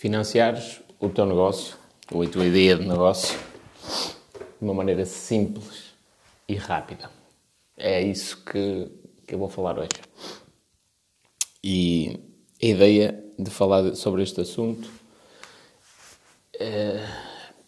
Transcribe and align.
financiares 0.00 0.80
o 0.98 1.10
teu 1.10 1.26
negócio 1.26 1.76
ou 2.10 2.22
a 2.22 2.26
tua 2.26 2.46
ideia 2.46 2.74
de 2.74 2.88
negócio 2.88 3.38
de 4.58 4.64
uma 4.64 4.72
maneira 4.72 5.04
simples 5.04 5.92
e 6.48 6.54
rápida. 6.54 7.10
É 7.76 8.00
isso 8.00 8.42
que, 8.42 8.90
que 9.26 9.34
eu 9.34 9.38
vou 9.38 9.50
falar 9.50 9.78
hoje. 9.78 9.90
E 11.62 12.18
a 12.62 12.66
ideia 12.66 13.22
de 13.38 13.50
falar 13.50 13.94
sobre 13.94 14.22
este 14.22 14.40
assunto 14.40 14.88
é, 16.58 17.06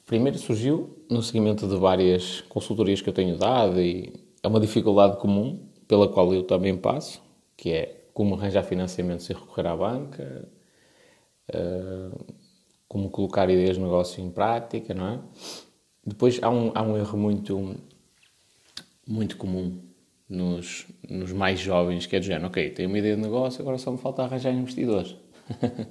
primeiro 0.07 0.39
surgiu 0.39 1.05
no 1.11 1.23
seguimento 1.23 1.69
de 1.69 1.77
várias 1.77 2.41
consultorias 2.49 3.03
que 3.03 3.11
eu 3.11 3.15
tenho 3.15 3.37
dado 3.37 3.79
e 3.79 4.11
é 4.43 4.49
uma 4.49 4.59
dificuldade 4.59 5.19
comum 5.19 5.69
pela 5.87 6.09
qual 6.09 6.33
eu 6.33 6.45
também 6.45 6.79
passo, 6.79 7.21
que 7.59 7.73
é 7.73 8.07
como 8.15 8.37
arranjar 8.37 8.65
financiamento 8.65 9.23
sem 9.23 9.37
recorrer 9.37 9.67
à 9.67 9.77
banca, 9.77 10.49
uh, 11.51 12.35
como 12.89 13.11
colocar 13.11 13.49
ideias 13.49 13.77
de 13.77 13.83
negócio 13.83 14.23
em 14.23 14.31
prática, 14.31 14.93
não 14.95 15.09
é? 15.09 15.21
Depois 16.05 16.43
há 16.43 16.51
um, 16.51 16.73
há 16.75 16.83
um 16.83 16.97
erro 16.97 17.17
muito, 17.17 17.77
muito 19.07 19.37
comum 19.37 19.81
nos, 20.29 20.87
nos 21.09 21.33
mais 21.33 21.61
jovens, 21.61 22.07
que 22.07 22.17
é 22.17 22.21
do 22.21 22.27
género, 22.27 22.47
ok, 22.47 22.71
tenho 22.71 22.89
uma 22.89 22.99
ideia 22.99 23.17
de 23.17 23.23
negócio, 23.23 23.61
agora 23.61 23.79
só 23.79 23.93
me 23.93 23.99
falta 23.99 24.23
arranjar 24.23 24.53
investidores. 24.53 25.17
a 25.63 25.87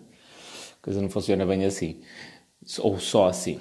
coisa 0.82 1.02
não 1.02 1.10
funciona 1.10 1.46
bem 1.46 1.64
assim. 1.66 2.02
Ou 2.80 3.00
só 3.00 3.28
assim. 3.28 3.60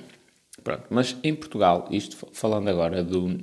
Pronto. 0.62 0.84
Mas 0.91 1.16
em 1.23 1.34
Portugal, 1.34 1.87
isto 1.91 2.29
falando 2.32 2.68
agora 2.68 3.02
do, 3.02 3.38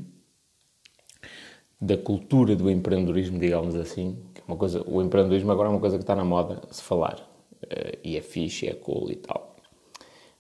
da 1.80 1.98
cultura 1.98 2.56
do 2.56 2.70
empreendedorismo, 2.70 3.40
digamos 3.40 3.76
assim, 3.76 4.24
que 4.34 4.42
é 4.42 4.44
uma 4.48 4.58
coisa, 4.58 4.84
o 4.88 5.02
empreendedorismo 5.02 5.52
agora 5.52 5.70
é 5.70 5.72
uma 5.72 5.80
coisa 5.80 5.98
que 5.98 6.04
está 6.04 6.16
na 6.16 6.26
moda 6.26 6.62
se 6.72 6.82
falar. 6.82 7.27
Uh, 7.64 7.98
e 8.04 8.18
é 8.18 8.22
fixe, 8.22 8.68
é 8.68 8.74
cool 8.74 9.12
e 9.12 9.16
tal. 9.16 9.56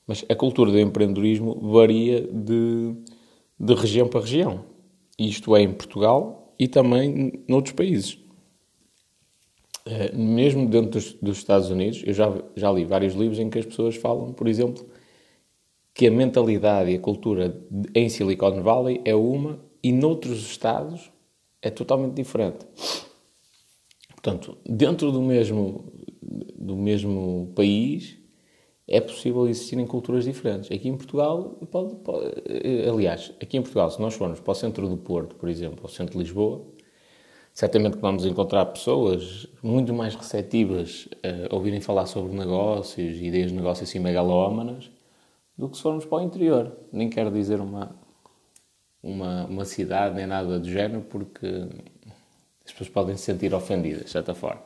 Mas 0.05 0.23
a 0.29 0.35
cultura 0.35 0.71
do 0.71 0.79
empreendedorismo 0.79 1.59
varia 1.59 2.21
de, 2.21 2.93
de 3.59 3.73
região 3.73 4.07
para 4.07 4.21
região. 4.21 4.63
Isto 5.19 5.55
é 5.55 5.61
em 5.61 5.73
Portugal 5.73 6.53
e 6.57 6.67
também 6.67 7.43
noutros 7.47 7.75
países. 7.75 8.13
Uh, 9.85 10.17
mesmo 10.17 10.67
dentro 10.67 10.91
dos, 10.91 11.13
dos, 11.13 11.37
Estados 11.37 11.69
Unidos, 11.69 12.03
eu 12.05 12.13
já, 12.13 12.31
já 12.55 12.71
li 12.71 12.85
vários 12.85 13.13
livros 13.13 13.39
em 13.39 13.49
que 13.49 13.59
as 13.59 13.65
pessoas 13.65 13.95
falam, 13.95 14.33
por 14.33 14.47
exemplo, 14.47 14.85
que 15.93 16.07
a 16.07 16.11
mentalidade 16.11 16.91
e 16.91 16.95
a 16.95 16.99
cultura 16.99 17.59
em 17.95 18.07
Silicon 18.07 18.61
Valley 18.61 19.01
é 19.03 19.15
uma 19.15 19.59
e 19.81 19.91
noutros 19.91 20.45
estados 20.45 21.11
é 21.61 21.69
totalmente 21.69 22.13
diferente. 22.15 22.65
Portanto, 24.09 24.57
dentro 24.65 25.11
do 25.11 25.21
mesmo, 25.21 25.91
do 26.27 26.75
mesmo 26.75 27.51
país 27.55 28.17
é 28.87 29.01
possível 29.01 29.47
existirem 29.47 29.85
culturas 29.85 30.23
diferentes. 30.23 30.71
Aqui 30.71 30.87
em 30.87 30.95
Portugal, 30.95 31.57
pode, 31.69 31.95
pode, 31.97 32.31
aliás, 32.89 33.33
aqui 33.41 33.57
em 33.57 33.61
Portugal, 33.61 33.91
se 33.91 34.01
nós 34.01 34.13
formos 34.13 34.39
para 34.39 34.51
o 34.51 34.55
centro 34.55 34.87
do 34.87 34.97
Porto, 34.97 35.35
por 35.35 35.49
exemplo, 35.49 35.79
ao 35.83 35.89
centro 35.89 36.13
de 36.13 36.19
Lisboa, 36.19 36.65
certamente 37.53 37.95
que 37.95 38.01
vamos 38.01 38.25
encontrar 38.25 38.65
pessoas 38.67 39.47
muito 39.61 39.93
mais 39.93 40.15
receptivas 40.15 41.09
a 41.49 41.53
ouvirem 41.53 41.81
falar 41.81 42.05
sobre 42.05 42.33
negócios, 42.37 43.17
ideias 43.19 43.49
de 43.49 43.57
negócio 43.57 43.83
assim 43.83 43.99
megalómanas, 43.99 44.89
do 45.57 45.67
que 45.67 45.75
se 45.75 45.83
formos 45.83 46.05
para 46.05 46.19
o 46.19 46.21
interior. 46.21 46.71
Nem 46.91 47.09
quero 47.09 47.31
dizer 47.31 47.59
uma, 47.59 47.95
uma, 49.01 49.45
uma 49.45 49.65
cidade 49.65 50.15
nem 50.15 50.27
nada 50.27 50.59
do 50.59 50.69
género, 50.69 51.01
porque 51.01 51.47
as 52.63 52.71
pessoas 52.71 52.89
podem 52.89 53.17
se 53.17 53.23
sentir 53.23 53.53
ofendidas, 53.53 54.05
de 54.05 54.11
certa 54.11 54.33
forma. 54.33 54.61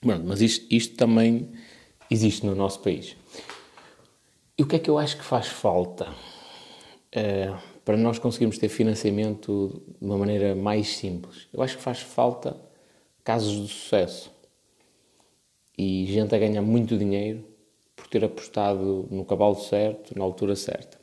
Pronto, 0.00 0.24
mas 0.26 0.40
isto, 0.40 0.66
isto 0.70 0.96
também 0.96 1.50
existe 2.10 2.46
no 2.46 2.54
nosso 2.54 2.80
país. 2.80 3.16
E 4.56 4.62
o 4.62 4.66
que 4.66 4.76
é 4.76 4.78
que 4.78 4.90
eu 4.90 4.98
acho 4.98 5.16
que 5.16 5.24
faz 5.24 5.46
falta 5.46 6.10
uh, 6.10 7.58
para 7.84 7.96
nós 7.96 8.18
conseguirmos 8.18 8.58
ter 8.58 8.68
financiamento 8.68 9.82
de 10.00 10.06
uma 10.06 10.18
maneira 10.18 10.54
mais 10.54 10.88
simples? 10.96 11.48
Eu 11.52 11.62
acho 11.62 11.76
que 11.76 11.82
faz 11.82 12.00
falta 12.00 12.56
casos 13.24 13.52
de 13.52 13.68
sucesso 13.68 14.30
e 15.76 16.06
gente 16.06 16.34
a 16.34 16.38
ganhar 16.38 16.62
muito 16.62 16.98
dinheiro 16.98 17.44
por 17.96 18.06
ter 18.06 18.24
apostado 18.24 19.06
no 19.10 19.24
cavalo 19.24 19.54
certo, 19.54 20.16
na 20.16 20.24
altura 20.24 20.56
certa. 20.56 20.98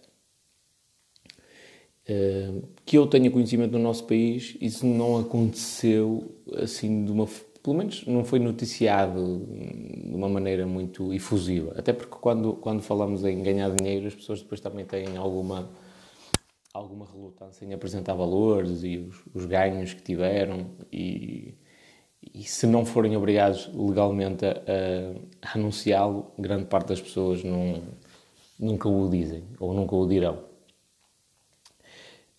Uh, 2.10 2.64
que 2.86 2.98
eu 2.98 3.06
tenha 3.06 3.30
conhecimento 3.30 3.72
no 3.72 3.80
nosso 3.80 4.06
país, 4.06 4.56
isso 4.62 4.86
não 4.86 5.18
aconteceu 5.18 6.32
assim 6.56 7.04
de 7.04 7.12
uma. 7.12 7.28
Pelo 7.68 7.80
menos 7.80 8.06
não 8.06 8.24
foi 8.24 8.40
noticiado 8.40 9.46
de 9.46 10.16
uma 10.16 10.30
maneira 10.30 10.66
muito 10.66 11.14
efusiva. 11.14 11.74
Até 11.78 11.92
porque 11.92 12.16
quando, 12.16 12.54
quando 12.54 12.82
falamos 12.82 13.26
em 13.26 13.44
ganhar 13.44 13.70
dinheiro, 13.76 14.08
as 14.08 14.16
pessoas 14.16 14.42
depois 14.42 14.62
também 14.62 14.86
têm 14.86 15.18
alguma, 15.18 15.70
alguma 16.74 17.06
relutância 17.06 17.66
em 17.66 17.74
apresentar 17.74 18.14
valores 18.14 18.86
e 18.86 19.00
os, 19.00 19.22
os 19.34 19.46
ganhos 19.46 19.94
que 19.94 20.02
tiveram. 20.02 20.68
E, 20.94 21.56
e 22.34 22.44
se 22.44 22.66
não 22.66 22.86
forem 22.86 23.18
obrigados 23.18 23.70
legalmente 23.76 24.46
a, 24.46 24.52
a, 25.44 25.54
anunciá-lo, 25.54 26.32
grande 26.40 26.68
parte 26.68 26.88
das 26.88 27.02
pessoas 27.02 27.44
não, 27.44 27.82
nunca 28.58 28.88
o 28.88 29.10
dizem 29.10 29.44
ou 29.60 29.74
nunca 29.74 29.94
o 29.94 30.08
dirão. 30.08 30.36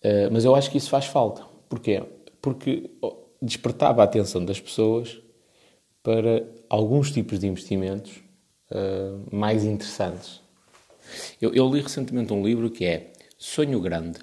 Uh, 0.03 0.25
mas 0.31 0.43
eu 0.43 0.55
acho 0.55 0.71
que 0.71 0.79
isso 0.79 0.89
faz 0.89 1.05
falta. 1.05 1.45
Porquê? 1.69 2.03
Porque 2.41 2.89
despertava 3.41 4.01
a 4.01 4.05
atenção 4.05 4.43
das 4.43 4.59
pessoas 4.59 5.21
para 6.03 6.45
alguns 6.69 7.11
tipos 7.11 7.39
de 7.39 7.47
investimentos 7.47 8.17
uh, 8.71 9.35
mais 9.35 9.63
interessantes. 9.63 10.41
Eu, 11.41 11.53
eu, 11.53 11.67
li 11.73 11.81
recentemente 11.81 12.31
um 12.33 12.43
livro 12.43 12.69
que 12.69 12.85
é 12.85 13.13
Sonho 13.37 13.79
Grande. 13.79 14.19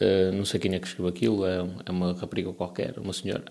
Uh, 0.00 0.32
não 0.32 0.44
sei 0.44 0.58
quem 0.58 0.74
é 0.74 0.78
que 0.78 0.86
escreveu 0.86 1.10
aquilo, 1.10 1.46
é, 1.46 1.58
é 1.86 1.90
uma 1.90 2.12
rapariga 2.14 2.52
qualquer, 2.52 2.98
uma 2.98 3.12
senhora 3.12 3.44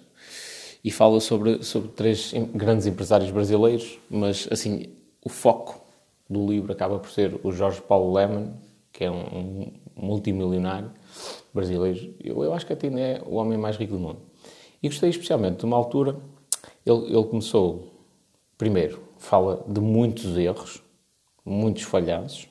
e 0.83 0.91
fala 0.91 1.19
sobre, 1.21 1.63
sobre 1.63 1.89
três 1.91 2.33
grandes 2.53 2.85
empresários 2.85 3.31
brasileiros, 3.31 3.97
mas 4.09 4.47
assim, 4.51 4.93
o 5.23 5.29
foco 5.29 5.81
do 6.29 6.45
livro 6.45 6.71
acaba 6.73 6.99
por 6.99 7.09
ser 7.09 7.39
o 7.43 7.51
Jorge 7.51 7.81
Paulo 7.81 8.13
Lemann, 8.13 8.53
que 8.91 9.05
é 9.05 9.09
um, 9.09 9.23
um 9.23 9.73
multimilionário 9.95 10.91
brasileiro. 11.53 12.15
Eu, 12.23 12.43
eu 12.43 12.53
acho 12.53 12.65
que 12.65 12.73
até 12.73 12.87
é 12.87 13.21
o 13.25 13.35
homem 13.35 13.57
mais 13.57 13.77
rico 13.77 13.93
do 13.93 13.99
mundo. 13.99 14.21
E 14.81 14.87
gostei 14.87 15.09
especialmente 15.09 15.59
de 15.59 15.65
uma 15.65 15.77
altura, 15.77 16.17
ele, 16.85 17.05
ele 17.05 17.23
começou, 17.25 17.91
primeiro, 18.57 19.01
fala 19.17 19.63
de 19.67 19.79
muitos 19.79 20.37
erros, 20.37 20.81
muitos 21.45 21.83
falhanços. 21.83 22.47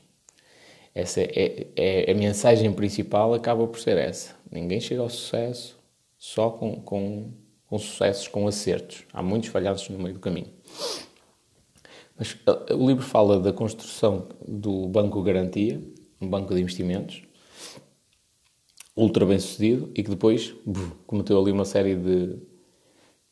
Essa 0.95 1.21
é, 1.23 1.31
é, 1.77 2.05
é, 2.07 2.13
a 2.13 2.15
mensagem 2.15 2.73
principal, 2.73 3.35
acaba 3.35 3.67
por 3.67 3.79
ser 3.79 3.97
essa. 3.97 4.35
Ninguém 4.51 4.81
chega 4.81 5.01
ao 5.01 5.09
sucesso 5.09 5.79
só 6.19 6.51
com, 6.51 6.81
com 6.83 7.33
com 7.73 7.79
sucessos, 7.79 8.29
com 8.29 8.47
acertos. 8.47 9.05
Há 9.15 9.23
muitos 9.23 9.49
falhados 9.49 9.89
no 9.89 9.99
meio 9.99 10.13
do 10.13 10.21
caminho. 10.21 10.49
Mas 12.19 12.33
uh, 12.33 12.77
o 12.77 12.87
livro 12.87 13.03
fala 13.03 13.41
da 13.41 13.51
construção 13.51 14.29
do 14.47 14.87
Banco 14.89 15.23
Garantia, 15.23 15.81
um 16.21 16.29
banco 16.29 16.55
de 16.55 16.61
investimentos, 16.61 17.23
ultra 18.97 19.25
bem 19.25 19.39
sucedido 19.39 19.91
e 19.95 20.03
que 20.03 20.11
depois 20.11 20.55
cometeu 21.07 21.41
ali 21.41 21.51
uma 21.51 21.65
série 21.65 21.97
de, 21.97 22.39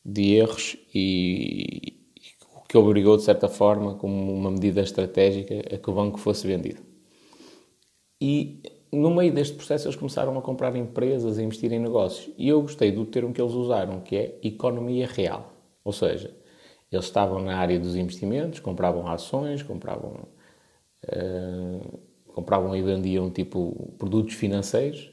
de 0.03 0.33
erros 0.35 0.75
e, 0.93 1.93
e 2.15 2.33
que 2.67 2.77
obrigou, 2.77 3.17
de 3.17 3.23
certa 3.23 3.47
forma, 3.47 3.95
como 3.95 4.33
uma 4.33 4.49
medida 4.49 4.81
estratégica, 4.81 5.53
a 5.73 5.77
que 5.77 5.89
o 5.89 5.93
banco 5.93 6.17
fosse 6.17 6.47
vendido. 6.47 6.81
E 8.19 8.61
no 8.91 9.13
meio 9.13 9.33
deste 9.33 9.55
processo 9.55 9.87
eles 9.87 9.95
começaram 9.95 10.37
a 10.37 10.41
comprar 10.41 10.75
empresas, 10.75 11.37
a 11.37 11.43
investir 11.43 11.71
em 11.71 11.79
negócios. 11.79 12.33
E 12.37 12.49
eu 12.49 12.61
gostei 12.61 12.91
do 12.91 13.05
termo 13.05 13.33
que 13.33 13.41
eles 13.41 13.53
usaram, 13.53 14.01
que 14.01 14.15
é 14.15 14.39
economia 14.43 15.07
real. 15.07 15.53
Ou 15.83 15.93
seja, 15.93 16.33
eles 16.91 17.05
estavam 17.05 17.41
na 17.41 17.57
área 17.57 17.79
dos 17.79 17.95
investimentos, 17.95 18.59
compravam 18.59 19.07
ações, 19.07 19.63
compravam, 19.63 20.27
uh, 21.05 21.99
compravam 22.27 22.75
e 22.75 22.81
vendiam 22.81 23.29
tipo 23.29 23.93
produtos 23.97 24.35
financeiros 24.35 25.10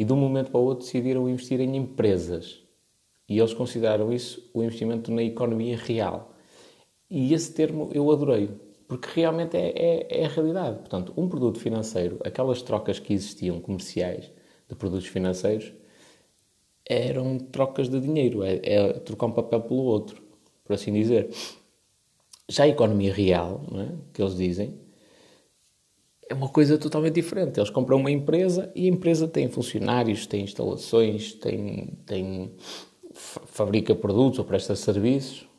e 0.00 0.04
de 0.04 0.14
um 0.14 0.16
momento 0.16 0.50
para 0.50 0.58
o 0.58 0.64
outro 0.64 0.86
decidiram 0.86 1.28
investir 1.28 1.60
em 1.60 1.76
empresas. 1.76 2.62
E 3.28 3.38
eles 3.38 3.52
consideraram 3.52 4.10
isso 4.10 4.50
o 4.54 4.62
investimento 4.62 5.12
na 5.12 5.22
economia 5.22 5.76
real. 5.76 6.34
E 7.10 7.34
esse 7.34 7.52
termo 7.52 7.90
eu 7.92 8.10
adorei, 8.10 8.48
porque 8.88 9.10
realmente 9.14 9.58
é, 9.58 9.68
é, 9.76 10.22
é, 10.22 10.24
a 10.24 10.28
realidade. 10.28 10.78
Portanto, 10.78 11.12
um 11.18 11.28
produto 11.28 11.60
financeiro, 11.60 12.18
aquelas 12.24 12.62
trocas 12.62 12.98
que 12.98 13.12
existiam 13.12 13.60
comerciais 13.60 14.32
de 14.66 14.74
produtos 14.74 15.06
financeiros, 15.06 15.70
eram 16.88 17.36
trocas 17.36 17.90
de 17.90 18.00
dinheiro, 18.00 18.42
é, 18.42 18.58
é 18.62 18.92
trocar 19.00 19.26
um 19.26 19.32
papel 19.32 19.60
pelo 19.60 19.82
outro, 19.82 20.22
por 20.64 20.72
assim 20.72 20.94
dizer. 20.94 21.28
Já 22.48 22.64
a 22.64 22.68
economia 22.68 23.12
real, 23.12 23.60
é? 23.74 23.94
que 24.14 24.22
eles 24.22 24.34
dizem, 24.34 24.80
é 26.30 26.34
uma 26.34 26.48
coisa 26.48 26.78
totalmente 26.78 27.14
diferente. 27.14 27.58
Eles 27.58 27.68
compram 27.68 27.98
uma 27.98 28.10
empresa 28.10 28.72
e 28.74 28.86
a 28.86 28.88
empresa 28.88 29.28
tem 29.28 29.48
funcionários, 29.48 30.26
tem 30.26 30.44
instalações, 30.44 31.34
tem, 31.34 31.98
tem 32.06 32.52
fabrica 33.12 33.94
produtos 33.94 34.38
ou 34.38 34.44
presta 34.46 34.74
serviços 34.74 35.50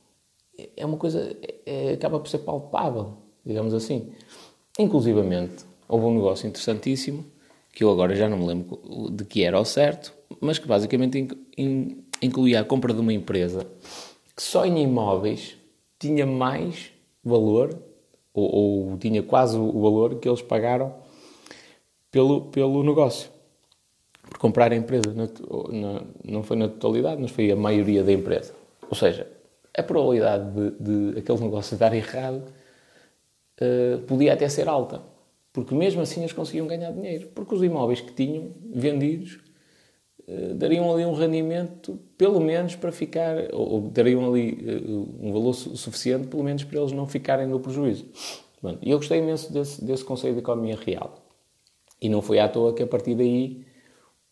é 0.76 0.86
uma 0.86 0.98
coisa, 0.98 1.36
é, 1.66 1.94
acaba 1.94 2.20
por 2.20 2.28
ser 2.28 2.40
palpável, 2.40 3.18
digamos 3.46 3.74
assim. 3.74 4.12
Inclusivamente, 4.78 5.66
houve 5.88 6.06
um 6.06 6.16
negócio 6.16 6.48
interessantíssimo, 6.48 7.26
que 7.74 7.84
eu 7.84 7.92
agora 7.92 8.16
já 8.16 8.28
não 8.28 8.38
me 8.38 8.48
lembro 8.48 9.10
de 9.12 9.26
que 9.26 9.44
era 9.44 9.58
ao 9.58 9.66
certo, 9.66 10.14
mas 10.40 10.60
que 10.60 10.68
basicamente 10.68 11.28
incluía 12.22 12.60
a 12.60 12.66
compra 12.66 12.94
de 12.94 13.00
uma 13.00 13.14
empresa 13.14 13.66
que 14.36 14.44
só 14.44 14.66
em 14.66 14.82
imóveis 14.84 15.58
tinha 16.00 16.26
mais 16.26 16.92
valor, 17.24 17.78
ou, 18.34 18.92
ou 18.92 18.98
tinha 18.98 19.22
quase 19.24 19.58
o 19.58 19.82
valor 19.82 20.16
que 20.16 20.28
eles 20.28 20.42
pagaram 20.42 20.94
pelo, 22.12 22.42
pelo 22.46 22.84
negócio. 22.84 23.30
Por 24.30 24.38
comprar 24.38 24.72
a 24.72 24.76
empresa. 24.76 25.14
Na, 25.14 25.28
na, 25.70 26.02
não 26.24 26.44
foi 26.44 26.58
na 26.58 26.68
totalidade, 26.68 27.22
mas 27.22 27.32
foi 27.32 27.52
a 27.52 27.56
maioria 27.56 28.04
da 28.04 28.12
empresa. 28.12 28.54
Ou 28.90 28.96
seja, 28.96 29.28
a 29.76 29.84
probabilidade 29.84 30.52
de, 30.52 31.12
de 31.12 31.20
aquele 31.20 31.40
negócio 31.40 31.78
dar 31.78 31.94
errado 31.94 32.44
uh, 33.62 34.00
podia 34.08 34.34
até 34.34 34.48
ser 34.48 34.68
alta. 34.68 35.02
Porque 35.54 35.76
mesmo 35.76 36.02
assim 36.02 36.22
eles 36.22 36.34
conseguiam 36.34 36.68
ganhar 36.68 36.92
dinheiro. 36.92 37.30
Porque 37.36 37.54
os 37.54 37.64
imóveis 37.64 38.00
que 38.00 38.14
tinham 38.14 38.52
vendidos 38.74 39.40
dariam 40.56 40.92
ali 40.92 41.06
um 41.06 41.14
rendimento, 41.14 42.00
pelo 42.18 42.40
menos 42.40 42.76
para 42.76 42.92
ficar, 42.92 43.54
ou, 43.54 43.74
ou 43.74 43.82
dariam 43.82 44.28
ali 44.28 44.54
uh, 44.54 45.18
um 45.20 45.34
valor 45.34 45.54
su 45.54 45.76
suficiente, 45.76 46.28
pelo 46.28 46.44
menos 46.44 46.64
para 46.64 46.80
eles 46.80 46.92
não 46.92 47.08
ficarem 47.08 47.48
no 47.48 47.60
prejuízo. 47.60 48.06
E 48.82 48.92
eu 48.92 48.98
gostei 48.98 49.20
imenso 49.20 49.52
desse, 49.52 49.84
desse 49.84 50.06
conceito 50.06 50.36
de 50.36 50.42
economia 50.42 50.76
real. 50.76 51.16
E 52.02 52.08
não 52.08 52.22
foi 52.22 52.40
à 52.40 52.48
toa 52.48 52.74
que 52.74 52.84
a 52.84 52.88
partir 52.88 53.16
daí 53.16 53.66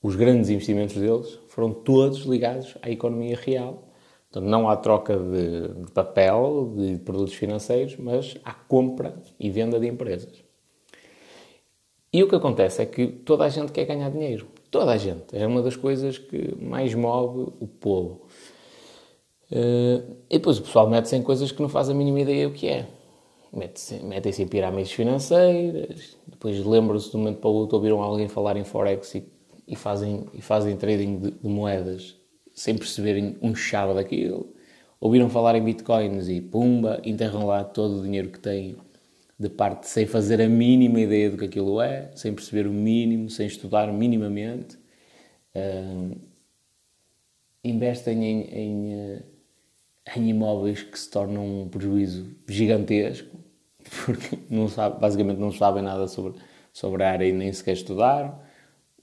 os 0.01 0.15
grandes 0.15 0.49
investimentos 0.49 0.95
deles 0.95 1.39
foram 1.49 1.73
todos 1.73 2.19
ligados 2.19 2.77
à 2.81 2.89
economia 2.89 3.35
real. 3.35 3.89
Portanto, 4.31 4.49
não 4.49 4.69
à 4.69 4.77
troca 4.77 5.17
de, 5.17 5.85
de 5.85 5.91
papel, 5.91 6.73
de 6.77 6.97
produtos 6.99 7.33
financeiros, 7.33 7.97
mas 7.97 8.37
à 8.45 8.53
compra 8.53 9.21
e 9.39 9.49
venda 9.49 9.79
de 9.79 9.87
empresas. 9.87 10.43
E 12.13 12.23
o 12.23 12.27
que 12.27 12.35
acontece 12.35 12.81
é 12.81 12.85
que 12.85 13.07
toda 13.07 13.43
a 13.43 13.49
gente 13.49 13.71
quer 13.71 13.85
ganhar 13.85 14.09
dinheiro. 14.09 14.47
Toda 14.71 14.91
a 14.91 14.97
gente. 14.97 15.35
É 15.35 15.45
uma 15.45 15.61
das 15.61 15.75
coisas 15.75 16.17
que 16.17 16.55
mais 16.61 16.93
move 16.93 17.51
o 17.59 17.67
povo. 17.67 18.21
Uh, 19.51 20.15
e 20.29 20.37
depois 20.37 20.59
o 20.59 20.61
pessoal 20.61 20.89
mete-se 20.89 21.15
em 21.15 21.23
coisas 21.23 21.51
que 21.51 21.61
não 21.61 21.69
faz 21.69 21.89
a 21.89 21.93
mínima 21.93 22.19
ideia 22.19 22.47
o 22.47 22.53
que 22.53 22.67
é 22.67 22.87
metem-se 23.51 24.43
em 24.43 24.47
pirâmides 24.47 24.91
financeiras, 24.91 26.17
depois 26.27 26.63
lembram-se 26.63 27.09
de 27.09 27.17
um 27.17 27.19
momento 27.19 27.39
para 27.39 27.49
o 27.49 27.53
outro, 27.53 27.77
ouviram 27.77 28.01
alguém 28.01 28.27
falar 28.27 28.57
em 28.57 28.63
Forex 28.63 29.15
e, 29.15 29.27
e 29.67 29.75
fazem, 29.75 30.25
e 30.33 30.41
fazem 30.41 30.75
trading 30.75 31.19
de, 31.19 31.31
de, 31.31 31.47
moedas 31.47 32.15
sem 32.53 32.77
perceberem 32.77 33.37
um 33.41 33.55
chave 33.55 33.93
daquilo. 33.93 34.53
Ouviram 34.99 35.29
falar 35.29 35.55
em 35.55 35.63
bitcoins 35.63 36.27
e 36.27 36.41
pumba, 36.41 37.01
enterram 37.05 37.45
lá 37.45 37.63
todo 37.63 37.99
o 37.99 38.03
dinheiro 38.03 38.29
que 38.29 38.39
têm 38.39 38.75
de 39.39 39.49
parte 39.49 39.87
sem 39.87 40.05
fazer 40.05 40.41
a 40.41 40.49
mínima 40.49 40.99
ideia 40.99 41.29
do 41.29 41.37
que 41.37 41.45
aquilo 41.45 41.81
é, 41.81 42.11
sem 42.15 42.33
perceber 42.33 42.67
o 42.67 42.73
mínimo, 42.73 43.29
sem 43.29 43.47
estudar 43.47 43.91
minimamente. 43.93 44.77
Uh, 45.55 46.19
investem 47.63 48.23
em, 48.23 48.41
em, 48.41 48.93
eh, 48.93 49.23
em 50.15 50.29
imóveis 50.29 50.81
que 50.83 50.97
se 50.97 51.09
tornam 51.09 51.63
um 51.63 51.67
prejuízo 51.67 52.25
gigantesco 52.47 53.37
porque 54.05 54.37
não 54.49 54.67
sabe, 54.67 54.99
basicamente 54.99 55.37
não 55.39 55.51
sabem 55.51 55.83
nada 55.83 56.07
sobre, 56.07 56.39
sobre 56.71 57.03
a 57.03 57.11
área 57.11 57.25
e 57.25 57.31
nem 57.31 57.51
sequer 57.51 57.73
estudaram. 57.73 58.39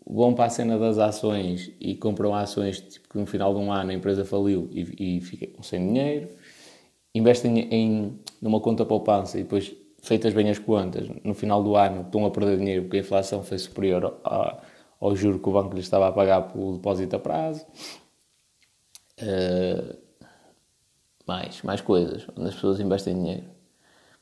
Vão 0.09 0.35
para 0.35 0.45
a 0.45 0.51
cena 0.51 0.79
das 0.79 0.99
ações 0.99 1.73
e 1.81 1.97
compram 1.97 2.35
ações 2.35 2.81
tipo, 2.81 3.09
que 3.09 3.19
no 3.19 3.27
final 3.27 3.53
de 3.53 3.61
um 3.61 3.73
ano 3.73 3.91
a 3.91 3.95
empresa 3.95 4.25
faliu 4.25 4.69
e, 4.73 5.17
e 5.17 5.21
ficam 5.21 5.63
sem 5.63 5.85
dinheiro. 5.85 6.29
Investem 7.15 7.59
em, 7.71 8.21
numa 8.41 8.61
conta 8.61 8.85
poupança 8.85 9.39
e 9.39 9.43
depois, 9.43 9.75
feitas 10.07 10.33
bem 10.33 10.49
as 10.49 10.59
contas, 10.59 11.09
no 11.25 11.35
final 11.35 11.63
do 11.63 11.77
ano 11.77 12.03
estão 12.03 12.25
a 12.25 12.31
perder 12.31 12.59
dinheiro 12.59 12.83
porque 12.83 12.99
a 12.99 13.01
inflação 13.01 13.43
foi 13.43 13.59
superior 13.59 14.19
ao, 14.23 14.63
ao 15.01 15.17
juro 15.17 15.39
que 15.39 15.49
o 15.49 15.53
banco 15.53 15.75
lhes 15.75 15.85
estava 15.85 16.09
a 16.09 16.13
pagar 16.13 16.43
pelo 16.53 16.75
depósito 16.75 17.17
a 17.17 17.19
prazo. 17.19 17.67
Uh, 19.21 19.97
mais, 21.27 21.63
mais 21.63 21.81
coisas, 21.81 22.27
onde 22.37 22.49
as 22.49 22.55
pessoas 22.55 22.79
investem 22.79 23.15
dinheiro. 23.15 23.45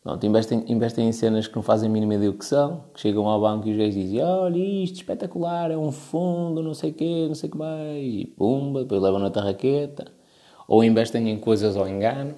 Pronto, 0.02 0.24
investem, 0.26 0.64
investem 0.68 1.08
em 1.08 1.12
cenas 1.12 1.46
que 1.46 1.56
não 1.56 1.62
fazem 1.62 1.88
mínima 1.88 2.14
são, 2.40 2.84
que 2.92 3.00
chegam 3.00 3.26
ao 3.26 3.40
banco 3.40 3.66
e 3.66 3.72
os 3.72 3.76
gays 3.76 3.94
dizem 3.94 4.22
olha 4.22 4.58
isto, 4.58 4.96
espetacular, 4.96 5.70
é 5.70 5.78
um 5.78 5.90
fundo, 5.90 6.62
não 6.62 6.74
sei 6.74 6.90
o 6.90 6.94
quê, 6.94 7.24
não 7.26 7.34
sei 7.34 7.48
o 7.48 7.52
que 7.52 7.58
mais, 7.58 8.04
e 8.04 8.26
pumba, 8.36 8.82
depois 8.82 9.00
levam 9.00 9.18
na 9.18 9.30
tarraqueta. 9.30 10.12
Ou 10.68 10.84
investem 10.84 11.30
em 11.30 11.38
coisas 11.38 11.76
ao 11.76 11.88
engano, 11.88 12.34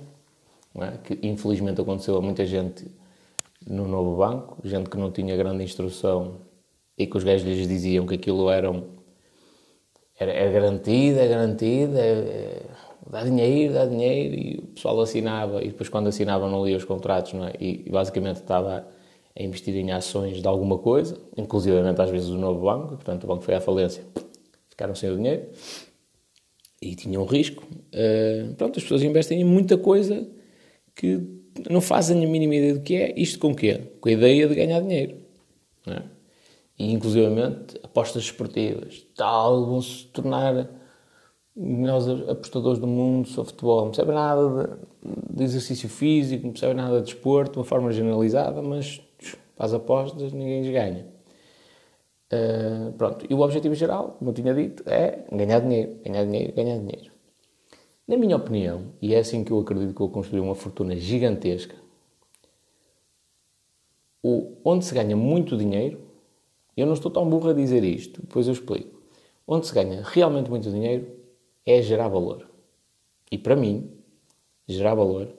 é? 0.77 0.93
que 0.99 1.19
infelizmente 1.27 1.81
aconteceu 1.81 2.17
a 2.17 2.21
muita 2.21 2.47
gente 2.47 2.87
no 3.67 3.87
novo 3.89 4.17
banco, 4.17 4.59
gente 4.65 4.89
que 4.89 4.97
não 4.97 5.11
tinha 5.11 5.37
grande 5.37 5.65
instrução 5.65 6.41
e 6.97 7.07
que 7.07 7.17
os 7.17 7.25
gajos 7.25 7.47
lhes 7.47 7.67
diziam 7.67 8.07
que 8.07 8.15
aquilo 8.15 8.49
era, 8.49 8.71
era, 10.19 10.33
é 10.33 10.53
garantido, 10.53 11.19
é 11.19 11.29
garantido, 11.29 11.99
é, 11.99 12.11
é 12.11 12.63
dá 13.09 13.23
dinheiro, 13.23 13.75
dá 13.75 13.87
dinheiro, 13.87 14.35
e 14.35 14.59
o 14.59 14.67
pessoal 14.69 15.01
assinava, 15.01 15.63
e 15.63 15.69
depois 15.69 15.89
quando 15.89 16.09
assinava 16.09 16.49
não 16.49 16.65
lia 16.65 16.77
os 16.77 16.85
contratos, 16.85 17.33
não 17.33 17.47
é? 17.47 17.53
E, 17.61 17.85
e 17.87 17.91
basicamente 17.91 18.37
estava 18.37 18.87
a 19.39 19.43
investir 19.43 19.75
em 19.77 19.93
ações 19.93 20.41
de 20.41 20.49
alguma 20.49 20.79
coisa, 20.79 21.17
inclusivamente 21.37 22.01
às 22.01 22.11
vezes 22.11 22.29
do 22.29 22.39
novo 22.39 22.65
banco, 22.65 22.89
portanto 22.97 23.25
o 23.25 23.27
banco 23.27 23.43
foi 23.43 23.55
à 23.55 23.61
falência, 23.61 24.03
ficaram 24.69 24.95
sem 24.95 25.11
o 25.11 25.17
dinheiro, 25.17 25.47
e 26.81 26.95
tinham 26.95 27.23
um 27.23 27.27
risco. 27.27 27.62
Uh, 27.65 28.55
pronto, 28.55 28.79
as 28.79 28.83
pessoas 28.83 29.03
investem 29.03 29.41
em 29.41 29.45
muita 29.45 29.79
coisa 29.79 30.29
que 30.95 31.21
não 31.70 31.81
fazem 31.81 32.25
a 32.25 32.29
mínima 32.29 32.55
ideia 32.55 32.75
do 32.75 32.81
que 32.81 32.94
é, 32.94 33.14
isto 33.19 33.38
com 33.38 33.53
o 33.53 33.55
quê? 33.55 33.81
Com 34.00 34.08
a 34.08 34.12
ideia 34.12 34.49
de 34.49 34.55
ganhar 34.55 34.81
dinheiro, 34.81 35.17
não 35.87 35.94
é? 35.94 36.03
E 36.79 36.93
inclusivamente 36.93 37.79
apostas 37.82 38.25
esportivas, 38.25 39.06
tal, 39.17 39.64
vão 39.67 39.81
se 39.81 40.06
tornar 40.08 40.69
melhores 41.56 42.06
apostadores 42.29 42.79
do 42.79 42.87
mundo 42.87 43.29
sobre 43.29 43.50
futebol. 43.53 43.81
Não 43.81 43.91
percebem 43.91 44.14
nada 44.14 44.79
de, 45.03 45.37
de, 45.37 45.44
exercício 45.44 45.88
físico, 45.88 46.44
não 46.44 46.53
percebem 46.53 46.76
nada 46.76 47.00
de 47.00 47.12
desporto, 47.12 47.53
de 47.53 47.59
uma 47.59 47.64
forma 47.64 47.91
generalizada, 47.93 48.61
mas 48.61 49.00
as 49.59 49.73
apostas 49.73 50.32
ninguém 50.32 50.62
lhes 50.62 50.73
ganha. 50.73 51.06
Uh, 52.31 52.93
pronto, 52.93 53.25
e 53.31 53.32
o 53.32 53.41
objetivo 53.41 53.75
geral, 53.75 54.17
como 54.19 54.31
eu 54.31 54.35
tinha 54.35 54.52
dito, 54.52 54.82
é 54.87 55.25
ganhar 55.32 55.61
dinheiro, 55.61 55.97
ganhar 56.05 56.25
dinheiro, 56.25 56.52
ganhar 56.55 56.79
dinheiro. 56.79 57.16
Na 58.06 58.17
minha 58.17 58.37
opinião, 58.37 58.93
e 59.03 59.14
é 59.14 59.19
assim 59.19 59.43
que 59.43 59.50
eu 59.50 59.58
acredito 59.58 59.93
que 59.93 59.99
vou 59.99 60.11
construir 60.11 60.41
uma 60.41 60.55
fortuna 60.55 60.94
gigantesca, 60.94 61.75
onde 64.64 64.85
se 64.85 64.95
ganha 64.95 65.16
muito 65.16 65.57
dinheiro, 65.57 66.00
eu 66.76 66.87
não 66.87 66.95
estou 66.95 67.11
tão 67.11 67.28
burro 67.28 67.50
a 67.50 67.52
dizer 67.52 67.83
isto, 67.83 68.21
depois 68.21 68.47
eu 68.47 68.52
explico. 68.52 69.00
Onde 69.47 69.66
se 69.66 69.75
ganha 69.75 70.02
realmente 70.04 70.50
muito 70.50 70.71
dinheiro 70.71 71.19
é 71.64 71.81
gerar 71.83 72.09
valor. 72.09 72.49
E 73.31 73.38
para 73.38 73.57
mim, 73.57 73.90
gerar 74.69 74.95
valor 74.95 75.33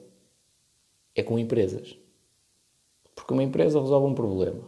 é 1.14 1.22
com 1.22 1.38
empresas. 1.38 1.96
Porque 3.14 3.32
uma 3.32 3.42
empresa 3.42 3.80
resolve 3.80 4.06
um 4.06 4.14
problema. 4.14 4.62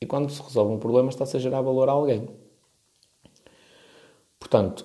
E 0.00 0.06
quando 0.06 0.30
se 0.30 0.42
resolve 0.42 0.74
um 0.74 0.78
problema, 0.78 1.08
está-se 1.08 1.36
a 1.36 1.40
gerar 1.40 1.60
valor 1.60 1.88
a 1.88 1.92
alguém. 1.92 2.28
Portanto, 4.38 4.84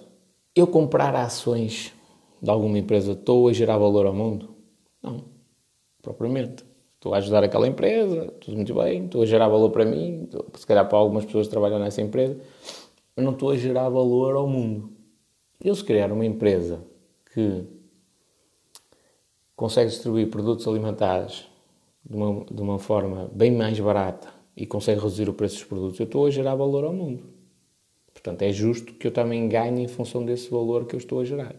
eu 0.56 0.68
comprar 0.68 1.16
ações 1.16 1.94
de 2.42 2.50
alguma 2.50 2.78
empresa, 2.78 3.14
estou 3.14 3.48
a 3.48 3.54
gerar 3.54 3.78
valor 3.78 4.06
ao 4.06 4.14
mundo? 4.14 4.56
Não, 5.02 5.26
propriamente. 6.02 6.66
Estou 6.96 7.14
a 7.14 7.18
ajudar 7.18 7.44
aquela 7.44 7.68
empresa, 7.68 8.34
tudo 8.42 8.56
muito 8.58 8.74
bem, 8.74 9.06
estou 9.06 9.22
a 9.22 9.26
gerar 9.26 9.48
valor 9.48 9.70
para 9.70 9.86
mim, 9.86 10.24
estou, 10.24 10.46
se 10.56 10.66
calhar 10.66 10.88
para 10.90 10.98
algumas 10.98 11.26
pessoas 11.26 11.46
que 11.46 11.52
trabalham 11.52 11.78
nessa 11.80 12.02
empresa, 12.02 12.40
mas 13.16 13.24
não 13.24 13.34
estou 13.34 13.52
a 13.52 13.56
gerar 13.56 13.88
valor 13.90 14.36
ao 14.36 14.48
mundo. 14.48 14.92
Eles 15.64 15.82
criaram 15.84 16.16
uma 16.16 16.26
empresa 16.26 16.84
que 17.34 17.64
consegue 19.56 19.90
distribuir 19.90 20.30
produtos 20.30 20.68
alimentares 20.68 21.46
de 22.04 22.16
uma, 22.16 22.46
de 22.46 22.62
uma 22.62 22.80
forma 22.80 23.30
bem 23.34 23.52
mais 23.52 23.80
barata 23.80 24.30
e 24.56 24.66
consegue 24.66 25.00
reduzir 25.00 25.30
o 25.30 25.34
preço 25.34 25.56
dos 25.56 25.66
produtos, 25.66 26.00
eu 26.00 26.06
estou 26.06 26.26
a 26.26 26.32
gerar 26.32 26.56
valor 26.56 26.84
ao 26.84 26.94
mundo. 26.94 27.24
Portanto, 28.12 28.42
é 28.42 28.52
justo 28.52 28.94
que 28.96 29.06
eu 29.06 29.12
também 29.12 29.48
ganhe 29.48 29.84
em 29.84 29.88
função 29.88 30.26
desse 30.26 30.50
valor 30.50 30.86
que 30.86 30.96
eu 30.96 30.98
estou 30.98 31.20
a 31.20 31.24
gerar. 31.24 31.56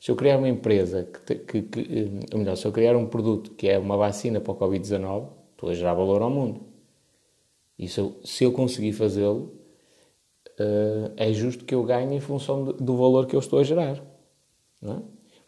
Se 0.00 0.10
eu 0.10 0.16
criar 0.16 0.38
uma 0.38 0.48
empresa, 0.48 1.08
que, 1.26 1.34
que, 1.34 1.62
que 1.62 1.80
eh, 1.80 2.26
ou 2.32 2.38
melhor, 2.38 2.56
se 2.56 2.66
eu 2.66 2.72
criar 2.72 2.96
um 2.96 3.06
produto 3.06 3.52
que 3.52 3.68
é 3.68 3.78
uma 3.78 3.96
vacina 3.96 4.40
para 4.40 4.52
o 4.52 4.56
Covid-19, 4.56 5.28
estou 5.52 5.70
a 5.70 5.74
gerar 5.74 5.94
valor 5.94 6.22
ao 6.22 6.30
mundo. 6.30 6.60
E 7.78 7.88
se 7.88 8.00
eu, 8.00 8.16
se 8.24 8.44
eu 8.44 8.52
conseguir 8.52 8.92
fazê-lo, 8.92 9.52
uh, 10.58 11.12
é 11.16 11.32
justo 11.32 11.64
que 11.64 11.74
eu 11.74 11.82
ganhe 11.82 12.16
em 12.16 12.20
função 12.20 12.64
de, 12.64 12.72
do 12.74 12.96
valor 12.96 13.26
que 13.26 13.34
eu 13.34 13.40
estou 13.40 13.58
a 13.58 13.64
gerar. 13.64 14.02
É? 14.82 14.96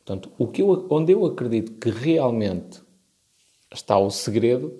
Portanto, 0.04 0.32
o 0.38 0.46
que 0.48 0.62
eu, 0.62 0.86
onde 0.90 1.12
eu 1.12 1.24
acredito 1.26 1.72
que 1.72 1.90
realmente 1.90 2.80
está 3.72 3.98
o 3.98 4.10
segredo 4.10 4.78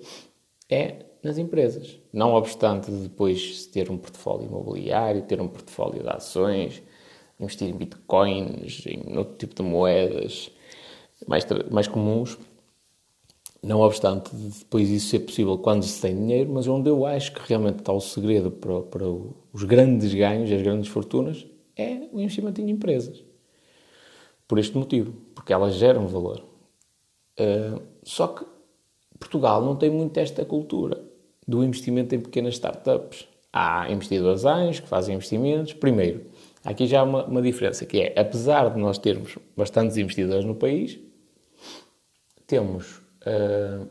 é 0.69 1.05
nas 1.23 1.37
empresas. 1.37 1.99
Não 2.11 2.33
obstante 2.33 2.89
depois 2.91 3.65
ter 3.67 3.89
um 3.89 3.97
portfólio 3.97 4.47
imobiliário, 4.47 5.21
ter 5.21 5.39
um 5.39 5.47
portfólio 5.47 6.01
de 6.01 6.09
ações, 6.09 6.81
investir 7.41 7.67
em 7.67 7.73
bitcoins, 7.73 8.85
em 8.85 9.17
outro 9.17 9.35
tipo 9.37 9.55
de 9.55 9.63
moedas 9.63 10.51
mais, 11.27 11.45
mais 11.69 11.87
comuns, 11.87 12.37
Não 13.63 13.79
obstante, 13.81 14.35
depois 14.35 14.89
isso 14.89 15.09
ser 15.09 15.19
possível 15.19 15.57
quando 15.57 15.83
se 15.83 16.01
tem 16.01 16.15
dinheiro, 16.15 16.51
mas 16.51 16.67
onde 16.67 16.89
eu 16.89 17.05
acho 17.05 17.31
que 17.33 17.41
realmente 17.47 17.79
está 17.79 17.93
o 17.93 18.01
segredo 18.01 18.49
para, 18.49 18.81
para 18.81 19.05
os 19.07 19.63
grandes 19.63 20.13
ganhos 20.13 20.51
as 20.51 20.61
grandes 20.61 20.89
fortunas 20.89 21.45
é 21.77 22.07
o 22.11 22.19
investimento 22.19 22.59
em 22.59 22.71
empresas. 22.71 23.23
Por 24.47 24.57
este 24.57 24.75
motivo, 24.75 25.13
porque 25.35 25.53
elas 25.53 25.75
geram 25.75 26.07
valor. 26.07 26.43
Uh, 27.39 27.81
só 28.03 28.27
que 28.27 28.45
Portugal 29.19 29.63
não 29.63 29.75
tem 29.75 29.89
muito 29.89 30.17
esta 30.17 30.43
cultura 30.43 31.01
do 31.47 31.63
investimento 31.63 32.15
em 32.15 32.19
pequenas 32.19 32.55
startups. 32.55 33.27
Há 33.53 33.89
investidores 33.91 34.43
anjos 34.43 34.79
que 34.79 34.87
fazem 34.87 35.15
investimentos. 35.15 35.73
Primeiro, 35.73 36.25
aqui 36.63 36.87
já 36.87 37.01
há 37.01 37.03
uma, 37.03 37.25
uma 37.25 37.41
diferença, 37.41 37.85
que 37.85 38.01
é, 38.01 38.19
apesar 38.19 38.69
de 38.69 38.79
nós 38.79 38.97
termos 38.97 39.37
bastantes 39.55 39.97
investidores 39.97 40.45
no 40.45 40.55
país, 40.55 40.99
temos 42.45 42.97
uh, 43.25 43.87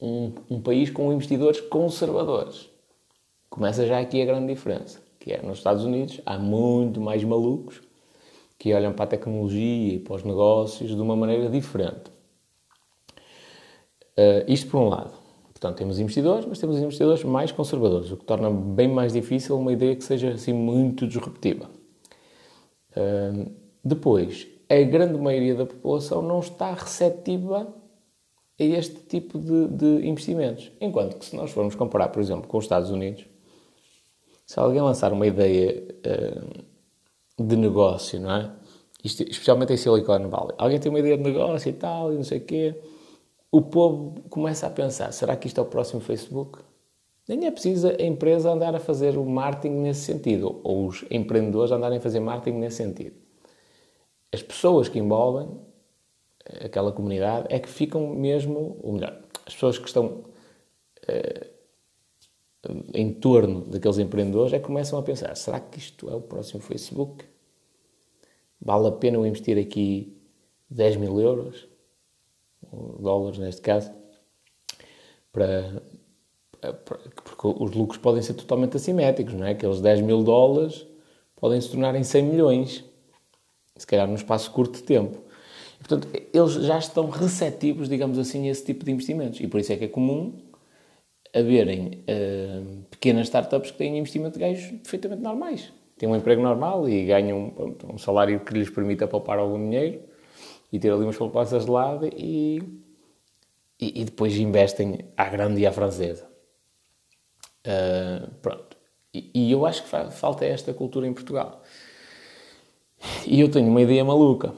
um, 0.00 0.32
um 0.50 0.60
país 0.60 0.90
com 0.90 1.12
investidores 1.12 1.60
conservadores. 1.60 2.68
Começa 3.48 3.86
já 3.86 4.00
aqui 4.00 4.20
a 4.22 4.24
grande 4.24 4.52
diferença, 4.52 5.00
que 5.18 5.32
é 5.32 5.42
nos 5.42 5.58
Estados 5.58 5.84
Unidos 5.84 6.20
há 6.24 6.38
muito 6.38 7.00
mais 7.00 7.22
malucos 7.24 7.82
que 8.58 8.74
olham 8.74 8.92
para 8.92 9.04
a 9.04 9.08
tecnologia 9.08 9.94
e 9.94 9.98
para 9.98 10.16
os 10.16 10.22
negócios 10.22 10.94
de 10.94 11.00
uma 11.00 11.16
maneira 11.16 11.48
diferente. 11.48 12.10
Uh, 14.18 14.44
isto 14.46 14.70
por 14.70 14.80
um 14.80 14.88
lado. 14.88 15.19
Portanto, 15.60 15.76
temos 15.76 15.98
investidores, 15.98 16.46
mas 16.46 16.58
temos 16.58 16.78
investidores 16.78 17.22
mais 17.22 17.52
conservadores, 17.52 18.10
o 18.10 18.16
que 18.16 18.24
torna 18.24 18.50
bem 18.50 18.88
mais 18.88 19.12
difícil 19.12 19.58
uma 19.58 19.70
ideia 19.70 19.94
que 19.94 20.02
seja 20.02 20.30
assim 20.30 20.54
muito 20.54 21.06
disruptiva. 21.06 21.68
Uh, 22.92 23.52
depois, 23.84 24.48
a 24.70 24.82
grande 24.82 25.18
maioria 25.20 25.54
da 25.54 25.66
população 25.66 26.22
não 26.22 26.40
está 26.40 26.72
receptiva 26.72 27.68
a 28.58 28.64
este 28.64 29.02
tipo 29.02 29.38
de, 29.38 29.68
de, 29.68 30.08
investimentos. 30.08 30.72
Enquanto 30.80 31.18
que 31.18 31.26
se 31.26 31.36
nós 31.36 31.50
formos 31.50 31.74
comparar, 31.74 32.08
por 32.08 32.22
exemplo, 32.22 32.48
com 32.48 32.56
os 32.56 32.64
Estados 32.64 32.90
Unidos, 32.90 33.26
se 34.46 34.58
alguém 34.58 34.80
lançar 34.80 35.12
uma 35.12 35.26
ideia 35.26 35.84
uh, 36.06 37.44
de 37.44 37.56
negócio, 37.56 38.18
não 38.18 38.32
é? 38.32 38.50
Isto, 39.04 39.24
especialmente 39.24 39.74
em 39.74 39.76
Silicon 39.76 40.26
Valley, 40.30 40.54
alguém 40.56 40.80
tem 40.80 40.90
uma 40.90 41.00
ideia 41.00 41.18
de 41.18 41.22
negócio 41.22 41.68
e 41.68 41.72
tal, 41.74 42.14
e 42.14 42.16
não 42.16 42.24
sei 42.24 42.38
o 42.38 42.44
quê, 42.44 42.74
o 43.50 43.62
povo 43.62 44.20
começa 44.28 44.66
a 44.66 44.70
pensar: 44.70 45.12
será 45.12 45.36
que 45.36 45.46
isto 45.46 45.60
é 45.60 45.62
o 45.62 45.66
próximo 45.66 46.00
Facebook? 46.00 46.58
Nem 47.28 47.46
é 47.46 47.50
preciso 47.50 47.88
a 47.88 48.02
empresa 48.02 48.50
andar 48.50 48.74
a 48.74 48.80
fazer 48.80 49.16
o 49.16 49.24
marketing 49.24 49.76
nesse 49.76 50.00
sentido, 50.00 50.60
ou 50.64 50.86
os 50.86 51.04
empreendedores 51.10 51.70
andarem 51.70 51.98
a 51.98 52.00
fazer 52.00 52.20
marketing 52.20 52.58
nesse 52.58 52.76
sentido. 52.76 53.16
As 54.32 54.42
pessoas 54.42 54.88
que 54.88 54.98
envolvem 54.98 55.48
aquela 56.64 56.92
comunidade 56.92 57.46
é 57.50 57.58
que 57.58 57.68
ficam 57.68 58.08
mesmo, 58.08 58.78
ou 58.82 58.94
melhor, 58.94 59.20
as 59.46 59.54
pessoas 59.54 59.78
que 59.78 59.86
estão 59.86 60.24
uh, 61.08 61.50
em 62.92 63.12
torno 63.12 63.62
daqueles 63.62 63.98
empreendedores 63.98 64.52
é 64.52 64.58
que 64.58 64.66
começam 64.66 64.98
a 64.98 65.02
pensar: 65.02 65.36
será 65.36 65.60
que 65.60 65.78
isto 65.78 66.10
é 66.10 66.14
o 66.14 66.20
próximo 66.20 66.60
Facebook? 66.60 67.24
Vale 68.60 68.88
a 68.88 68.92
pena 68.92 69.16
eu 69.16 69.26
investir 69.26 69.56
aqui 69.58 70.16
10 70.68 70.96
mil 70.96 71.18
euros, 71.20 71.66
dólares 72.98 73.38
neste 73.38 73.60
caso, 73.60 73.90
para, 75.32 75.82
porque 77.24 77.62
os 77.62 77.70
lucros 77.72 77.98
podem 77.98 78.22
ser 78.22 78.34
totalmente 78.34 78.76
assimétricos, 78.76 79.34
não 79.34 79.46
é? 79.46 79.50
Aqueles 79.50 79.80
10 79.80 80.02
mil 80.02 80.22
dólares 80.22 80.86
podem 81.36 81.60
se 81.60 81.70
tornar 81.70 81.94
em 81.94 82.04
100 82.04 82.22
milhões, 82.22 82.84
se 83.76 83.86
calhar 83.86 84.06
num 84.06 84.14
espaço 84.14 84.50
curto 84.50 84.76
de 84.76 84.82
tempo. 84.82 85.18
Portanto, 85.78 86.08
eles 86.34 86.54
já 86.54 86.78
estão 86.78 87.08
receptivos, 87.08 87.88
digamos 87.88 88.18
assim, 88.18 88.46
a 88.48 88.50
esse 88.50 88.64
tipo 88.64 88.84
de 88.84 88.92
investimentos. 88.92 89.40
E 89.40 89.48
por 89.48 89.60
isso 89.60 89.72
é 89.72 89.76
que 89.76 89.84
é 89.86 89.88
comum 89.88 90.34
haverem 91.34 92.02
uh, 92.02 92.82
pequenas 92.90 93.28
startups 93.28 93.70
que 93.70 93.78
têm 93.78 93.98
investimento 93.98 94.38
de 94.38 94.40
gajos 94.40 94.70
perfeitamente 94.82 95.22
normais. 95.22 95.72
Têm 95.96 96.08
um 96.08 96.16
emprego 96.16 96.42
normal 96.42 96.88
e 96.88 97.06
ganham 97.06 97.52
um 97.88 97.96
salário 97.96 98.40
que 98.40 98.52
lhes 98.52 98.68
permita 98.68 99.06
poupar 99.06 99.38
algum 99.38 99.58
dinheiro 99.58 100.00
e 100.72 100.78
ter 100.78 100.90
ali 100.92 101.04
umas 101.04 101.16
poupanças 101.16 101.64
de 101.64 101.70
lado 101.70 102.06
e, 102.06 102.58
e, 103.80 104.00
e, 104.00 104.04
depois 104.04 104.36
investem 104.36 105.00
à 105.16 105.28
grande 105.28 105.60
e 105.60 105.66
à 105.66 105.72
francesa. 105.72 106.28
Uh, 107.66 108.30
pronto. 108.42 108.76
E, 109.12 109.30
e, 109.34 109.52
eu 109.52 109.66
acho 109.66 109.82
que 109.82 109.88
falta 109.88 110.44
esta 110.44 110.72
cultura 110.72 111.06
em 111.06 111.12
Portugal. 111.12 111.62
E 113.26 113.40
eu 113.40 113.50
tenho 113.50 113.68
uma 113.68 113.82
ideia 113.82 114.04
maluca 114.04 114.54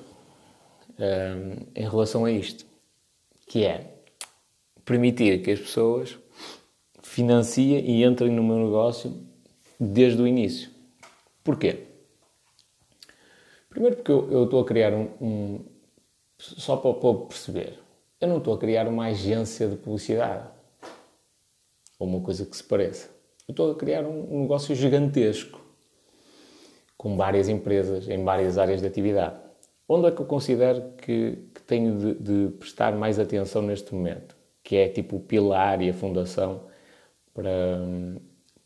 um, 0.99 1.66
em 1.75 1.88
relação 1.88 2.25
a 2.25 2.31
isto, 2.31 2.66
que 3.47 3.64
é 3.64 3.95
permitir 4.85 5.42
que 5.42 5.52
as 5.52 5.61
pessoas 5.61 6.19
financiem 7.02 7.78
e 7.78 8.04
entrem 8.04 8.31
no 8.31 8.42
meu 8.42 8.59
negócio 8.59 9.26
desde 9.78 10.21
o 10.21 10.26
início. 10.26 10.71
Porquê? 11.42 11.87
Primeiro 13.69 13.97
porque 13.97 14.12
eu, 14.12 14.31
eu 14.31 14.45
estou 14.45 14.61
a 14.61 14.64
criar 14.66 14.92
um, 14.92 15.09
um 15.21 15.61
só 16.42 16.76
para 16.76 16.90
o 16.90 16.94
povo 16.94 17.26
perceber, 17.26 17.78
eu 18.20 18.28
não 18.28 18.38
estou 18.38 18.54
a 18.54 18.58
criar 18.58 18.88
uma 18.88 19.06
agência 19.06 19.68
de 19.68 19.76
publicidade 19.76 20.49
ou 21.99 22.08
uma 22.08 22.20
coisa 22.20 22.44
que 22.44 22.56
se 22.56 22.64
pareça. 22.64 23.08
Eu 23.46 23.52
estou 23.52 23.70
a 23.70 23.75
criar 23.76 24.04
um, 24.04 24.42
negócio 24.42 24.75
gigantesco 24.75 25.61
com 26.96 27.16
várias 27.16 27.49
empresas 27.49 28.08
em 28.08 28.22
várias 28.25 28.58
áreas 28.58 28.80
de 28.80 28.87
atividade. 28.87 29.37
Onde 29.88 30.08
é 30.08 30.11
que 30.11 30.20
eu 30.20 30.26
considero 30.26 30.92
que, 30.99 31.38
que 31.54 31.62
tenho 31.62 31.99
de, 31.99 32.14
de, 32.14 32.52
prestar 32.56 32.92
mais 32.96 33.18
atenção 33.18 33.62
neste 33.62 33.94
momento? 33.94 34.37
Que 34.62 34.76
é 34.76 34.88
tipo 34.88 35.16
o 35.16 35.20
pilar 35.20 35.80
e 35.80 35.90
a 35.90 35.94
fundação 35.94 36.62
para, 37.34 37.50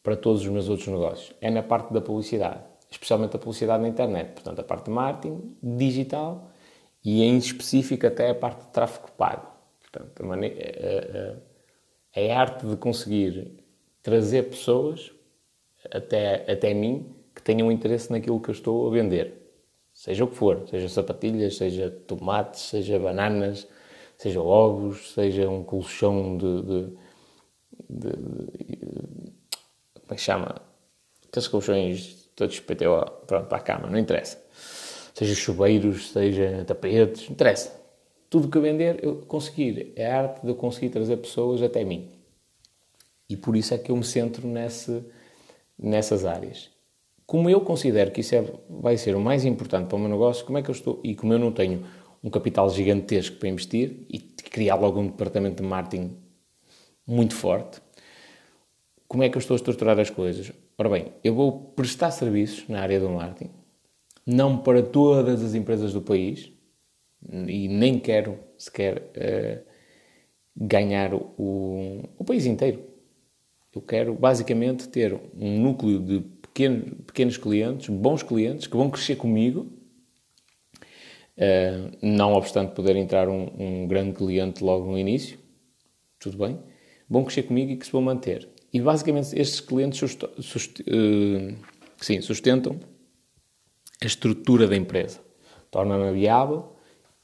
para 0.03 0.17
todos 0.17 0.43
os 0.43 0.49
meus 0.49 0.69
outros 0.69 0.89
negócios. 0.89 1.35
É 1.41 1.51
na 1.51 1.63
parte 1.63 1.93
da 1.93 2.01
publicidade, 2.01 2.61
especialmente 2.91 3.37
a 3.37 3.39
publicidade 3.39 3.83
na 3.83 3.89
internet. 3.89 4.33
Portanto, 4.33 4.61
a 4.61 4.65
parte 4.65 4.85
de 4.85 4.91
marketing, 4.91 5.57
digital 5.63 6.51
e 7.07 7.23
em 7.23 7.39
específico 7.39 8.05
até 8.05 8.31
a 8.31 8.35
parte 8.35 8.65
de 8.65 8.73
tráfego 8.73 9.13
pago. 9.13 9.47
Portanto, 9.81 10.21
a, 10.21 10.27
maneira, 10.27 11.37
a, 12.15 12.21
a, 12.21 12.35
a 12.35 12.41
arte 12.41 12.67
de 12.67 12.77
conseguir 12.77 13.65
trazer 14.03 14.51
pessoas 14.51 15.13
até, 15.89 16.51
até 16.51 16.75
mim 16.75 17.15
que 17.33 17.41
tenham 17.41 17.71
interesse 17.71 18.11
naquilo 18.11 18.41
que 18.41 18.51
eu 18.51 18.55
estou 18.55 18.89
a 18.89 18.91
vender 18.91 19.47
seja 19.93 20.25
o 20.25 20.29
que 20.29 20.35
for, 20.35 20.67
seja 20.69 20.89
sapatilhas, 20.89 21.57
seja 21.57 21.91
tomates, 22.09 22.63
seja 22.63 22.99
bananas, 22.99 23.69
seja 24.19 24.43
ovos, 24.43 25.13
seja 25.15 25.49
um 25.49 25.63
colchão 25.63 26.37
de, 26.37 26.63
de, 26.63 26.97
de, 27.89 28.11
de 28.11 28.87
como 29.95 30.11
é 30.11 30.15
que 30.17 30.21
chama? 30.21 30.57
Aqueles 31.29 31.47
colchões 31.47 32.29
todos 32.35 32.59
PTO, 32.59 33.11
pronto, 33.29 33.47
para 33.47 33.59
a 33.59 33.61
cama, 33.61 33.89
não 33.89 33.99
interessa. 33.99 34.45
Seja 35.17 35.35
chuveiros, 35.35 36.11
seja 36.11 36.65
tapetes, 36.67 37.31
interessa. 37.31 37.81
Tudo 38.29 38.49
que 38.49 38.59
eu 38.59 38.63
vender, 38.63 39.03
eu 39.03 39.17
conseguir. 39.23 39.93
É 39.97 40.11
a 40.11 40.23
arte 40.23 40.43
de 40.43 40.49
eu 40.49 40.55
conseguir 40.55 40.91
trazer 40.91 41.17
pessoas 41.17 41.63
até 41.63 41.85
mim. 41.85 42.11
E 43.29 43.37
por 43.37 43.57
isso 43.57 43.73
é 43.73 43.79
que 43.79 43.91
eu 43.91 43.97
me 43.97 44.05
centro 44.05 44.47
nesse, 44.47 45.05
nessas 45.79 46.25
áreas 46.25 46.71
como 47.27 47.51
eu 47.51 47.61
considero 47.61 48.13
que 48.13 48.21
isso 48.21 48.37
é, 48.37 48.45
vai 48.71 48.97
ser 48.97 49.17
o 49.17 49.21
mais 49.21 49.45
importante 49.45 49.89
para 49.89 49.97
o 49.97 49.99
meu 49.99 50.09
negócio, 50.09 50.47
como 50.47 50.57
é 50.57 50.63
que 50.63 50.71
eu 50.71 50.75
estou, 50.75 51.01
e 51.03 51.15
como 51.15 51.33
eu 51.33 51.39
não 51.39 51.51
tenho 51.51 51.85
um 52.23 52.31
capital 52.31 52.71
gigantesco 52.71 53.37
para 53.37 53.49
investir 53.49 54.07
e 54.09 54.19
criar 54.19 54.77
logo 54.77 55.01
um 55.01 55.09
departamento 55.09 55.61
de 55.63 55.69
marketing 55.69 56.17
muito 57.07 57.35
forte, 57.35 57.81
como 59.09 59.25
é 59.25 59.29
que 59.29 59.37
eu 59.37 59.41
estou 59.41 59.55
a 59.55 59.57
estruturar 59.57 59.99
as 59.99 60.11
coisas? 60.11 60.53
Ora 60.79 60.89
bem, 60.89 61.13
eu 61.23 61.35
vou 61.35 61.53
prestar 61.75 62.11
serviços 62.13 62.69
na 62.69 62.81
área 62.81 63.01
do 63.01 63.09
marketing, 63.09 63.51
não 64.27 64.59
para 64.59 64.83
todas 64.83 65.43
as 65.43 65.55
empresas 65.55 65.93
do 65.93 66.03
país, 66.03 66.51
e 67.49 67.69
nem 67.69 67.99
quero 67.99 68.39
sequer 68.59 68.99
uh, 68.99 69.65
ganhar 70.57 71.15
o, 71.15 72.03
o 72.19 72.25
país 72.25 72.47
inteiro. 72.47 72.83
Eu 73.75 73.83
quero 73.83 74.15
basicamente 74.15 74.89
ter 74.89 75.15
um 75.39 75.61
núcleo 75.61 76.01
de 76.01 76.21
pequeno, 76.41 76.97
pequenos 77.07 77.37
clientes, 77.37 77.89
bons 77.89 78.23
clientes, 78.23 78.67
que 78.67 78.77
vão 78.77 78.91
crescer 78.91 79.17
comigo, 79.17 79.71
uh, 81.37 81.97
não 82.03 82.33
obstante 82.33 82.75
poder 82.75 82.97
entrar 82.97 83.29
um, 83.29 83.51
um, 83.59 83.87
grande 83.87 84.13
cliente 84.13 84.65
logo 84.65 84.91
no 84.91 84.99
início, 84.99 85.39
tudo 86.19 86.39
bem, 86.39 86.59
vão 87.09 87.23
crescer 87.25 87.43
comigo 87.43 87.73
e 87.73 87.77
que 87.77 87.87
se 87.87 87.93
vão 87.93 88.03
manter. 88.03 88.49
E 88.73 88.81
basicamente 88.81 89.39
estes 89.39 89.61
clientes 89.61 89.99
sust 90.41 90.83
uh, 90.83 91.57
sim, 91.99 92.21
sustentam 92.21 92.81
a 94.03 94.07
estrutura 94.07 94.67
da 94.67 94.77
empresa, 94.77 95.21
torna-na 95.71 96.11
viável 96.13 96.77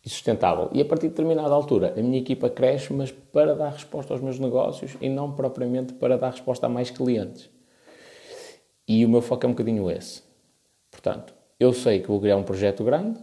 e 0.05 0.09
sustentável. 0.09 0.69
E 0.73 0.81
a 0.81 0.85
partir 0.85 1.09
de 1.09 1.11
determinada 1.11 1.55
altura, 1.55 1.95
a 1.97 2.03
minha 2.03 2.19
equipa 2.19 2.51
cresce, 2.51 2.93
mas 2.93 3.11
para 3.11 3.55
dar 3.55 3.71
resposta 3.71 4.13
aos 4.13 4.23
meus 4.23 4.39
negócios 4.39 4.97
e 5.01 5.09
não 5.09 5.33
propriamente 5.33 5.93
para 5.95 6.19
dar 6.19 6.31
resposta 6.31 6.67
a 6.67 6.69
mais 6.69 6.91
clientes. 6.91 7.51
E 8.87 9.05
o 9.05 9.09
meu 9.09 9.23
foco 9.23 9.47
é 9.47 9.49
um 9.49 9.53
bocadinho 9.53 9.91
esse. 9.91 10.23
Portanto, 10.91 11.35
eu 11.59 11.73
sei 11.73 12.01
que 12.01 12.09
vou 12.09 12.21
criar 12.21 12.37
um 12.37 12.43
projeto 12.43 12.83
grande, 12.83 13.21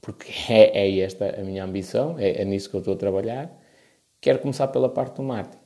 porque 0.00 0.30
é, 0.52 0.86
é 0.86 0.98
esta 1.00 1.40
a 1.40 1.44
minha 1.44 1.64
ambição, 1.64 2.18
é, 2.18 2.42
é 2.42 2.44
nisso 2.44 2.68
que 2.68 2.76
eu 2.76 2.80
estou 2.80 2.94
a 2.94 2.96
trabalhar, 2.96 3.50
quero 4.20 4.40
começar 4.40 4.68
pela 4.68 4.88
parte 4.88 5.16
do 5.16 5.22
marketing, 5.22 5.62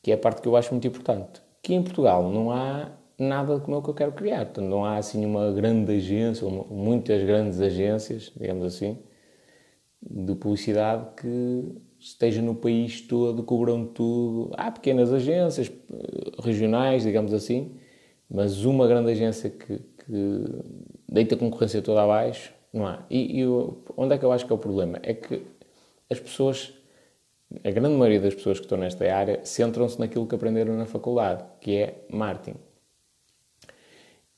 que 0.00 0.10
é 0.12 0.14
a 0.14 0.18
parte 0.18 0.40
que 0.40 0.48
eu 0.48 0.56
acho 0.56 0.70
muito 0.70 0.86
importante. 0.86 1.42
Que 1.60 1.74
em 1.74 1.82
Portugal 1.82 2.30
não 2.30 2.50
há 2.50 2.90
nada 3.22 3.58
como 3.60 3.76
o 3.76 3.82
que 3.82 3.90
eu 3.90 3.94
quero 3.94 4.12
criar. 4.12 4.46
Portanto, 4.46 4.66
não 4.68 4.84
há 4.84 4.96
assim 4.96 5.24
uma 5.24 5.50
grande 5.52 5.92
agência, 5.92 6.46
ou 6.46 6.66
muitas 6.70 7.22
grandes 7.24 7.60
agências, 7.60 8.32
digamos 8.36 8.64
assim, 8.64 8.98
de 10.02 10.34
publicidade 10.34 11.06
que 11.16 11.82
esteja 11.98 12.42
no 12.42 12.54
país 12.54 13.00
todo, 13.00 13.42
cobram 13.44 13.86
tudo. 13.86 14.50
Há 14.56 14.70
pequenas 14.70 15.12
agências 15.12 15.70
eh, 15.70 16.42
regionais, 16.42 17.04
digamos 17.04 17.32
assim, 17.32 17.76
mas 18.28 18.64
uma 18.64 18.88
grande 18.88 19.12
agência 19.12 19.50
que, 19.50 19.78
que 19.78 20.44
deita 21.08 21.34
a 21.36 21.38
concorrência 21.38 21.80
toda 21.80 22.02
abaixo, 22.02 22.52
não 22.72 22.86
há. 22.86 23.04
E, 23.08 23.40
e 23.40 23.46
onde 23.96 24.14
é 24.14 24.18
que 24.18 24.24
eu 24.24 24.32
acho 24.32 24.46
que 24.46 24.52
é 24.52 24.54
o 24.54 24.58
problema? 24.58 24.98
É 25.02 25.14
que 25.14 25.42
as 26.10 26.18
pessoas, 26.18 26.74
a 27.64 27.70
grande 27.70 27.96
maioria 27.96 28.20
das 28.20 28.34
pessoas 28.34 28.58
que 28.58 28.64
estão 28.64 28.78
nesta 28.78 29.04
área, 29.14 29.40
centram-se 29.44 30.00
naquilo 30.00 30.26
que 30.26 30.34
aprenderam 30.34 30.76
na 30.76 30.86
faculdade, 30.86 31.44
que 31.60 31.76
é 31.76 32.04
marketing. 32.10 32.58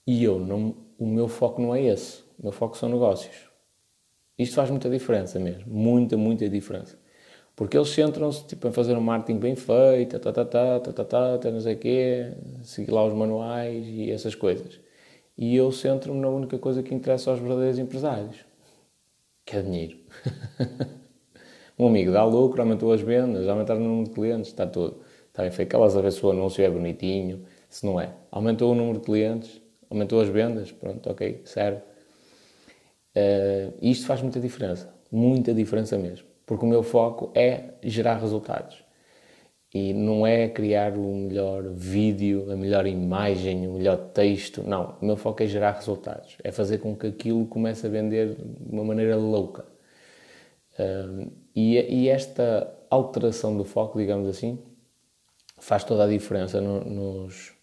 E 0.07 0.23
eu, 0.23 0.39
não, 0.39 0.77
o 0.99 1.07
meu 1.07 1.29
foco 1.29 1.61
não 1.61 1.75
é 1.75 1.83
esse. 1.83 2.23
O 2.39 2.45
meu 2.45 2.53
foco 2.53 2.77
são 2.77 2.89
negócios. 2.89 3.35
Isto 4.39 4.57
faz 4.57 4.71
muita 4.71 4.91
diferença 4.91 5.39
mesmo. 5.39 5.73
Muita, 5.73 6.17
muita 6.17 6.49
diferença. 6.49 6.99
Porque 7.57 7.77
eles 7.77 7.89
centram-se 7.91 8.45
tipo, 8.47 8.67
em 8.67 8.73
fazer 8.73 8.97
um 8.97 9.01
marketing 9.01 9.39
bem 9.39 9.55
feito, 9.55 10.19
tá, 10.19 10.33
tá, 10.33 10.45
tá, 10.45 10.81
tá, 10.81 10.93
tá, 10.93 11.05
tá, 11.05 11.39
tá, 11.39 11.51
não 11.51 11.61
sei 11.61 11.75
o 11.75 11.79
quê, 11.79 12.33
seguir 12.65 12.91
lá 12.91 13.05
os 13.05 13.15
manuais 13.15 13.87
e 13.87 14.11
essas 14.11 14.35
coisas. 14.35 14.81
E 15.39 15.55
eu 15.55 15.71
centro-me 15.71 16.21
na 16.21 16.29
única 16.29 16.59
coisa 16.59 16.83
que 16.83 16.93
interessa 16.95 17.31
aos 17.31 17.39
verdadeiros 17.39 17.79
empresários, 17.79 18.45
que 19.45 19.57
é 19.57 19.63
dinheiro. 19.63 19.99
um 21.79 21.87
amigo 21.87 22.11
dá 22.13 22.25
lucro, 22.25 22.61
aumentou 22.61 22.93
as 22.93 23.01
vendas, 23.01 23.47
aumentaram 23.49 23.81
o 23.81 23.85
número 23.85 24.09
de 24.09 24.15
clientes, 24.15 24.49
está 24.49 24.67
tudo. 24.67 25.01
Está 25.29 25.43
bem 25.43 25.51
feito. 25.53 25.69
Aquelas 25.69 25.97
a 25.97 26.01
ver 26.01 26.13
se 26.13 26.25
o 26.25 26.31
anúncio 26.31 26.65
é 26.65 26.71
bonitinho, 26.71 27.45
se 27.69 27.87
não 27.87 28.01
é. 28.01 28.15
Aumentou 28.31 28.73
o 28.73 28.75
número 28.75 28.99
de 28.99 29.05
clientes, 29.05 29.61
aumentou 29.91 30.21
as 30.21 30.29
vendas, 30.29 30.73
pronto, 30.73 31.09
ok, 31.11 31.43
serve. 31.45 31.81
Uh, 33.17 33.73
isto 33.81 34.07
faz 34.07 34.21
muita 34.21 34.41
diferença, 34.41 34.93
muita 35.11 35.55
diferença 35.55 35.97
mesmo, 35.97 36.27
porque 36.45 36.65
o 36.65 36.69
meu 36.69 36.83
foco 36.83 37.31
é 37.35 37.75
gerar 37.83 38.17
resultados 38.17 38.85
e 39.75 39.93
não 39.93 40.25
é 40.25 40.49
criar 40.49 40.97
o 40.97 41.15
melhor 41.15 41.69
vídeo, 41.71 42.51
a 42.51 42.57
melhor 42.57 42.87
imagem, 42.87 43.67
o 43.67 43.73
melhor 43.73 43.97
texto, 44.13 44.63
não, 44.63 44.97
o 45.03 45.05
meu 45.05 45.17
foco 45.17 45.43
é 45.43 45.47
gerar 45.47 45.73
resultados, 45.73 46.37
é 46.45 46.53
fazer 46.53 46.79
com 46.79 46.95
que 46.95 47.09
aquilo 47.09 47.45
comece 47.47 47.87
a 47.87 47.91
vender 47.91 48.37
de 48.37 48.73
uma 48.73 48.85
maneira 48.85 49.17
louca. 49.17 49.65
Uh, 50.79 51.31
e, 51.55 51.77
e, 51.77 52.09
esta 52.09 52.73
alteração 52.91 53.57
do 53.57 53.65
foco, 53.65 53.99
digamos 53.99 54.29
assim, 54.29 54.59
faz 55.59 55.85
toda 55.85 56.05
a 56.05 56.09
diferença 56.09 56.61
no, 56.61 56.85
nos, 56.85 57.54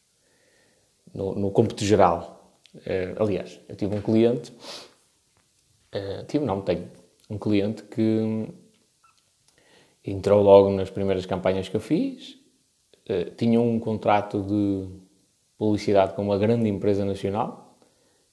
no, 1.13 1.35
no 1.35 1.51
cômputo 1.51 1.83
geral. 1.83 2.59
Uh, 2.75 3.21
aliás, 3.21 3.59
eu 3.67 3.75
tive 3.75 3.95
um 3.95 4.01
cliente, 4.01 4.51
uh, 5.93 6.25
tive, 6.27 6.45
não, 6.45 6.61
tenho, 6.61 6.89
um 7.29 7.37
cliente 7.37 7.83
que 7.83 8.47
entrou 10.03 10.41
logo 10.41 10.69
nas 10.69 10.89
primeiras 10.89 11.25
campanhas 11.25 11.69
que 11.69 11.75
eu 11.75 11.81
fiz, 11.81 12.37
uh, 13.09 13.29
tinha 13.35 13.59
um 13.59 13.79
contrato 13.79 14.41
de 14.41 14.87
publicidade 15.57 16.13
com 16.13 16.23
uma 16.23 16.37
grande 16.37 16.67
empresa 16.69 17.05
nacional, 17.05 17.77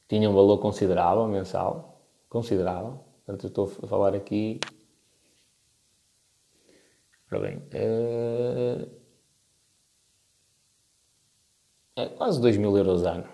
tinha 0.08 0.30
um 0.30 0.34
valor 0.34 0.58
considerável 0.58 1.26
mensal, 1.26 2.00
considerável, 2.28 3.00
portanto 3.26 3.44
eu 3.44 3.48
estou 3.48 3.84
a 3.84 3.86
falar 3.86 4.14
aqui, 4.14 4.60
ora 7.30 7.40
bem, 7.40 7.56
uh, 7.56 8.97
é 11.98 12.06
quase 12.06 12.40
2 12.40 12.56
mil 12.56 12.76
euros 12.76 13.04
ano. 13.04 13.24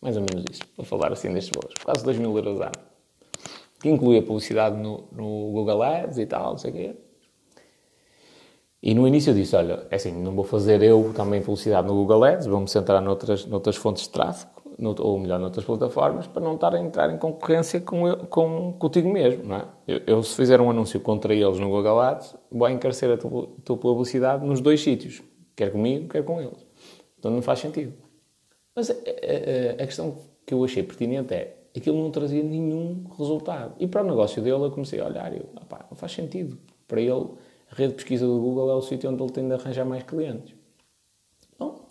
Mais 0.00 0.16
ou 0.16 0.22
menos 0.22 0.44
isso, 0.50 0.62
para 0.76 0.84
falar 0.84 1.12
assim 1.12 1.32
destes 1.32 1.50
valores. 1.54 1.82
Quase 1.82 2.04
2 2.04 2.18
mil 2.18 2.36
euros 2.36 2.60
ano. 2.60 2.72
Que 3.80 3.88
inclui 3.88 4.18
a 4.18 4.22
publicidade 4.22 4.76
no, 4.76 5.04
no 5.10 5.50
Google 5.52 5.82
Ads 5.82 6.18
e 6.18 6.26
tal, 6.26 6.50
não 6.50 6.58
sei 6.58 6.70
o 6.70 6.74
quê. 6.74 6.96
E 8.82 8.94
no 8.94 9.08
início 9.08 9.30
eu 9.30 9.34
disse, 9.34 9.56
olha, 9.56 9.86
é 9.90 9.96
assim, 9.96 10.12
não 10.12 10.32
vou 10.32 10.44
fazer 10.44 10.82
eu 10.82 11.10
também 11.16 11.40
publicidade 11.40 11.88
no 11.88 11.94
Google 11.94 12.22
Ads, 12.24 12.46
vou-me 12.46 12.68
centrar 12.68 13.00
noutras, 13.00 13.46
noutras 13.46 13.76
fontes 13.76 14.02
de 14.02 14.10
tráfego, 14.10 14.52
ou 14.98 15.18
melhor, 15.18 15.40
noutras 15.40 15.64
plataformas, 15.64 16.26
para 16.26 16.42
não 16.42 16.56
estar 16.56 16.74
a 16.74 16.78
entrar 16.78 17.10
em 17.10 17.16
concorrência 17.16 17.80
com, 17.80 18.14
com 18.28 18.74
contigo 18.74 19.08
mesmo, 19.10 19.44
não 19.44 19.56
é? 19.56 19.64
Eu, 19.88 20.00
eu, 20.06 20.22
se 20.22 20.36
fizer 20.36 20.60
um 20.60 20.68
anúncio 20.68 21.00
contra 21.00 21.34
eles 21.34 21.58
no 21.58 21.70
Google 21.70 21.98
Ads, 21.98 22.36
vou 22.52 22.68
encarecer 22.68 23.10
a 23.10 23.16
tua, 23.16 23.48
tua 23.64 23.76
publicidade 23.78 24.44
nos 24.44 24.60
dois 24.60 24.82
sítios, 24.82 25.22
quer 25.56 25.72
comigo, 25.72 26.08
quer 26.08 26.22
com 26.22 26.42
eles. 26.42 26.66
Então 27.24 27.32
não 27.32 27.40
faz 27.40 27.60
sentido. 27.60 27.94
Mas 28.76 28.90
a, 28.90 28.92
a, 28.92 29.82
a 29.82 29.86
questão 29.86 30.18
que 30.44 30.52
eu 30.52 30.62
achei 30.62 30.82
pertinente 30.82 31.32
é 31.32 31.56
aquilo 31.74 31.96
não 32.02 32.10
trazia 32.10 32.42
nenhum 32.42 33.06
resultado. 33.16 33.74
E 33.78 33.86
para 33.86 34.02
o 34.02 34.06
negócio 34.06 34.42
dele 34.42 34.62
eu 34.62 34.70
comecei 34.70 35.00
a 35.00 35.06
olhar 35.06 35.32
e 35.32 35.38
eu, 35.38 35.48
opá, 35.56 35.86
não 35.90 35.96
faz 35.96 36.12
sentido. 36.12 36.58
Para 36.86 37.00
ele, 37.00 37.30
a 37.70 37.74
rede 37.74 37.92
de 37.92 37.94
pesquisa 37.94 38.26
do 38.26 38.38
Google 38.38 38.70
é 38.70 38.74
o 38.74 38.82
sítio 38.82 39.10
onde 39.10 39.22
ele 39.22 39.32
tem 39.32 39.48
de 39.48 39.54
arranjar 39.54 39.86
mais 39.86 40.02
clientes. 40.02 40.54
Bom, 41.58 41.88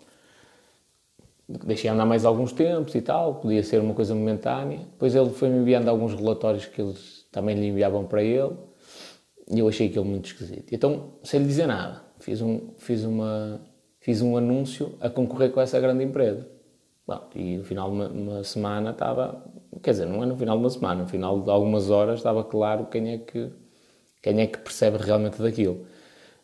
deixei 1.48 1.90
andar 1.90 2.06
mais 2.06 2.24
alguns 2.24 2.52
tempos 2.52 2.94
e 2.94 3.02
tal, 3.02 3.34
podia 3.40 3.64
ser 3.64 3.80
uma 3.80 3.92
coisa 3.92 4.14
momentânea. 4.14 4.78
Depois 4.78 5.16
ele 5.16 5.30
foi-me 5.30 5.58
enviando 5.58 5.88
alguns 5.88 6.14
relatórios 6.14 6.64
que 6.66 6.80
eles 6.80 7.26
também 7.32 7.56
lhe 7.56 7.66
enviavam 7.66 8.06
para 8.06 8.22
ele 8.22 8.52
e 9.50 9.58
eu 9.58 9.66
achei 9.66 9.88
aquilo 9.88 10.04
muito 10.04 10.26
esquisito. 10.26 10.72
Então, 10.72 11.14
sem 11.24 11.40
lhe 11.40 11.46
dizer 11.46 11.66
nada, 11.66 12.04
fiz, 12.20 12.40
um, 12.40 12.70
fiz 12.78 13.02
uma 13.02 13.60
fiz 14.04 14.20
um 14.20 14.36
anúncio 14.36 14.98
a 15.00 15.08
concorrer 15.08 15.50
com 15.50 15.62
essa 15.62 15.80
grande 15.80 16.04
empresa. 16.04 16.46
Bom, 17.06 17.26
e 17.34 17.56
no 17.56 17.64
final 17.64 17.88
de 17.88 17.96
uma, 17.96 18.08
uma, 18.08 18.44
semana 18.44 18.90
estava, 18.90 19.42
quer 19.82 19.92
dizer, 19.92 20.04
não 20.04 20.22
é 20.22 20.26
no 20.26 20.36
final 20.36 20.58
de 20.58 20.62
uma 20.62 20.68
semana, 20.68 21.02
no 21.02 21.08
final 21.08 21.40
de 21.40 21.50
algumas 21.50 21.88
horas 21.88 22.18
estava 22.18 22.44
claro 22.44 22.84
quem 22.84 23.14
é 23.14 23.18
que, 23.18 23.50
quem 24.22 24.42
é 24.42 24.46
que 24.46 24.58
percebe 24.58 24.98
realmente 24.98 25.40
daquilo. 25.40 25.86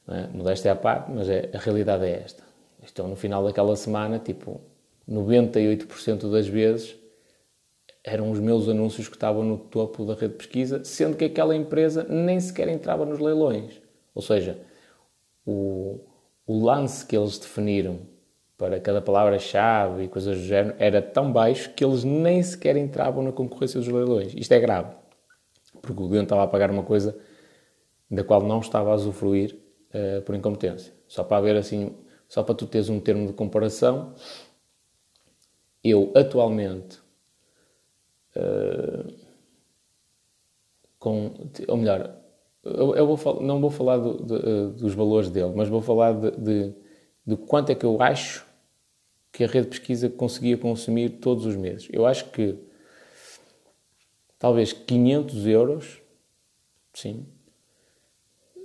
Não 0.07 0.16
é? 0.16 0.27
Modéstia 0.29 0.73
à 0.73 0.75
parte, 0.75 1.11
mas 1.11 1.29
é, 1.29 1.51
a 1.53 1.59
realidade 1.59 2.03
é 2.07 2.23
esta. 2.25 2.42
Então, 2.83 3.07
no 3.07 3.14
final 3.14 3.44
daquela 3.44 3.77
semana, 3.77 4.18
tipo, 4.18 4.59
98% 5.07 6.31
das 6.31 6.49
vezes 6.49 6.96
eram 8.03 8.31
os 8.31 8.40
meus 8.40 8.70
anúncios 8.70 9.07
que 9.07 9.16
estavam 9.16 9.44
no 9.44 9.59
topo 9.59 10.07
da 10.07 10.14
rede 10.14 10.29
de 10.29 10.38
pesquisa, 10.38 10.83
sendo 10.83 11.14
que 11.14 11.27
aquela 11.27 11.55
empresa 11.55 12.07
nem 12.09 12.40
sequer 12.40 12.68
entrava 12.68 13.05
nos 13.05 13.18
leilões. 13.18 13.83
Ou 14.14 14.23
seja, 14.23 14.59
o, 15.44 16.01
o 16.51 16.65
lance 16.65 17.07
que 17.07 17.17
eles 17.17 17.39
definiram 17.39 18.01
para 18.59 18.81
cada 18.81 19.01
palavra-chave 19.01 20.03
e 20.03 20.09
coisas 20.09 20.37
do 20.37 20.43
género 20.43 20.75
era 20.81 21.01
tão 21.01 21.33
baixo 21.33 21.73
que 21.75 21.85
eles 21.85 22.03
nem 22.03 22.43
sequer 22.43 22.77
entravam 22.77 23.23
na 23.23 23.31
concorrência 23.31 23.79
dos 23.79 23.89
leilões. 23.89 24.35
Isto 24.35 24.51
é 24.55 24.59
grave, 24.59 24.93
porque 25.81 26.03
o 26.03 26.09
cliente 26.09 26.25
estava 26.25 26.43
a 26.43 26.49
pagar 26.49 26.69
uma 26.73 26.83
coisa 26.83 27.17
da 28.11 28.25
qual 28.25 28.43
não 28.43 28.59
estava 28.59 28.91
a 28.91 28.97
usufruir 28.97 29.57
uh, 29.95 30.23
por 30.23 30.35
incompetência. 30.35 30.93
Só 31.07 31.23
para 31.23 31.37
haver 31.37 31.55
assim, 31.55 31.95
só 32.27 32.43
para 32.43 32.57
tu 32.57 32.67
teres 32.67 32.89
um 32.89 32.99
termo 32.99 33.29
de 33.29 33.33
comparação, 33.33 34.13
eu 35.85 36.13
atualmente, 36.17 36.99
uh, 38.35 39.15
com, 40.99 41.33
ou 41.69 41.77
melhor, 41.77 42.19
eu, 42.62 42.94
eu 42.94 43.16
vou, 43.16 43.42
não 43.42 43.61
vou 43.61 43.70
falar 43.70 43.96
do, 43.96 44.23
de, 44.25 44.35
eh, 44.35 44.66
dos 44.79 44.94
valores 44.94 45.31
dele, 45.31 45.53
mas 45.55 45.68
vou 45.68 45.81
falar 45.81 46.12
de, 46.12 46.31
de, 46.33 46.75
de, 47.27 47.37
quanto 47.37 47.70
é 47.70 47.75
que 47.75 47.85
eu 47.85 48.01
acho 48.03 48.46
que 49.33 49.44
a 49.44 49.46
rede 49.46 49.68
de 49.68 49.79
pesquisa 49.79 50.11
conseguia 50.11 50.59
consumir 50.59 51.20
todos 51.20 51.46
os 51.46 51.57
meses. 51.57 51.88
Eu 51.90 52.05
acho 52.05 52.31
que 52.31 52.59
talvez 54.38 54.73
500 54.73 55.46
euros, 55.46 56.03
sim, 56.92 57.27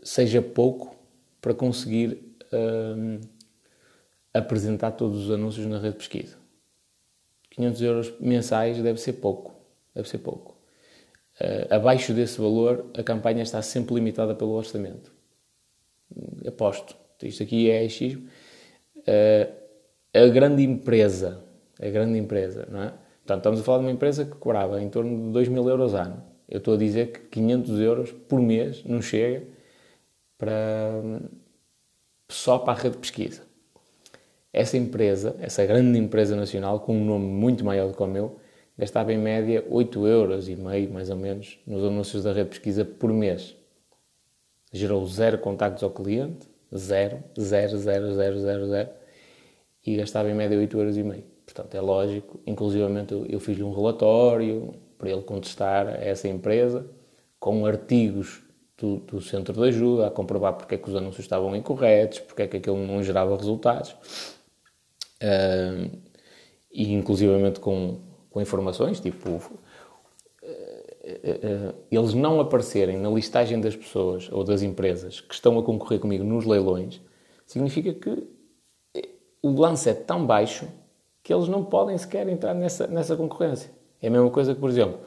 seja 0.04 0.42
pouco 0.42 0.96
para 1.40 1.54
conseguir 1.54 2.36
hum, 2.52 3.22
apresentar 4.34 4.92
todos 4.92 5.26
os 5.26 5.32
anúncios 5.32 5.66
na 5.68 5.78
rede 5.78 5.94
de 5.94 5.98
pesquisa. 5.98 6.38
500 7.52 7.82
euros 7.82 8.20
mensais 8.20 8.82
deve 8.82 9.00
ser 9.00 9.14
pouco, 9.14 9.56
deve 9.94 10.10
ser 10.10 10.18
pouco. 10.18 10.55
Uh, 11.40 11.74
abaixo 11.74 12.14
desse 12.14 12.40
valor, 12.40 12.86
a 12.98 13.04
campanha 13.04 13.44
está 13.44 13.62
sempre 13.62 13.96
limitada 13.96 14.34
pelo 14.34 14.52
orçamento. 14.52 15.12
Aposto. 16.48 16.96
Isto 17.22 17.44
aqui 17.44 17.70
é 17.70 17.88
X. 17.90 18.14
Uh, 18.14 19.66
a 20.14 20.28
grande 20.28 20.64
empresa, 20.64 21.44
a 21.82 21.90
grande 21.90 22.18
empresa, 22.18 22.68
não 22.72 22.84
é? 22.84 22.94
Portanto, 23.26 23.40
estamos 23.40 23.60
a 23.60 23.64
falar 23.64 23.80
de 23.80 23.86
uma 23.86 23.92
empresa 23.92 24.24
que 24.24 24.36
cobrava 24.36 24.82
em 24.82 24.88
torno 24.88 25.28
de 25.28 25.32
2 25.32 25.48
mil 25.50 25.68
euros 25.68 25.94
ano. 25.94 26.24
Eu 26.48 26.60
estou 26.60 26.76
a 26.76 26.78
dizer 26.78 27.12
que 27.12 27.20
500 27.22 27.80
euros 27.80 28.12
por 28.12 28.40
mês 28.40 28.84
não 28.86 29.02
chega 29.02 29.44
para, 30.38 31.02
só 32.30 32.60
para 32.60 32.74
a 32.74 32.76
rede 32.76 32.96
de 32.96 33.02
pesquisa. 33.02 33.42
Essa 34.54 34.78
empresa, 34.78 35.36
essa 35.40 35.66
grande 35.66 35.98
empresa 35.98 36.36
nacional, 36.36 36.80
com 36.80 36.96
um 36.96 37.04
nome 37.04 37.26
muito 37.26 37.66
maior 37.66 37.88
do 37.88 37.94
que 37.96 38.04
o 38.04 38.08
meu, 38.08 38.38
gastava 38.78 39.14
em 39.14 39.18
média 39.18 39.66
8 39.70 40.06
euros 40.06 40.50
e 40.50 40.56
meio, 40.56 40.92
mais 40.92 41.10
ou 41.10 41.16
menos, 41.16 41.60
nos 41.66 41.84
anúncios 41.84 42.24
da 42.24 42.32
rede 42.32 42.46
de 42.46 42.50
pesquisa 42.50 42.86
por 42.86 43.12
mês. 43.12 43.56
Gerou 44.72 45.06
zero 45.08 45.38
contactos 45.38 45.84
ao 45.84 45.90
cliente, 45.90 46.48
zero, 46.76 47.24
zero, 47.40 47.78
zero, 47.78 48.14
zero, 48.16 48.40
zero, 48.40 48.68
zero, 48.68 48.90
e 49.86 49.96
gastava 49.96 50.30
em 50.30 50.34
média 50.34 50.58
8 50.58 50.78
euros 50.78 50.98
e 50.98 51.04
meio. 51.04 51.24
Portanto, 51.46 51.76
é 51.76 51.82
lógico, 51.82 52.40
inclusivamente 52.46 53.14
eu, 53.14 53.26
eu 53.28 53.40
fiz-lhe 53.40 53.64
um 53.64 53.74
relatório 53.74 54.74
para 54.98 55.10
ele 55.10 55.22
contestar 55.22 55.88
a 55.88 56.04
essa 56.04 56.28
empresa, 56.28 56.90
com 57.40 57.66
artigos 57.66 58.42
do, 58.78 58.98
do, 58.98 59.22
centro 59.22 59.54
de 59.54 59.68
ajuda, 59.68 60.08
a 60.08 60.12
comprovar 60.12 60.54
porque 60.54 60.76
é 60.76 60.78
que 60.78 60.90
os 60.90 60.96
anúncios 60.96 61.26
estavam 61.26 61.56
incorretos, 61.56 62.20
porque 62.20 62.42
é 62.42 62.48
que 62.48 62.58
aquilo 62.58 62.78
não 62.78 63.04
gerava 63.04 63.38
resultados, 63.38 63.92
uh, 65.22 65.98
e 66.72 66.94
inclusivamente 66.94 67.60
com, 67.60 68.00
com 68.36 68.42
informações, 68.42 69.00
tipo, 69.00 69.30
uh, 69.30 69.40
uh, 70.44 71.76
eles 71.90 72.14
não 72.14 72.42
aparecerem 72.42 72.98
na 72.98 73.10
listagem 73.10 73.62
das 73.62 73.78
pessoas 73.78 74.30
ou 74.30 74.44
das 74.44 74.62
empresas 74.62 75.22
que 75.22 75.34
estão 75.34 75.58
a 75.58 75.64
concorrer 75.64 76.02
comigo 76.02 76.22
nos 76.26 76.46
leilões, 76.46 77.00
significa 77.46 77.94
que 77.94 78.28
o 79.42 79.58
lance 79.58 79.90
é 79.90 79.94
tão 79.94 80.26
baixo 80.26 80.68
que 81.24 81.34
eles 81.34 81.48
não 81.48 81.64
podem 81.64 81.98
sequer 81.98 82.28
entrar 82.28 82.54
nessa, 82.54 82.88
nessa 82.88 83.16
concorrência. 83.16 83.72
É 84.02 84.10
a 84.10 84.12
mesma 84.12 84.30
coisa 84.30 84.54
que, 84.54 84.60
por 84.60 84.70
exemplo, 84.70 85.00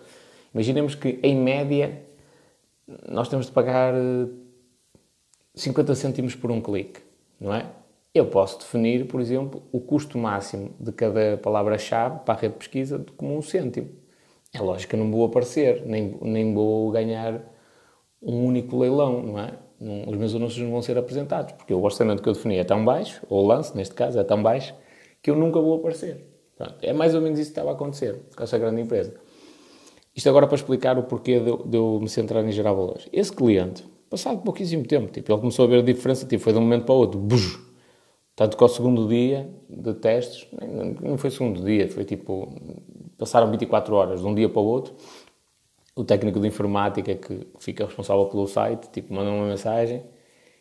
imaginemos 0.55 0.95
que 0.95 1.21
em 1.23 1.37
média 1.37 2.03
nós 3.07 3.29
temos 3.29 3.45
de 3.45 3.53
pagar 3.53 3.93
50 5.55 5.93
eh, 5.93 5.95
cêntimos 5.95 6.35
por 6.35 6.51
um 6.51 6.63
clique, 6.63 7.03
não 7.39 7.53
é? 7.53 7.67
Eu 8.15 8.27
posso 8.27 8.59
definir, 8.59 9.07
por 9.07 9.21
exemplo, 9.21 9.63
o 9.71 9.81
custo 9.81 10.17
máximo 10.19 10.75
de 10.81 10.93
cada 10.93 11.37
palavra-chave 11.37 12.21
para 12.25 12.35
a 12.35 12.37
rede 12.37 12.55
de 12.55 12.59
pesquisa 12.59 13.05
como 13.17 13.37
um 13.37 13.43
cêntimo. 13.43 13.91
É 14.53 14.61
lógico 14.61 14.91
que 14.91 14.97
não 14.97 15.11
vou 15.11 15.27
aparecer, 15.27 15.85
nem, 15.85 16.17
nem 16.23 16.55
vou 16.55 16.91
ganhar 16.91 17.43
um 18.23 18.45
único 18.47 18.79
leilão, 18.79 19.23
não 19.23 19.39
é? 19.39 19.53
Os 20.09 20.17
meus 20.17 20.35
anúncios 20.35 20.61
não 20.63 20.73
vão 20.73 20.83
ser 20.83 20.99
apresentados, 20.99 21.53
porque 21.53 21.73
o 21.73 21.83
orçamento 21.83 22.23
que 22.23 22.29
eu 22.29 22.33
defini 22.33 22.57
é 22.57 22.65
tão 22.65 22.85
baixo, 22.85 23.25
ou 23.29 23.45
o 23.45 23.47
lance, 23.47 23.77
neste 23.77 23.95
caso, 23.95 24.19
é 24.19 24.25
tão 24.25 24.43
baixo, 24.43 24.75
que 25.23 25.31
eu 25.31 25.37
nunca 25.37 25.61
vou 25.61 25.77
aparecer. 25.77 26.27
Pronto, 26.57 26.75
é 26.83 26.93
mais 26.93 27.15
ou 27.15 27.21
menos 27.21 27.39
isso 27.39 27.51
que 27.51 27.53
estava 27.53 27.71
a 27.71 27.75
acontecer 27.75 28.21
com 28.35 28.43
essa 28.43 28.59
grande 28.59 28.81
empresa. 28.81 29.15
Isto 30.17 30.29
agora 30.29 30.49
para 30.49 30.57
explicar 30.57 30.99
o 30.99 31.05
porquê 31.05 31.39
de, 31.39 31.57
de 31.69 31.77
eu 31.77 32.01
me 32.01 32.09
centrar 32.09 32.45
em 32.45 32.51
gerar 32.51 32.73
valores. 32.73 33.09
Esse 33.13 33.33
cliente, 33.33 33.87
passado 34.11 34.43
pouquíssimo 34.43 34.85
tempo, 34.85 35.13
tipo, 35.13 35.31
ele 35.31 35.39
começou 35.39 35.67
a 35.67 35.69
ver 35.69 35.79
a 35.79 35.83
diferença, 35.83 36.27
tipo, 36.27 36.43
foi 36.43 36.53
de 36.53 36.59
um 36.59 36.63
momento 36.63 36.85
para 36.85 36.95
o 36.95 36.99
outro, 36.99 37.21
bujo. 37.21 37.68
Tanto 38.39 38.57
que 38.57 38.63
ao 38.63 38.69
segundo 38.69 39.09
dia 39.09 39.51
de 39.69 39.95
testes, 39.95 40.47
não 41.03 41.19
foi 41.19 41.29
segundo 41.29 41.61
dia, 41.61 41.89
foi 41.89 42.05
tipo, 42.05 42.49
passaram 43.19 43.51
24 43.51 43.93
horas 43.97 44.21
de 44.21 44.27
um 44.29 44.33
dia 44.33 44.49
para 44.49 44.61
o 44.61 44.65
outro, 44.65 44.95
o 45.97 46.05
técnico 46.05 46.39
de 46.39 46.47
informática 46.47 47.17
que 47.17 47.49
fica 47.59 47.85
responsável 47.85 48.27
pelo 48.27 48.47
site, 48.47 48.91
tipo, 48.93 49.13
manda 49.13 49.29
uma 49.29 49.49
mensagem, 49.49 50.05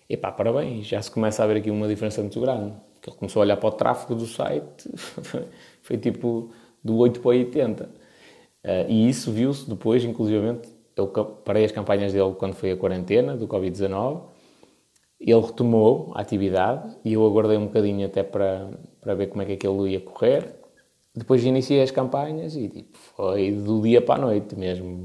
e 0.10 0.18
pá, 0.18 0.32
parabéns, 0.32 0.88
já 0.88 1.00
se 1.00 1.12
começa 1.12 1.44
a 1.44 1.46
ver 1.46 1.58
aqui 1.58 1.70
uma 1.70 1.88
diferença 1.88 2.20
muito 2.20 2.42
grande. 2.42 2.74
Que 3.00 3.12
ele 3.12 3.18
começou 3.18 3.42
a 3.42 3.46
olhar 3.46 3.58
para 3.58 3.70
o 3.70 3.72
tráfego 3.72 4.16
do 4.16 4.26
site, 4.26 4.90
foi 5.84 6.00
tipo 6.00 6.50
do 6.84 6.98
8 6.98 7.20
para 7.20 7.30
80. 7.30 7.84
Uh, 7.84 7.90
e 8.90 9.08
isso 9.08 9.32
viu-se 9.32 9.70
depois, 9.70 10.04
inclusivamente, 10.04 10.68
eu 10.96 11.08
parei 11.46 11.64
as 11.64 11.72
campanhas 11.72 12.12
dele 12.12 12.34
quando 12.40 12.56
foi 12.56 12.72
a 12.72 12.76
quarentena 12.76 13.38
do 13.38 13.48
Covid-19. 13.48 14.36
Ele 15.20 15.42
retomou 15.42 16.12
a 16.16 16.22
atividade 16.22 16.96
e 17.04 17.14
eu 17.14 17.26
aguardei 17.26 17.58
um 17.58 17.66
bocadinho 17.66 18.06
até 18.06 18.24
para, 18.24 18.70
para 19.02 19.16
ver 19.16 19.28
como 19.28 19.42
é 19.42 19.46
que 19.46 19.54
aquilo 19.54 19.88
ia 19.88 20.00
correr. 20.00 20.56
Depois 21.16 21.44
iniciei 21.44 21.82
as 21.82 21.90
campanhas 21.90 22.56
e 22.56 22.70
tipo, 22.70 22.98
foi 23.16 23.52
do 23.52 23.82
dia 23.82 24.02
para 24.02 24.22
a 24.22 24.26
noite 24.26 24.56
mesmo. 24.56 25.04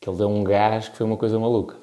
Que 0.00 0.08
ele 0.08 0.16
deu 0.16 0.28
um 0.28 0.44
gás 0.44 0.88
que 0.88 0.96
foi 0.96 1.04
uma 1.04 1.16
coisa 1.16 1.36
maluca. 1.40 1.76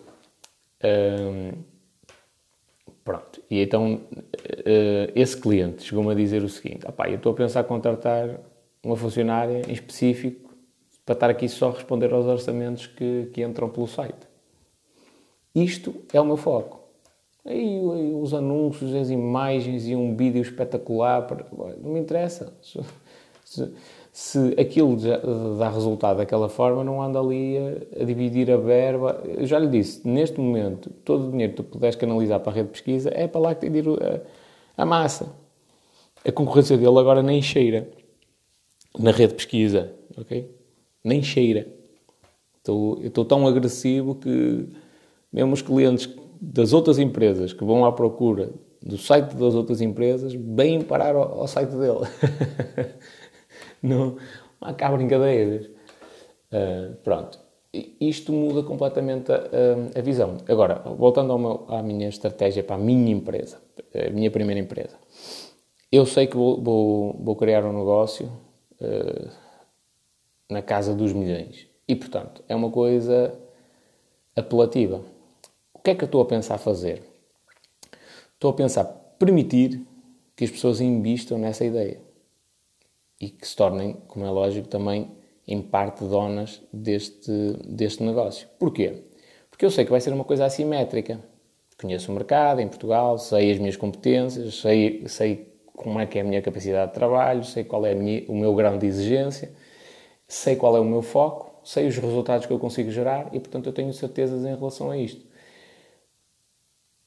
Pronto. 3.04 3.40
E 3.52 3.62
então 3.62 3.96
uh, 3.96 5.12
esse 5.14 5.38
cliente 5.38 5.84
chegou-me 5.84 6.12
a 6.12 6.16
dizer 6.16 6.44
o 6.44 6.50
seguinte: 6.50 6.86
eu 6.86 7.16
estou 7.16 7.34
a 7.34 7.36
pensar 7.36 7.64
contratar 7.66 8.40
uma 8.84 8.96
funcionária 8.96 9.62
em 9.68 9.74
específico 9.74 10.56
para 11.06 11.14
estar 11.14 11.30
aqui 11.30 11.48
só 11.48 11.70
a 11.70 11.74
responder 11.74 12.12
aos 12.12 12.26
orçamentos 12.26 12.88
que, 12.88 13.30
que 13.32 13.44
entram 13.44 13.70
pelo 13.70 13.88
site. 13.88 14.28
Isto 15.54 15.96
é 16.12 16.20
o 16.20 16.26
meu 16.26 16.36
foco. 16.36 16.85
Aí 17.46 17.80
os 17.80 18.34
anúncios, 18.34 18.96
as 18.96 19.12
imagens 19.12 19.88
e 19.88 19.96
um 19.96 20.16
vídeo 20.16 20.42
espetacular, 20.42 21.28
não 21.82 21.92
me 21.92 22.00
interessa. 22.00 22.52
Se, 23.44 23.72
se 24.12 24.56
aquilo 24.60 24.98
dá 25.60 25.70
resultado 25.70 26.18
daquela 26.18 26.50
forma, 26.50 26.84
não 26.84 27.00
anda 27.00 27.20
ali 27.20 27.56
a, 27.58 28.02
a, 28.02 28.04
dividir 28.04 28.50
a 28.50 28.58
verba. 28.58 29.22
Eu 29.26 29.46
já 29.46 29.60
lhe 29.60 29.68
disse, 29.68 30.08
neste 30.08 30.40
momento, 30.40 30.90
todo 31.06 31.28
o 31.28 31.32
dinheiro 31.32 31.54
que 31.54 31.58
tu 31.58 31.64
puderes 31.64 31.96
canalizar 31.96 32.40
para 32.40 32.52
a 32.52 32.56
rede 32.56 32.68
de 32.68 32.72
pesquisa 32.72 33.12
é 33.14 33.28
para 33.28 33.40
lá 33.40 33.54
que 33.54 33.62
tem 33.62 33.72
de 33.72 33.78
ir 33.78 33.88
a, 33.90 34.82
a 34.82 34.86
massa. 34.86 35.32
A 36.26 36.32
concorrência 36.32 36.76
dele 36.76 36.98
agora 36.98 37.22
nem 37.22 37.40
cheira 37.44 37.88
na 38.98 39.12
rede 39.12 39.34
de 39.34 39.36
pesquisa, 39.36 39.94
ok? 40.18 40.50
Nem 41.04 41.22
cheira. 41.22 41.68
Estou, 42.58 43.00
estou 43.04 43.24
tão 43.24 43.46
agressivo 43.46 44.16
que 44.16 44.68
mesmo 45.32 45.54
os 45.54 45.62
clientes 45.62 46.10
das 46.46 46.74
outras 46.74 47.00
empresas 47.00 47.54
que 47.54 47.64
vão 47.64 47.86
à 47.86 47.92
procura 47.92 48.52
do 48.82 48.98
site 48.98 49.34
das 49.36 49.56
outras 49.56 49.82
empresas 49.82 50.34
vêm 50.34 50.82
parar 50.82 51.16
ao, 51.16 51.40
ao 51.40 51.48
site 51.48 51.72
dele. 51.72 52.02
não, 53.82 54.18
há 54.62 54.74
cá 54.74 54.92
brincadeiras. 54.92 55.66
Uh, 56.52 56.96
pronto. 57.04 57.40
Isto 58.00 58.32
muda 58.32 58.64
completamente 58.64 59.32
a, 59.32 59.36
a, 59.36 60.00
a 60.00 60.02
visão. 60.02 60.38
Agora, 60.48 60.76
voltando 60.98 61.38
meu, 61.38 61.66
à 61.68 61.82
minha 61.82 62.08
estratégia 62.08 62.64
para 62.64 62.76
a 62.76 62.80
minha 62.80 63.12
empresa, 63.12 63.60
a 63.94 64.10
minha 64.12 64.30
primeira 64.30 64.62
empresa. 64.62 64.98
Eu 65.92 66.06
sei 66.06 66.28
que 66.28 66.38
vou, 66.38 66.62
vou, 66.62 67.20
vou 67.22 67.36
criar 67.36 67.66
um 67.66 67.74
negócio 67.74 68.32
uh, 68.80 69.30
na 70.50 70.62
casa 70.62 70.94
dos 70.94 71.12
milhões. 71.12 71.68
E, 71.88 71.96
portanto, 71.96 72.44
é 72.48 72.56
uma 72.56 72.70
coisa 72.70 73.38
apelativa. 74.36 75.15
Que 75.86 75.92
é 75.92 75.96
que 75.96 76.04
eu 76.04 76.08
estou 76.08 76.24
a 76.24 76.26
pensar 76.26 76.58
fazer? 76.58 77.04
Estou 78.34 78.50
a 78.50 78.54
pensar 78.56 78.86
permitir 79.20 79.86
que 80.36 80.44
as 80.44 80.50
pessoas 80.50 80.82
investam 80.82 81.38
nessa 81.38 81.64
ideia 81.64 82.02
e 83.22 83.30
que 83.30 83.48
se 83.48 83.56
tornem, 83.56 83.94
como 84.08 84.26
é 84.26 84.30
lógico, 84.32 84.68
também 84.68 85.12
em 85.48 85.62
parte 85.62 86.04
donas 86.04 86.60
deste, 86.74 87.32
deste 87.68 88.02
negócio. 88.02 88.48
Porquê? 88.58 89.04
Porque 89.52 89.64
eu 89.64 89.70
sei 89.70 89.86
que 89.86 89.92
vai 89.92 90.02
ser 90.02 90.12
uma 90.12 90.24
coisa 90.24 90.46
assimétrica. 90.46 91.20
Conheço 91.80 92.12
o 92.12 92.16
mercado 92.16 92.62
em 92.62 92.68
Portugal, 92.68 93.20
sei 93.20 93.52
as 93.52 93.60
minhas 93.60 93.78
competências, 93.78 94.56
sei, 94.56 95.08
sei 95.08 95.54
como 95.68 96.00
é 96.00 96.08
que 96.08 96.18
é 96.18 96.22
a 96.22 96.26
minha 96.26 96.42
capacidade 96.42 96.94
de 96.94 96.96
trabalho, 96.96 97.44
sei 97.44 97.64
qual 97.64 97.86
é 97.86 97.94
minha, 97.94 98.24
o 98.28 98.36
meu 98.36 98.56
grau 98.56 98.76
de 98.80 98.88
exigência, 98.88 99.54
sei 100.28 100.56
qual 100.56 100.76
é 100.76 100.80
o 100.80 100.84
meu 100.84 101.04
foco, 101.04 101.60
sei 101.64 101.86
os 101.86 101.96
resultados 101.96 102.48
que 102.48 102.52
eu 102.52 102.58
consigo 102.58 102.90
gerar 102.90 103.30
e, 103.36 103.40
portanto, 103.40 103.68
eu 103.68 103.74
tenho 103.74 103.94
certezas 103.94 104.44
em 104.44 104.56
relação 104.56 104.90
a 104.90 104.98
isto. 104.98 105.35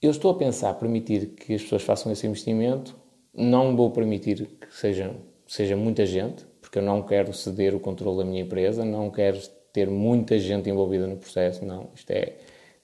Eu 0.01 0.11
estou 0.11 0.31
a 0.31 0.35
pensar 0.35 0.75
permitir 0.75 1.35
que 1.35 1.55
as 1.55 1.63
pessoas 1.63 1.83
façam 1.83 2.13
esse 2.13 2.27
investimento, 2.27 2.97
não 3.35 3.77
vou 3.77 3.91
permitir 3.91 4.47
que 4.47 4.75
seja, 4.75 5.15
seja 5.47 5.77
muita 5.77 6.07
gente, 6.07 6.47
porque 6.61 6.79
eu 6.79 6.83
não 6.83 7.03
quero 7.03 7.33
ceder 7.33 7.75
o 7.75 7.81
controle 7.81 8.19
da 8.19 8.25
minha 8.25 8.43
empresa, 8.43 8.85
não 8.85 9.11
quero 9.11 9.39
ter 9.73 9.89
muita 9.89 10.39
gente 10.39 10.71
envolvida 10.71 11.07
no 11.07 11.17
processo, 11.17 11.65
não. 11.65 11.91
Isto 11.95 12.11
é, 12.13 12.37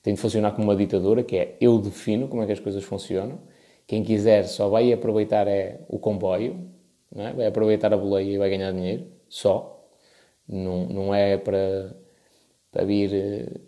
tem 0.03 0.14
de 0.14 0.20
funcionar 0.20 0.53
como 0.53 0.64
uma 0.64 0.77
ditadura, 0.77 1.22
que 1.22 1.37
é 1.37 1.57
eu 1.61 1.79
defino 1.79 2.29
como 2.29 2.42
é 2.42 2.46
que 2.46 2.53
as 2.53 2.61
coisas 2.61 2.83
funcionam 2.83 3.38
quem 3.87 4.03
quiser 4.03 4.44
só 4.44 4.68
vai 4.68 4.92
aproveitar 4.92 5.46
é 5.46 5.81
o 5.88 5.98
comboio, 5.98 6.59
é? 7.14 7.33
vai 7.33 7.46
aproveitar 7.46 7.92
a 7.92 7.96
boleia 7.96 8.33
e 8.33 8.38
vai 8.38 8.50
ganhar 8.50 8.72
dinheiro, 8.72 9.07
só. 9.29 9.70
Não, 10.48 10.87
não 10.87 11.14
é 11.14 11.37
para, 11.37 11.96
para 12.74 12.84
vir. 12.84 13.08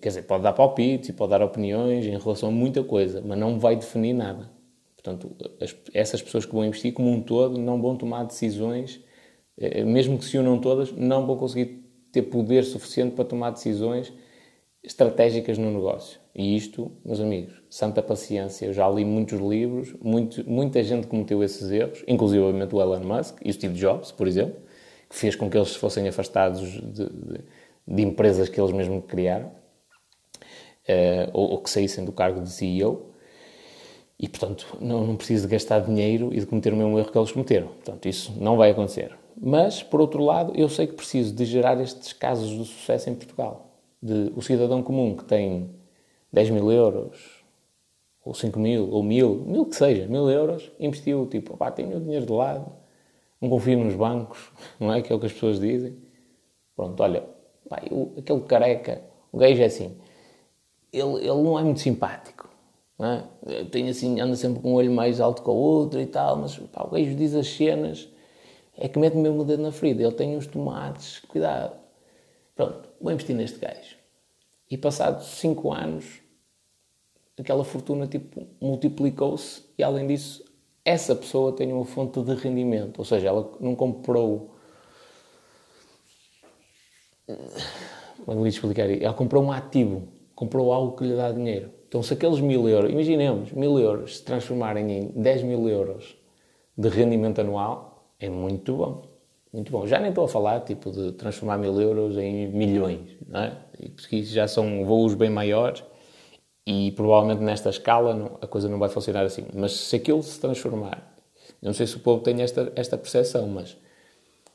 Quer 0.01 0.09
dizer, 0.09 0.23
pode 0.23 0.43
dar 0.43 0.53
palpites 0.53 1.09
e 1.09 1.13
pode 1.13 1.31
dar 1.31 1.41
opiniões 1.43 2.05
em 2.05 2.19
relação 2.19 2.49
a 2.49 2.53
muita 2.53 2.83
coisa, 2.83 3.23
mas 3.25 3.39
não 3.39 3.59
vai 3.59 3.77
definir 3.77 4.13
nada. 4.13 4.51
Portanto, 4.97 5.31
as, 5.61 5.75
essas 5.95 6.21
pessoas 6.21 6.45
que 6.45 6.53
vão 6.53 6.65
investir 6.65 6.93
como 6.93 7.09
um 7.09 7.23
todo 7.23 7.57
não 7.57 7.81
vão 7.81 7.97
tomar 7.97 8.25
decisões, 8.25 9.01
eh, 9.57 9.85
mesmo 9.85 10.19
que 10.19 10.25
se 10.25 10.37
unam 10.37 10.59
todas, 10.59 10.91
não 10.91 11.25
vão 11.25 11.37
conseguir 11.37 11.85
ter 12.11 12.23
poder 12.23 12.65
suficiente 12.65 13.15
para 13.15 13.25
tomar 13.25 13.51
decisões 13.51 14.13
estratégicas 14.83 15.59
no 15.59 15.71
negócio. 15.71 16.19
E 16.35 16.57
isto, 16.57 16.91
meus 17.05 17.21
amigos, 17.21 17.55
santa 17.71 18.03
paciência. 18.03 18.67
Eu 18.67 18.73
já 18.73 18.89
li 18.89 19.05
muitos 19.05 19.41
livros, 19.41 19.95
muito, 20.03 20.49
muita 20.49 20.83
gente 20.83 21.07
cometeu 21.07 21.43
esses 21.43 21.71
erros, 21.71 22.05
inclusive 22.09 22.43
o 22.43 22.81
Elon 22.81 23.01
Musk 23.01 23.39
e 23.45 23.51
o 23.51 23.53
Steve 23.53 23.75
Jobs, 23.75 24.11
por 24.11 24.27
exemplo, 24.27 24.57
que 25.09 25.17
fez 25.17 25.37
com 25.37 25.49
que 25.49 25.57
eles 25.57 25.75
fossem 25.77 26.09
afastados 26.09 26.69
de, 26.69 27.09
de, 27.09 27.41
de 27.87 28.03
empresas 28.03 28.49
que 28.49 28.61
eles 28.61 28.73
mesmos 28.73 29.05
criaram, 29.07 29.47
uh, 30.89 31.31
ou, 31.33 31.51
ou, 31.53 31.59
que 31.59 31.71
saíssem 31.71 32.05
do 32.05 32.13
cargo 32.13 32.41
de 32.41 32.51
CEO. 32.51 33.13
E, 34.19 34.29
portanto, 34.29 34.79
não, 34.81 35.07
não 35.07 35.17
preciso 35.17 35.47
de 35.47 35.53
gastar 35.53 35.81
dinheiro 35.81 36.33
e 36.33 36.41
de 36.41 36.47
cometer 36.47 36.73
o 36.73 36.77
mesmo 36.77 36.99
erro 36.99 37.13
que 37.13 37.19
eles 37.19 37.31
cometeram. 37.31 37.69
Portanto, 37.69 38.09
isso 38.09 38.33
não 38.41 38.57
vai 38.57 38.71
acontecer. 38.71 39.15
Mas, 39.39 39.83
por 39.83 40.01
outro 40.01 40.25
lado, 40.25 40.53
eu 40.57 40.69
sei 40.69 40.87
que 40.87 40.95
preciso 40.95 41.35
de 41.35 41.45
gerar 41.45 41.79
estes 41.81 42.15
casos 42.15 42.49
de 42.49 42.65
sucesso 42.65 43.11
em 43.11 43.15
Portugal. 43.15 43.79
De 44.03 44.33
o 44.35 44.41
cidadão 44.41 44.83
comum 44.83 45.15
que 45.15 45.25
tem 45.25 45.71
10 46.33 46.51
mil 46.51 46.73
euros, 46.73 47.45
ou 48.25 48.33
5 48.33 48.59
mil, 48.59 48.91
ou 48.91 49.03
mil, 49.03 49.45
mil 49.47 49.67
que 49.67 49.77
seja, 49.77 50.09
mil 50.09 50.31
euros, 50.31 50.73
investiu, 50.81 51.27
tipo, 51.27 51.57
pá, 51.57 51.71
tenho 51.71 51.97
o 51.99 52.01
dinheiro 52.01 52.25
de 52.25 52.33
lado, 52.33 52.73
não 53.41 53.51
confio 53.51 53.79
nos 53.79 53.95
bancos, 53.95 54.51
não 54.81 54.93
é? 54.93 55.03
Que 55.03 55.13
é 55.13 55.17
o 55.17 55.21
que 55.21 55.27
as 55.27 55.33
pessoas 55.33 55.61
dizem. 55.61 55.95
Pronto, 56.75 57.03
olha, 57.03 57.36
pá, 57.69 57.83
eu, 57.91 58.13
aquele 58.17 58.41
careca, 58.43 59.03
o 59.33 59.39
gajo 59.39 59.63
é 59.63 59.67
assim, 59.67 59.97
ele, 60.93 61.19
ele 61.19 61.43
não 61.43 61.59
é 61.59 61.63
muito 61.63 61.81
simpático, 61.81 62.49
não 62.99 63.07
é? 63.07 63.65
Tem 63.71 63.89
assim, 63.89 64.21
anda 64.21 64.37
sempre 64.37 64.63
com 64.63 64.73
um 64.73 64.75
olho 64.75 64.93
mais 64.93 65.21
alto 65.21 65.43
que 65.43 65.51
o 65.51 65.53
outro 65.53 66.01
e 66.01 66.07
tal, 66.07 66.37
mas 66.37 66.57
pá, 66.57 66.85
o 66.85 66.91
gajo 66.91 67.15
diz 67.15 67.35
as 67.35 67.49
cenas, 67.49 68.09
é 68.77 68.89
que 68.89 68.99
mete 68.99 69.17
mesmo 69.17 69.41
o 69.41 69.45
dedo 69.45 69.63
na 69.63 69.73
ferida, 69.73 70.03
ele 70.03 70.13
tem 70.13 70.37
uns 70.37 70.47
tomates, 70.47 71.21
cuidado. 71.21 71.77
Pronto, 72.55 72.89
vou 73.01 73.13
investir 73.13 73.37
neste 73.37 73.59
gajo. 73.59 73.97
E 74.71 74.77
passados 74.77 75.27
5 75.27 75.73
anos, 75.73 76.21
aquela 77.39 77.65
fortuna 77.65 78.07
tipo, 78.07 78.47
multiplicou-se 78.61 79.63
e, 79.79 79.83
além 79.83 80.07
disso, 80.07 80.45
essa 80.85 81.15
pessoa 81.15 81.53
tem 81.53 81.73
uma 81.73 81.85
fonte 81.85 82.23
de 82.23 82.35
rendimento. 82.35 82.99
Ou 82.99 83.05
seja, 83.05 83.29
ela 83.29 83.53
não 83.61 83.75
comprou. 83.75 84.56
Como 88.25 88.41
é 88.41 88.43
que 88.43 88.49
explicar 88.49 88.91
Ela 88.91 89.15
comprou 89.15 89.43
um 89.43 89.53
ativo, 89.53 90.09
comprou 90.35 90.73
algo 90.73 90.97
que 90.97 91.05
lhe 91.05 91.17
dá 91.17 91.33
dinheiro. 91.33 91.71
Então, 91.89 92.03
se 92.03 92.13
aqueles 92.13 92.41
mil 92.41 92.69
euros, 92.69 92.91
imaginemos, 92.91 93.53
mil 93.53 93.79
euros 93.79 94.19
se 94.19 94.25
transformarem 94.25 94.91
em 94.91 95.09
10 95.15 95.43
mil 95.43 95.69
euros 95.69 96.17
de 96.77 96.89
rendimento 96.89 97.41
anual, 97.41 98.13
é 98.19 98.29
muito 98.29 98.77
bom. 98.77 99.03
Muito 99.53 99.73
bom. 99.73 99.87
Já 99.87 99.99
nem 99.99 100.11
estou 100.11 100.25
a 100.25 100.29
falar 100.29 100.61
tipo 100.61 100.91
de 100.91 101.13
transformar 101.13 101.57
mil 101.57 101.81
euros 101.81 102.19
em 102.19 102.49
milhões, 102.49 103.17
não 103.27 103.41
é? 103.41 103.57
Porque 103.95 104.17
isso 104.17 104.35
já 104.35 104.47
são 104.47 104.85
voos 104.85 105.15
bem 105.15 105.31
maiores 105.31 105.83
e 106.67 106.91
provavelmente 106.93 107.43
nesta 107.43 107.71
escala 107.71 108.13
não, 108.13 108.39
a 108.41 108.47
coisa 108.47 108.69
não 108.69 108.79
vai 108.79 108.89
funcionar 108.89 109.25
assim. 109.25 109.47
Mas 109.55 109.73
se 109.73 109.97
aquilo 109.97 110.23
se 110.23 110.39
transformar, 110.39 111.17
não 111.63 111.73
sei 111.73 111.87
se 111.87 111.97
o 111.97 112.01
povo 112.01 112.23
tem 112.23 112.43
esta, 112.43 112.73
esta 112.77 112.99
percepção, 112.99 113.47
mas 113.47 113.77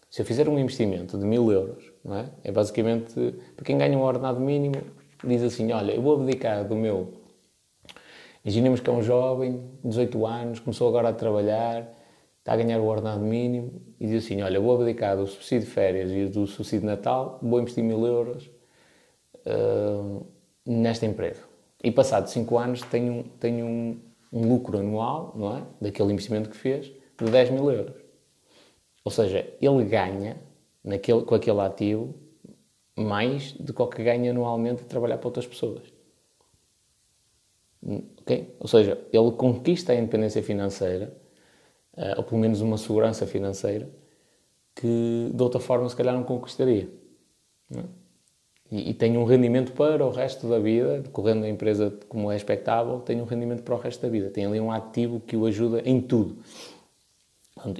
se 0.09 0.21
eu 0.21 0.25
fizer 0.25 0.47
um 0.47 0.59
investimento 0.59 1.17
de 1.17 1.25
mil 1.25 1.51
euros, 1.51 1.90
não 2.03 2.15
é? 2.15 2.29
É 2.43 2.51
basicamente, 2.51 3.13
para 3.55 3.65
quem 3.65 3.77
ganha 3.77 3.97
um 3.97 4.01
ordenado 4.01 4.39
mínimo, 4.39 4.75
diz 5.23 5.43
assim, 5.43 5.71
olha, 5.71 5.93
eu 5.93 6.01
vou 6.01 6.19
abdicar 6.19 6.67
do 6.67 6.75
meu... 6.75 7.13
Imaginemos 8.43 8.79
que 8.79 8.89
é 8.89 8.93
um 8.93 9.03
jovem, 9.03 9.69
18 9.83 10.25
anos, 10.25 10.59
começou 10.59 10.87
agora 10.87 11.09
a 11.09 11.13
trabalhar, 11.13 11.87
está 12.39 12.53
a 12.53 12.55
ganhar 12.55 12.79
o 12.79 12.85
ordenado 12.85 13.21
mínimo 13.21 13.81
e 13.99 14.07
diz 14.07 14.25
assim, 14.25 14.41
olha, 14.41 14.59
vou 14.59 14.75
abdicar 14.81 15.15
do 15.15 15.27
subsídio 15.27 15.67
de 15.67 15.73
férias 15.73 16.11
e 16.11 16.25
do 16.25 16.47
subsídio 16.47 16.81
de 16.81 16.85
Natal, 16.87 17.37
vou 17.41 17.59
investir 17.59 17.83
mil 17.83 18.03
euros 18.03 18.49
uh, 19.45 20.25
nesta 20.65 21.05
empresa 21.05 21.51
e 21.83 21.91
passado 21.91 22.27
5 22.27 22.57
anos 22.57 22.81
tem, 22.83 23.09
um, 23.09 23.23
tem 23.23 23.63
um, 23.63 23.99
um, 24.31 24.47
lucro 24.47 24.77
anual, 24.77 25.33
não 25.35 25.57
é? 25.57 25.63
Daquele 25.81 26.13
investimento 26.13 26.49
que 26.49 26.55
fez, 26.55 26.91
de 27.17 27.29
10 27.29 27.51
mil 27.51 27.71
euros. 27.71 27.95
Ou 29.03 29.11
seja, 29.11 29.47
ele 29.59 29.83
ganha 29.85 30.37
naquele, 30.83 31.23
com 31.23 31.35
aquele 31.35 31.59
ativo 31.59 32.15
mais 32.95 33.53
do 33.53 33.73
que 33.73 33.81
o 33.81 33.87
que 33.87 34.03
ganha 34.03 34.31
anualmente 34.31 34.83
a 34.83 34.85
trabalhar 34.85 35.17
para 35.17 35.27
outras 35.27 35.47
pessoas. 35.47 35.81
Okay? 38.21 38.55
Ou 38.59 38.67
seja, 38.67 38.99
ele 39.11 39.31
conquista 39.31 39.93
a 39.93 39.95
independência 39.95 40.43
financeira, 40.43 41.15
eh, 41.97 42.13
ou 42.17 42.23
pelo 42.23 42.39
menos 42.39 42.61
uma 42.61 42.77
segurança 42.77 43.25
financeira, 43.25 43.89
que 44.75 45.31
de 45.33 45.43
outra 45.43 45.59
forma 45.59 45.89
se 45.89 45.95
calhar 45.95 46.13
não 46.13 46.23
conquistaria. 46.23 46.89
Não 47.69 47.81
é? 47.81 48.01
e, 48.71 48.91
e 48.91 48.93
tem 48.93 49.17
um 49.17 49.25
rendimento 49.25 49.73
para 49.73 50.05
o 50.05 50.09
resto 50.09 50.47
da 50.47 50.57
vida, 50.57 51.01
decorrendo 51.01 51.45
a 51.45 51.49
empresa 51.49 51.93
como 52.07 52.31
é 52.31 52.35
expectável, 52.37 52.99
tem 52.99 53.21
um 53.21 53.25
rendimento 53.25 53.63
para 53.63 53.75
o 53.75 53.77
resto 53.77 54.01
da 54.01 54.07
vida. 54.07 54.29
Tem 54.29 54.45
ali 54.45 54.59
um 54.59 54.71
ativo 54.71 55.19
que 55.19 55.35
o 55.35 55.45
ajuda 55.45 55.81
em 55.85 55.99
tudo. 55.99 56.37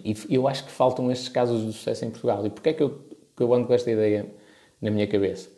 E 0.04 0.36
eu 0.36 0.48
acho 0.48 0.66
que 0.66 0.72
faltam 0.72 1.12
estes 1.12 1.30
casos 1.30 1.66
de 1.66 1.74
sucesso 1.74 2.06
em 2.06 2.12
Portugal. 2.12 2.46
E 2.46 2.50
porquê 2.50 2.70
é 2.70 2.74
que 2.74 2.84
eu, 2.84 3.00
que 3.36 3.44
eu 3.44 3.54
ando 3.54 3.68
com 3.68 3.74
esta 3.74 3.90
ideia 3.90 4.34
na 4.82 4.92
minha 4.92 5.08
cabeça? 5.08 5.50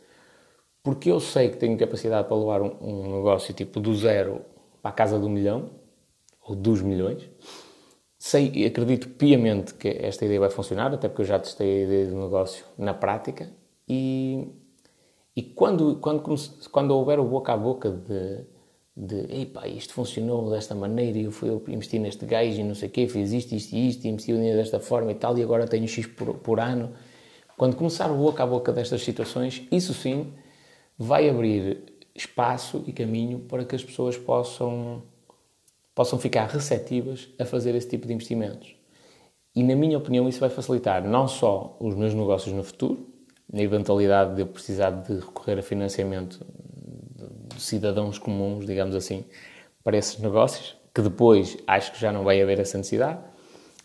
Porque 0.81 1.09
eu 1.09 1.19
sei 1.19 1.49
que 1.49 1.57
tenho 1.57 1.77
capacidade 1.77 2.27
para 2.27 2.37
levar 2.37 2.61
um, 2.61 2.75
um 2.81 3.17
negócio 3.17 3.53
tipo 3.53 3.79
do 3.79 3.95
zero 3.95 4.41
para 4.81 4.91
a 4.91 4.93
casa 4.93 5.17
do 5.17 5.29
milhão, 5.29 5.69
ou 6.45 6.55
dos 6.55 6.81
milhões. 6.81 7.29
Sei 8.19 8.51
e 8.53 8.65
acredito 8.65 9.09
piamente 9.09 9.73
que 9.73 9.87
esta 9.87 10.25
ideia 10.25 10.39
vai 10.39 10.49
funcionar, 10.49 10.93
até 10.93 11.07
porque 11.07 11.23
eu 11.23 11.25
já 11.25 11.39
testei 11.39 11.81
a 11.81 11.85
ideia 11.85 12.07
do 12.07 12.15
negócio 12.15 12.65
na 12.77 12.93
prática. 12.93 13.49
E, 13.87 14.47
e 15.35 15.41
quando, 15.41 15.97
quando, 15.97 16.23
quando 16.71 16.91
houver 16.91 17.19
o 17.19 17.25
boca 17.25 17.53
a 17.53 17.57
boca 17.57 17.89
de, 17.89 18.45
de 18.95 19.41
Epá, 19.41 19.67
isto 19.67 19.93
funcionou 19.93 20.51
desta 20.51 20.75
maneira 20.75 21.17
e 21.17 21.23
eu 21.23 21.31
fui 21.31 21.49
investir 21.67 21.99
neste 21.99 22.25
gajo 22.25 22.59
e 22.59 22.63
não 22.63 22.75
sei 22.75 22.89
o 22.89 22.91
quê, 22.91 23.07
fiz 23.07 23.31
isto, 23.31 23.53
isto 23.53 23.73
e 23.73 23.89
isto, 23.89 24.05
e 24.05 24.09
investi 24.09 24.31
o 24.31 24.35
dinheiro 24.35 24.57
desta 24.57 24.79
forma 24.79 25.11
e 25.11 25.15
tal, 25.15 25.37
e 25.37 25.41
agora 25.41 25.67
tenho 25.67 25.87
X 25.87 26.05
por, 26.05 26.35
por 26.35 26.59
ano. 26.59 26.93
Quando 27.57 27.75
começar 27.75 28.11
o 28.11 28.17
boca 28.17 28.43
a 28.43 28.45
boca 28.45 28.71
destas 28.71 29.03
situações, 29.03 29.67
isso 29.71 29.93
sim 29.93 30.31
vai 30.97 31.27
abrir 31.27 31.93
espaço 32.15 32.83
e 32.85 32.93
caminho 32.93 33.39
para 33.39 33.65
que 33.65 33.75
as 33.75 33.83
pessoas 33.83 34.15
possam, 34.15 35.01
possam 35.95 36.19
ficar 36.19 36.47
receptivas 36.47 37.29
a 37.39 37.45
fazer 37.45 37.73
esse 37.73 37.89
tipo 37.89 38.05
de 38.07 38.13
investimentos. 38.13 38.75
E, 39.55 39.63
na 39.63 39.75
minha 39.75 39.97
opinião, 39.97 40.27
isso 40.27 40.39
vai 40.39 40.49
facilitar 40.49 41.03
não 41.03 41.27
só 41.27 41.77
os 41.79 41.95
meus 41.95 42.13
negócios 42.13 42.53
no 42.53 42.63
futuro, 42.63 43.07
na 43.51 43.61
eventualidade 43.61 44.35
de 44.35 44.41
eu 44.41 44.47
precisar 44.47 44.89
de 44.89 45.13
recorrer 45.15 45.59
a 45.59 45.63
financiamento 45.63 46.45
cidadãos 47.59 48.17
comuns, 48.17 48.65
digamos 48.65 48.95
assim, 48.95 49.25
para 49.83 49.97
esses 49.97 50.19
negócios, 50.19 50.75
que 50.93 51.01
depois 51.01 51.57
acho 51.67 51.93
que 51.93 51.99
já 51.99 52.11
não 52.11 52.23
vai 52.23 52.41
haver 52.41 52.59
essa 52.59 52.77
necessidade, 52.77 53.19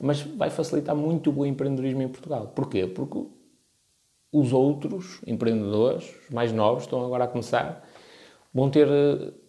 mas 0.00 0.20
vai 0.20 0.50
facilitar 0.50 0.94
muito 0.94 1.30
o 1.30 1.46
empreendedorismo 1.46 2.02
em 2.02 2.08
Portugal. 2.08 2.52
Porquê? 2.54 2.86
Porque 2.86 3.26
os 4.32 4.52
outros 4.52 5.20
empreendedores 5.26 6.14
mais 6.30 6.52
novos 6.52 6.84
estão 6.84 7.04
agora 7.04 7.24
a 7.24 7.28
começar, 7.28 7.84
vão 8.52 8.70
ter, 8.70 8.88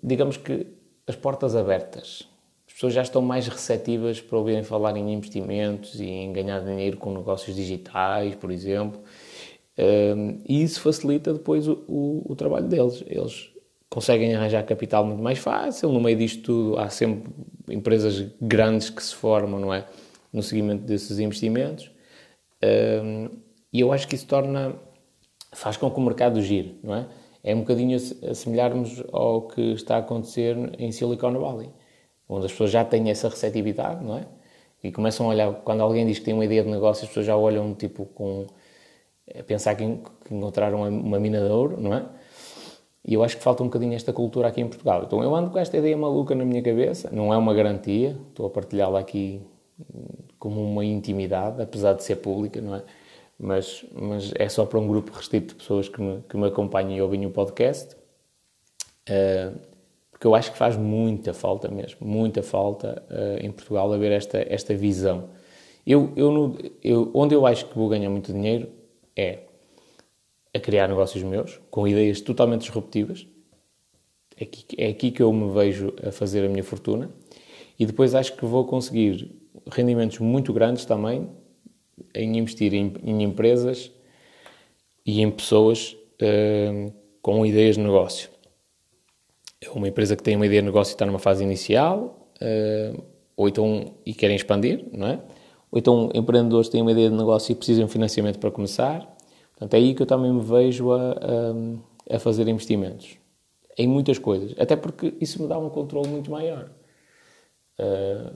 digamos 0.02 0.38
que, 0.38 0.68
as 1.06 1.16
portas 1.16 1.56
abertas. 1.56 2.28
As 2.68 2.74
pessoas 2.74 2.94
já 2.94 3.02
estão 3.02 3.22
mais 3.22 3.48
receptivas 3.48 4.22
para 4.22 4.38
ouvirem 4.38 4.64
falar 4.64 4.96
em 4.96 5.12
investimentos 5.12 6.00
e 6.00 6.06
em 6.06 6.32
ganhar 6.32 6.62
dinheiro 6.62 6.98
com 6.98 7.12
negócios 7.12 7.56
digitais, 7.56 8.36
por 8.36 8.52
exemplo 8.52 9.02
um, 9.80 10.42
e 10.46 10.62
isso 10.62 10.82
facilita 10.82 11.32
depois 11.32 11.66
o, 11.66 11.84
o, 11.88 12.32
o, 12.34 12.36
trabalho 12.36 12.68
deles. 12.68 13.02
Eles 13.08 13.50
conseguem 13.90 14.36
arranjar 14.36 14.64
capital 14.66 15.06
muito 15.06 15.22
mais 15.22 15.40
fácil. 15.40 15.90
No 15.92 16.00
meio 16.00 16.18
disto 16.18 16.44
tudo, 16.44 16.80
há 16.80 16.90
sempre 16.90 17.32
empresas 17.70 18.28
grandes 18.42 18.90
que 18.90 19.04
se 19.04 19.16
formam, 19.16 19.60
não 19.60 19.74
é? 19.74 19.86
No 20.32 20.44
seguimento 20.44 20.84
desses 20.84 21.20
investimentos. 21.20 21.92
Um, 22.64 23.30
e 23.74 23.80
eu 23.80 23.92
acho 23.92 24.08
que 24.08 24.16
isso 24.16 24.28
torna. 24.28 24.76
faz 25.54 25.78
com 25.78 25.90
que 25.90 26.00
o 26.00 26.02
mercado 26.02 26.42
gire, 26.42 26.80
não 26.84 26.96
é? 26.96 27.08
É 27.44 27.56
um 27.56 27.60
bocadinho 27.60 27.98
assemelharmos 28.30 29.04
ao 29.14 29.44
que 29.44 29.74
está 29.74 29.96
a 29.96 30.00
acontecer 30.00 30.56
em 30.78 30.92
Silicon 30.92 31.40
Valley, 31.40 31.70
onde 32.28 32.46
as 32.46 32.52
pessoas 32.52 32.72
já 32.72 32.84
têm 32.84 33.10
essa 33.10 33.30
receptividade, 33.30 34.04
não 34.04 34.18
é? 34.18 34.28
E 34.84 34.92
começam 34.92 35.26
a 35.26 35.30
olhar, 35.30 35.54
quando 35.64 35.82
alguém 35.82 36.06
diz 36.06 36.20
que 36.20 36.26
tem 36.26 36.34
uma 36.34 36.46
ideia 36.46 36.64
de 36.64 36.70
negócio, 36.70 37.04
as 37.04 37.10
pessoas 37.10 37.26
já 37.26 37.36
olham 37.36 37.74
tipo 37.74 38.06
com 38.06 38.46
é 39.28 39.44
pensar 39.44 39.76
que, 39.76 39.84
encontraram 39.84 40.82
uma 40.90 41.20
mina 41.20 41.40
de 41.40 41.52
ouro, 41.52 41.80
não 41.80 41.94
é? 41.94 42.06
E 43.06 43.14
eu 43.14 43.24
acho 43.24 43.38
que 43.38 43.44
falta 43.44 43.64
um 43.64 43.68
bocadinho 43.68 43.94
esta 43.94 44.12
cultura 44.12 44.48
aqui 44.48 44.62
em 44.62 44.68
Portugal. 44.68 45.04
Então 45.06 45.24
eu 45.24 45.34
ando 45.34 45.50
com 45.50 45.58
esta 45.58 45.78
ideia 45.78 45.98
maluca 45.98 46.36
na 46.36 46.46
minha 46.46 46.62
cabeça, 46.62 47.10
não 47.12 47.34
é 47.34 47.38
uma 47.38 47.54
garantia, 47.54 48.18
estou 48.30 48.46
a 48.46 48.50
partilhá-la 48.50 49.00
aqui 49.00 49.42
como 50.38 50.64
uma 50.64 50.84
intimidade, 50.86 51.62
apesar 51.62 51.94
de 51.94 52.04
ser 52.04 52.18
pública, 52.18 52.62
não 52.62 52.76
é? 52.76 52.84
Mas, 53.38 53.86
mas 53.94 54.34
é 54.36 54.50
só 54.50 54.66
para 54.66 54.80
um 54.80 54.88
grupo 54.88 55.14
restrito 55.14 55.50
de 55.50 55.56
pessoas 55.56 55.88
que 55.88 56.02
me, 56.02 56.22
que 56.28 56.36
me 56.36 56.48
acompanham 56.48 56.92
e 56.92 57.02
ouvem 57.02 57.26
o 57.26 57.30
podcast, 57.30 57.96
uh, 59.10 59.58
porque 60.12 60.28
eu 60.28 60.36
acho 60.36 60.52
que 60.52 60.58
faz 60.58 60.76
muita 60.76 61.34
falta 61.34 61.70
mesmo, 61.70 62.06
muita 62.06 62.44
falta 62.44 63.02
uh, 63.10 63.46
em 63.46 63.50
Portugal 63.50 63.92
haver 63.94 64.12
esta, 64.12 64.46
esta 64.50 64.76
visão. 64.76 65.30
Eu, 65.88 66.12
eu, 66.18 66.58
eu, 66.84 67.12
onde 67.14 67.34
eu 67.34 67.46
acho 67.46 67.66
que 67.66 67.78
vou 67.78 67.88
ganhar 67.88 68.10
muito 68.10 68.34
dinheiro 68.34 68.70
é 69.16 69.40
a 70.54 70.60
criar 70.60 70.88
negócios 70.88 71.24
meus, 71.24 71.60
com 71.70 71.88
ideias 71.88 72.22
totalmente 72.22 72.62
disruptivas. 72.62 73.28
É 74.38 74.44
aqui, 74.44 74.66
é 74.78 74.88
aqui 74.88 75.12
que 75.12 75.22
eu 75.22 75.32
me 75.32 75.54
vejo 75.54 75.94
a 76.06 76.12
fazer 76.12 76.46
a 76.46 76.50
minha 76.50 76.64
fortuna. 76.64 77.12
E 77.78 77.86
depois 77.86 78.16
acho 78.16 78.36
que 78.36 78.46
vou 78.46 78.66
conseguir 78.66 79.36
rendimentos 79.72 80.20
muito 80.20 80.52
grandes 80.52 80.86
também 80.86 81.30
em 82.16 82.38
investir 82.38 82.74
em, 82.74 82.94
em 83.04 83.24
empresas 83.24 83.92
e 85.06 85.22
em 85.22 85.30
pessoas 85.30 85.96
uh, 86.22 86.94
com 87.22 87.46
ideias 87.46 87.76
de 87.76 87.82
negócio. 87.82 88.30
É 89.62 89.70
uma 89.72 89.88
empresa 89.88 90.16
que 90.16 90.24
tem 90.24 90.36
uma 90.36 90.46
ideia 90.46 90.62
de 90.62 90.68
negócio 90.68 90.92
e 90.92 90.96
está 90.96 91.06
numa 91.06 91.20
fase 91.20 91.44
inicial, 91.44 92.32
uh, 92.42 93.04
ou 93.36 93.48
então 93.48 93.94
e 94.06 94.14
querem 94.14 94.36
expandir, 94.36 94.86
não 94.92 95.08
é? 95.08 95.20
ou 95.72 95.78
então 95.78 96.10
empreendedores 96.14 96.70
têm 96.70 96.82
uma 96.82 96.92
ideia 96.92 97.10
de 97.10 97.16
negócio 97.16 97.52
e 97.52 97.56
precisam 97.56 97.86
de 97.86 97.92
financiamento 97.92 98.40
para 98.40 98.52
começar. 98.52 99.18
Portanto, 99.60 99.74
é 99.74 99.78
aí 99.78 99.94
que 99.94 100.02
eu 100.02 100.06
também 100.06 100.34
me 100.34 100.42
vejo 100.42 100.92
a, 100.94 101.12
a, 101.12 102.16
a 102.16 102.20
fazer 102.20 102.48
investimentos. 102.48 103.18
Em 103.78 103.88
muitas 103.88 104.18
coisas. 104.18 104.56
Até 104.58 104.78
porque 104.78 105.14
isso 105.20 105.42
me 105.42 105.50
dá 105.50 105.58
um 105.58 105.70
controle 105.70 106.08
muito 106.08 106.32
maior. 106.32 106.70
Uh, 107.78 108.34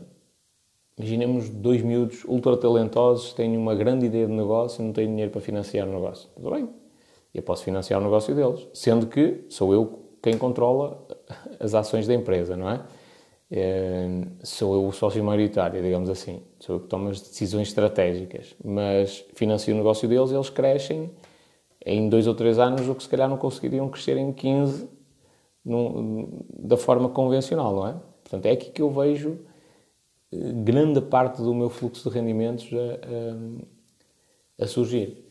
imaginemos 0.98 1.50
dois 1.50 1.82
miúdos 1.82 2.26
ultra 2.26 2.58
talentosos, 2.58 3.34
têm 3.34 3.56
uma 3.58 3.74
grande 3.74 4.06
ideia 4.06 4.28
de 4.28 4.34
negócio 4.34 4.82
e 4.82 4.86
não 4.86 4.94
têm 4.94 5.08
dinheiro 5.08 5.32
para 5.32 5.40
financiar 5.40 5.88
o 5.88 5.92
negócio. 5.92 6.30
Tudo 6.36 6.52
bem. 6.52 6.70
Eu 7.34 7.42
posso 7.42 7.64
financiar 7.64 8.02
o 8.02 8.04
negócio 8.04 8.36
deles. 8.36 8.68
Sendo 8.74 9.08
que 9.08 9.46
sou 9.50 9.74
eu 9.74 10.04
quem 10.22 10.38
controla 10.38 11.06
as 11.60 11.74
ações 11.74 12.06
da 12.06 12.14
empresa, 12.14 12.58
não 12.58 12.70
é? 12.70 12.82
É 13.56 14.08
sou 14.44 14.74
eu 14.74 14.88
o 14.88 14.92
sócio 14.92 15.24
maioritário, 15.24 15.80
digamos 15.80 16.10
assim. 16.10 16.42
Sou 16.60 16.78
eu 16.78 16.80
que 16.80 16.88
tomo 16.88 17.10
as 17.10 17.22
decisões 17.22 17.68
estratégicas. 17.68 18.56
Mas 18.64 19.24
financio 19.36 19.76
o 19.76 19.78
negócio 19.78 20.10
deles 20.10 20.32
eles 20.32 20.50
crescem 20.50 21.12
em 21.86 22.10
dois 22.10 22.26
ou 22.26 22.34
três 22.34 22.58
anos 22.58 22.90
o 22.90 22.96
que 22.96 23.04
se 23.04 23.10
calhar 23.10 23.30
não 23.30 23.38
conseguiriam 23.38 23.88
crescer 23.90 24.18
em 24.18 24.34
15 24.34 24.90
num, 25.64 26.42
da 26.52 26.78
forma 26.78 27.10
convencional, 27.10 27.76
não 27.76 27.88
é? 27.88 27.96
Portanto, 28.24 28.46
é 28.48 28.52
aqui 28.52 28.72
que 28.72 28.82
eu 28.82 28.90
vejo 28.90 29.38
eh, 30.32 30.52
grande 30.64 31.00
parte 31.02 31.40
do 31.42 31.54
meu 31.54 31.70
fluxo 31.70 32.10
de 32.10 32.16
rendimentos 32.16 32.68
a, 32.74 34.62
a, 34.62 34.64
a 34.64 34.68
surgir. 34.68 35.30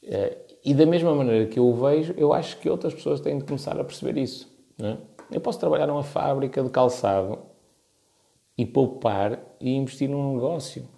Eh, 0.00 0.38
e 0.64 0.74
da 0.74 0.86
mesma 0.86 1.12
maneira 1.12 1.46
que 1.46 1.58
eu 1.58 1.66
o 1.66 1.74
vejo, 1.74 2.14
eu 2.16 2.32
acho 2.32 2.56
que 2.60 2.70
outras 2.70 2.94
pessoas 2.94 3.20
têm 3.20 3.38
de 3.38 3.44
começar 3.44 3.78
a 3.80 3.84
perceber 3.84 4.16
isso. 4.20 4.48
É? 4.80 4.96
Eu 5.32 5.40
posso 5.40 5.58
trabalhar 5.58 5.88
numa 5.88 6.04
fábrica 6.04 6.62
de 6.62 6.70
calçado 6.70 7.53
e 8.56 8.64
poupar 8.64 9.40
e 9.60 9.74
investir 9.74 10.08
num 10.08 10.34
negócio, 10.34 10.88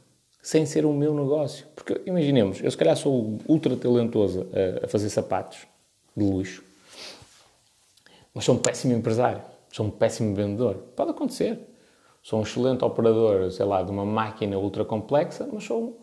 sem 0.42 0.66
ser 0.66 0.84
o 0.84 0.92
meu 0.92 1.14
negócio. 1.14 1.66
Porque 1.74 2.00
imaginemos, 2.06 2.60
eu 2.62 2.70
se 2.70 2.76
calhar 2.76 2.96
sou 2.96 3.38
ultra 3.48 3.76
talentoso 3.76 4.46
a, 4.52 4.84
a 4.84 4.88
fazer 4.88 5.10
sapatos 5.10 5.66
de 6.16 6.24
luxo, 6.24 6.62
mas 8.34 8.44
sou 8.44 8.54
um 8.54 8.58
péssimo 8.58 8.92
empresário, 8.92 9.42
sou 9.72 9.86
um 9.86 9.90
péssimo 9.90 10.34
vendedor. 10.34 10.74
Pode 10.94 11.10
acontecer. 11.10 11.58
Sou 12.22 12.40
um 12.40 12.42
excelente 12.42 12.84
operador, 12.84 13.52
sei 13.52 13.64
lá, 13.64 13.84
de 13.84 13.90
uma 13.92 14.04
máquina 14.04 14.58
ultra 14.58 14.84
complexa, 14.84 15.48
mas 15.52 15.62
sou, 15.62 16.02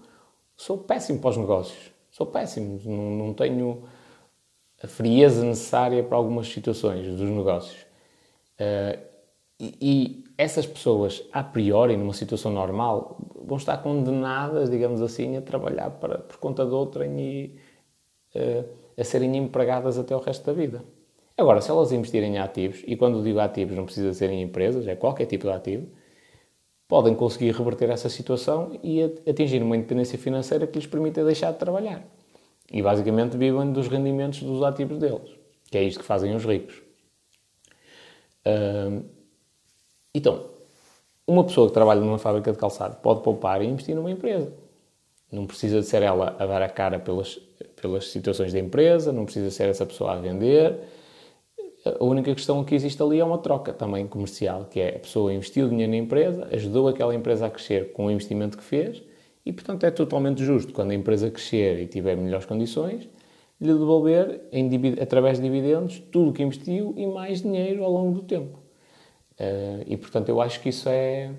sou 0.56 0.78
péssimo 0.78 1.20
para 1.20 1.32
os 1.32 1.38
negócios. 1.38 1.92
Sou 2.10 2.26
péssimo. 2.26 2.80
Não, 2.86 3.26
não 3.28 3.34
tenho 3.34 3.84
a 4.82 4.88
frieza 4.88 5.44
necessária 5.44 6.02
para 6.02 6.16
algumas 6.16 6.48
situações 6.48 7.06
dos 7.08 7.30
negócios. 7.30 7.82
Uh, 8.58 9.00
e, 9.60 9.78
e, 9.82 10.23
essas 10.38 10.66
pessoas, 10.66 11.24
a 11.32 11.44
priori, 11.44 11.96
numa 11.96 12.14
situação 12.14 12.52
normal, 12.52 13.18
vão 13.46 13.58
estar 13.58 13.78
condenadas, 13.78 14.70
digamos 14.70 15.02
assim, 15.02 15.38
a 15.38 15.42
trabalhar 15.42 15.92
para, 15.92 16.20
por 16.20 16.38
conta 16.38 16.66
de 16.66 16.72
outrem 16.72 17.20
e 17.20 17.60
uh, 18.36 18.66
a 18.98 19.04
serem 19.04 19.36
empregadas 19.38 19.98
até 19.98 20.16
o 20.16 20.20
resto 20.20 20.46
da 20.46 20.54
vida. 20.54 20.84
Agora, 21.38 21.62
se 21.62 21.70
elas 21.70 21.92
investirem 21.92 22.36
em 22.36 22.40
ativos, 22.40 22.84
e 22.86 22.96
quando 22.96 23.24
digo 23.24 23.40
ativos 23.40 23.76
não 23.76 23.86
precisa 23.86 24.14
ser 24.14 24.30
em 24.30 24.42
empresas, 24.42 24.88
é 24.88 24.96
qualquer 24.96 25.26
tipo 25.26 25.48
de 25.48 25.54
ativo, 25.54 25.88
podem 26.88 27.16
conseguir 27.16 27.52
reverter 27.52 27.90
essa 27.90 28.10
situação 28.10 28.80
e 28.84 29.02
atingir 29.28 29.62
uma 29.64 29.76
independência 29.76 30.18
financeira 30.18 30.68
que 30.68 30.78
lhes 30.78 30.88
permita 30.88 31.24
deixar 31.24 31.52
de 31.52 31.58
trabalhar. 31.58 32.06
E 32.72 32.82
basicamente 32.82 33.36
vivem 33.36 33.72
dos 33.72 33.88
rendimentos 33.88 34.44
dos 34.44 34.62
ativos 34.62 35.00
deles, 35.00 35.32
que 35.72 35.78
é 35.78 35.84
isto 35.84 36.00
que 36.00 36.06
fazem 36.06 36.36
os 36.36 36.46
ricos. 36.46 36.82
Então, 40.14 40.46
uma 41.28 41.44
pessoa 41.44 41.68
que 41.68 41.74
trabalha 41.74 42.02
numa 42.02 42.20
fábrica 42.20 42.52
de 42.52 42.58
calçado 42.58 42.98
pode 42.98 43.22
poupar 43.22 43.62
e 43.62 43.66
investir 43.66 43.96
numa 43.96 44.12
empresa. 44.12 44.52
Não 45.32 45.48
precisa 45.48 45.80
de 45.80 45.88
ser 45.88 46.04
ela 46.04 46.36
a 46.38 46.46
dar 46.46 46.62
a 46.62 46.70
cara 46.70 47.00
pelas, 47.00 47.40
pelas 47.82 48.10
situações 48.10 48.54
da 48.54 48.60
empresa, 48.60 49.12
não 49.12 49.26
precisa 49.26 49.50
ser 49.50 49.70
essa 49.70 49.86
pessoa 49.86 50.14
a 50.14 50.16
vender, 50.16 50.80
a 51.86 52.04
única 52.04 52.34
questão 52.34 52.64
que 52.64 52.74
existe 52.74 53.02
ali 53.04 53.20
é 53.20 53.26
uma 53.26 53.38
troca 53.38 53.74
também 53.74 54.08
comercial, 54.08 54.66
que 54.72 54.80
é 54.80 54.96
a 54.96 55.00
pessoa 55.00 55.34
investiu 55.34 55.68
dinheiro 55.68 55.92
na 55.92 55.98
empresa, 55.98 56.48
ajudou 56.52 56.88
aquela 56.88 57.14
empresa 57.14 57.46
a 57.46 57.50
crescer 57.50 57.92
com 57.92 58.06
o 58.06 58.12
investimento 58.12 58.58
que 58.58 58.64
fez 58.64 59.04
e, 59.46 59.52
portanto, 59.52 59.84
é 59.84 59.92
totalmente 59.92 60.44
justo 60.46 60.72
quando 60.72 60.92
a 60.92 60.96
empresa 60.96 61.30
crescer 61.30 61.82
e 61.82 61.88
tiver 61.88 62.16
melhores 62.16 62.46
condições, 62.46 63.10
lhe 63.60 63.74
devolver, 63.74 64.42
em, 64.54 64.70
através 65.02 65.40
de 65.40 65.44
dividendos, 65.44 66.00
tudo 66.10 66.30
o 66.30 66.34
que 66.34 66.42
investiu 66.42 66.94
e 66.96 67.06
mais 67.06 67.42
dinheiro 67.42 67.84
ao 67.84 67.92
longo 67.92 68.14
do 68.14 68.22
tempo. 68.22 68.63
Uh, 69.40 69.84
e, 69.88 69.98
portanto, 69.98 70.30
eu 70.30 70.42
acho 70.42 70.60
que 70.62 70.70
isso 70.70 70.88
é 70.90 71.32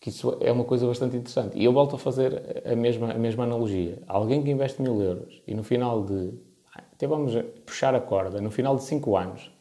que 0.00 0.08
isso 0.08 0.36
é 0.40 0.50
uma 0.50 0.64
coisa 0.64 0.84
bastante 0.84 1.16
interessante. 1.16 1.56
E 1.56 1.64
eu 1.64 1.72
volto 1.72 1.94
a 1.94 1.98
fazer 1.98 2.62
a 2.66 2.74
mesma, 2.74 3.12
a 3.12 3.18
mesma 3.18 3.44
analogia. 3.44 4.02
Alguém 4.08 4.42
que 4.42 4.50
investe 4.50 4.82
mil 4.82 5.00
euros 5.00 5.40
e 5.46 5.54
no 5.54 5.62
final 5.62 6.02
de 6.02 6.32
até 6.74 7.06
vamos 7.06 7.32
puxar 7.64 7.94
a 7.94 8.00
corda, 8.00 8.40
no 8.40 8.50
final 8.50 8.74
de 8.74 8.82
5 8.82 9.16
anos, 9.16 9.52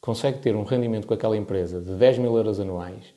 consegue 0.00 0.38
ter 0.38 0.54
um 0.54 0.62
rendimento 0.62 1.08
com 1.08 1.14
aquela 1.14 1.36
empresa 1.36 1.80
de 1.80 1.92
10 1.94 2.18
mil 2.18 2.36
euros 2.36 2.60
anuais, 2.60 3.14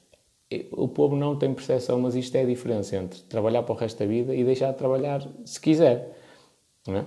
o 0.71 0.87
povo 0.87 1.15
não 1.15 1.35
tem 1.35 1.53
percepção, 1.53 1.99
mas 1.99 2.15
isto 2.15 2.35
é 2.35 2.41
a 2.41 2.45
diferença 2.45 2.95
entre 2.95 3.19
trabalhar 3.23 3.63
para 3.63 3.73
o 3.73 3.77
resto 3.77 3.99
da 3.99 4.05
vida 4.05 4.33
e 4.33 4.43
deixar 4.43 4.71
de 4.71 4.77
trabalhar 4.77 5.27
se 5.43 5.59
quiser. 5.59 6.17
Não 6.87 6.95
é? 6.95 7.05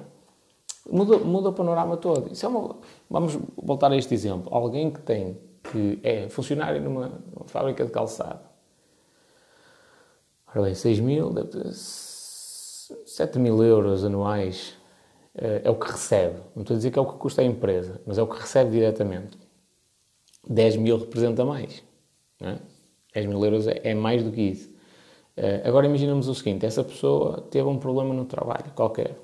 muda, 0.90 1.18
muda 1.18 1.48
o 1.48 1.52
panorama 1.52 1.96
todo. 1.96 2.30
É 2.30 2.46
uma, 2.46 2.76
vamos 3.08 3.38
voltar 3.56 3.90
a 3.92 3.96
este 3.96 4.12
exemplo. 4.12 4.54
Alguém 4.54 4.90
que 4.90 5.00
tem, 5.00 5.38
que 5.70 6.00
é 6.02 6.28
funcionário 6.28 6.80
numa, 6.80 7.08
numa 7.08 7.46
fábrica 7.46 7.84
de 7.84 7.90
calçado. 7.90 8.40
Ora 10.48 10.62
bem, 10.62 10.74
6 10.74 11.00
mil, 11.00 11.30
deve 11.30 11.48
ter 11.48 11.72
7 11.72 13.38
mil 13.38 13.62
euros 13.62 14.04
anuais 14.04 14.76
eh, 15.34 15.62
é 15.64 15.70
o 15.70 15.76
que 15.76 15.90
recebe. 15.90 16.40
Não 16.54 16.62
estou 16.62 16.74
a 16.74 16.76
dizer 16.76 16.90
que 16.90 16.98
é 16.98 17.02
o 17.02 17.06
que 17.06 17.18
custa 17.18 17.42
a 17.42 17.44
empresa, 17.44 18.00
mas 18.06 18.18
é 18.18 18.22
o 18.22 18.26
que 18.26 18.40
recebe 18.40 18.70
diretamente. 18.70 19.38
10 20.48 20.76
mil 20.76 20.98
representa 20.98 21.44
mais. 21.44 21.82
Não 22.40 22.50
é? 22.50 22.58
10 23.14 23.26
mil 23.26 23.44
euros 23.44 23.66
é, 23.66 23.80
é 23.84 23.94
mais 23.94 24.22
do 24.24 24.32
que 24.32 24.40
isso. 24.42 24.70
Eh, 25.36 25.62
agora 25.64 25.86
imaginamos 25.86 26.28
o 26.28 26.34
seguinte: 26.34 26.66
essa 26.66 26.82
pessoa 26.84 27.42
teve 27.50 27.68
um 27.68 27.78
problema 27.78 28.12
no 28.14 28.24
trabalho 28.24 28.70
qualquer 28.74 29.16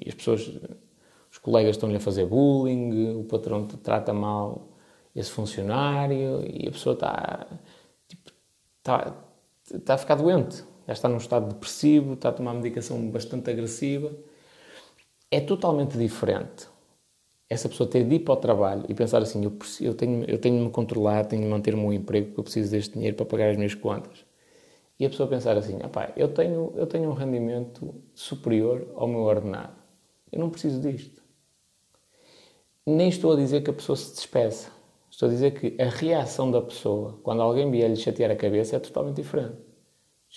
e 0.00 0.08
as 0.08 0.14
pessoas, 0.14 0.48
os 1.30 1.38
colegas 1.38 1.76
estão-lhe 1.76 1.96
a 1.96 2.00
fazer 2.00 2.26
bullying, 2.26 3.16
o 3.16 3.24
patrão 3.24 3.66
trata 3.66 4.12
mal 4.12 4.71
esse 5.14 5.30
funcionário 5.30 6.42
e 6.46 6.68
a 6.68 6.70
pessoa 6.70 6.94
está, 6.94 7.46
tipo, 8.08 8.30
está, 8.78 9.14
está 9.72 9.94
a 9.94 9.98
ficar 9.98 10.14
doente, 10.16 10.64
já 10.86 10.92
está 10.92 11.08
num 11.08 11.18
estado 11.18 11.48
depressivo, 11.48 12.14
está 12.14 12.30
a 12.30 12.32
tomar 12.32 12.54
medicação 12.54 13.10
bastante 13.10 13.50
agressiva 13.50 14.12
é 15.32 15.40
totalmente 15.40 15.96
diferente 15.96 16.68
essa 17.48 17.68
pessoa 17.68 17.88
ter 17.88 18.04
de 18.04 18.16
ir 18.16 18.20
para 18.20 18.34
o 18.34 18.36
trabalho 18.36 18.84
e 18.88 18.94
pensar 18.94 19.20
assim, 19.20 19.44
eu, 19.44 19.52
eu, 19.80 19.94
tenho, 19.94 20.24
eu 20.24 20.38
tenho 20.38 20.58
de 20.58 20.64
me 20.64 20.70
controlar, 20.70 21.24
tenho 21.26 21.42
de 21.42 21.48
manter 21.48 21.74
o 21.74 21.78
meu 21.78 21.92
emprego 21.92 22.28
porque 22.28 22.40
eu 22.40 22.44
preciso 22.44 22.70
deste 22.70 22.94
dinheiro 22.94 23.16
para 23.16 23.26
pagar 23.26 23.50
as 23.50 23.56
minhas 23.56 23.74
contas. 23.74 24.24
E 24.98 25.04
a 25.04 25.10
pessoa 25.10 25.28
pensar 25.28 25.56
assim, 25.58 25.78
eu 26.16 26.28
tenho, 26.28 26.72
eu 26.76 26.86
tenho 26.86 27.10
um 27.10 27.12
rendimento 27.12 27.94
superior 28.14 28.90
ao 28.94 29.06
meu 29.06 29.20
ordenado. 29.20 29.74
Eu 30.30 30.38
não 30.38 30.48
preciso 30.48 30.80
disto. 30.80 31.22
Nem 32.86 33.08
estou 33.10 33.32
a 33.32 33.36
dizer 33.36 33.62
que 33.62 33.70
a 33.70 33.74
pessoa 33.74 33.96
se 33.96 34.14
despeça. 34.14 34.70
Estou 35.22 35.30
a 35.30 35.34
dizer 35.34 35.50
que 35.52 35.80
a 35.80 35.88
reação 35.88 36.50
da 36.50 36.60
pessoa, 36.60 37.20
quando 37.22 37.42
alguém 37.42 37.70
vier 37.70 37.88
lhe 37.88 37.94
chatear 37.94 38.28
a 38.32 38.34
cabeça, 38.34 38.74
é 38.74 38.80
totalmente 38.80 39.22
diferente. 39.22 39.54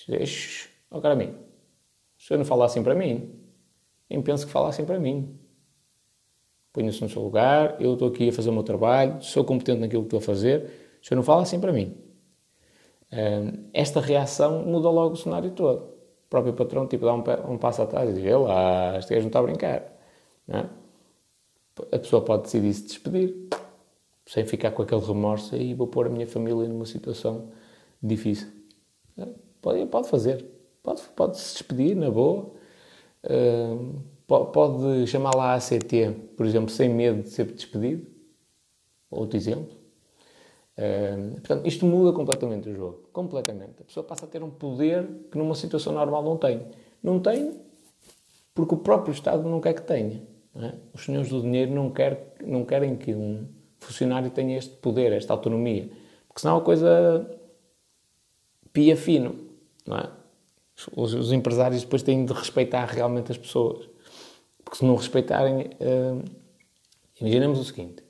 Diz, 0.08 0.70
oh, 0.92 1.02
cara, 1.02 1.16
mim, 1.16 1.34
se 2.20 2.32
eu 2.32 2.38
não 2.38 2.46
falar 2.46 2.66
assim 2.66 2.84
para 2.84 2.94
mim, 2.94 3.34
nem 4.08 4.22
penso 4.22 4.46
que 4.46 4.52
falassem 4.52 4.86
para 4.86 5.00
mim. 5.00 5.40
Ponha-se 6.72 7.02
no 7.02 7.10
seu 7.10 7.24
lugar, 7.24 7.82
eu 7.82 7.94
estou 7.94 8.10
aqui 8.10 8.30
a 8.30 8.32
fazer 8.32 8.52
o 8.52 8.54
meu 8.54 8.62
trabalho, 8.62 9.24
sou 9.24 9.44
competente 9.44 9.80
naquilo 9.80 10.04
que 10.04 10.16
estou 10.16 10.20
a 10.20 10.22
fazer, 10.22 11.00
o 11.02 11.08
senhor 11.08 11.16
não 11.16 11.24
fala 11.24 11.42
assim 11.42 11.60
para 11.60 11.74
mim. 11.74 11.98
Esta 13.74 14.00
reação 14.00 14.66
muda 14.66 14.88
logo 14.88 15.16
o 15.16 15.18
cenário 15.18 15.50
todo. 15.50 15.80
O 15.80 16.30
próprio 16.30 16.54
patrão 16.54 16.86
tipo, 16.86 17.06
dá 17.06 17.16
um, 17.16 17.54
um 17.54 17.58
passo 17.58 17.82
atrás 17.82 18.08
e 18.12 18.22
diz: 18.22 18.32
lá, 18.32 19.00
este 19.00 19.16
gajo 19.16 19.22
não 19.22 19.30
está 19.30 19.40
a 19.40 19.44
brincar. 19.44 19.98
É? 20.48 20.66
A 21.92 21.98
pessoa 21.98 22.24
pode 22.24 22.44
decidir 22.44 22.72
se 22.72 22.86
despedir, 22.86 23.50
sem 24.26 24.46
ficar 24.46 24.72
com 24.72 24.82
aquele 24.82 25.02
remorso 25.02 25.56
e 25.56 25.74
vou 25.74 25.88
pôr 25.88 26.08
a 26.08 26.10
minha 26.10 26.28
família 26.28 26.68
numa 26.68 26.86
situação 26.86 27.50
difícil. 28.02 28.48
É? 29.18 29.28
Pode, 29.62 29.86
pode 29.88 30.10
fazer, 30.10 30.46
pode, 30.82 31.02
pode 31.16 31.38
se 31.40 31.54
despedir 31.54 31.96
na 31.96 32.10
boa 32.10 32.54
pode 34.28 35.08
chamar 35.08 35.36
lá 35.36 35.54
a 35.54 35.56
ACT, 35.56 36.12
por 36.36 36.46
exemplo, 36.46 36.70
sem 36.70 36.90
medo 36.90 37.24
de 37.24 37.30
ser 37.30 37.46
despedido. 37.46 38.08
Outro 39.10 39.38
exemplo. 39.38 39.72
portanto, 41.36 41.66
isto 41.66 41.86
muda 41.86 42.12
completamente 42.12 42.70
o 42.70 42.76
jogo. 42.76 43.10
Completamente. 43.14 43.82
A 43.82 43.86
pessoa 43.86 44.04
passa 44.04 44.26
a 44.26 44.28
ter 44.28 44.44
um 44.44 44.50
poder 44.50 45.08
que 45.32 45.38
numa 45.38 45.56
situação 45.56 45.94
normal 45.94 46.24
não 46.24 46.38
tem. 46.38 46.68
Não 47.02 47.20
tem 47.20 47.60
porque 48.54 48.74
o 48.74 48.78
próprio 48.78 49.14
Estado 49.14 49.48
não 49.48 49.62
quer 49.62 49.74
que 49.74 49.82
tenha. 49.82 50.22
É? 50.56 50.74
Os 50.94 51.04
senhores 51.04 51.30
do 51.30 51.42
dinheiro 51.42 51.72
não, 51.72 51.92
quer, 51.92 52.36
não 52.42 52.64
querem 52.64 52.96
que 52.96 53.14
um 53.14 53.46
funcionário 53.86 54.30
tenha 54.30 54.58
este 54.58 54.76
poder, 54.76 55.12
esta 55.12 55.34
autonomia. 55.34 55.90
Porque 56.28 56.42
senão 56.42 56.58
a 56.58 56.62
coisa 56.62 57.30
pia 58.74 58.98
fino. 58.98 59.36
Não 59.86 59.98
é? 59.98 60.10
Os, 60.96 61.14
os 61.14 61.32
empresários 61.32 61.82
depois 61.82 62.04
têm 62.04 62.26
de 62.26 62.34
respeitar 62.34 62.86
realmente 62.86 63.32
as 63.32 63.38
pessoas. 63.38 63.88
Porque 64.64 64.78
se 64.78 64.86
não 64.86 64.96
respeitarem. 64.96 65.70
Uh, 65.80 66.24
imaginemos 67.20 67.60
o 67.60 67.64
seguinte: 67.64 68.04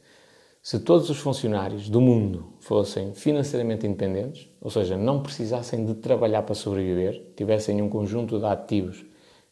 se 0.62 0.80
todos 0.80 1.10
os 1.12 1.18
funcionários 1.18 1.90
do 1.90 2.02
mundo 2.02 2.54
fossem 2.60 3.14
financeiramente 3.14 3.86
independentes, 3.86 4.50
ou 4.60 4.72
seja, 4.72 4.98
não 4.98 5.22
precisassem 5.22 5.86
de 5.86 5.94
trabalhar 5.94 6.42
para 6.42 6.56
sobreviver, 6.56 7.22
tivessem 7.36 7.80
um 7.82 7.88
conjunto 7.88 8.40
de 8.40 8.46
ativos 8.46 9.06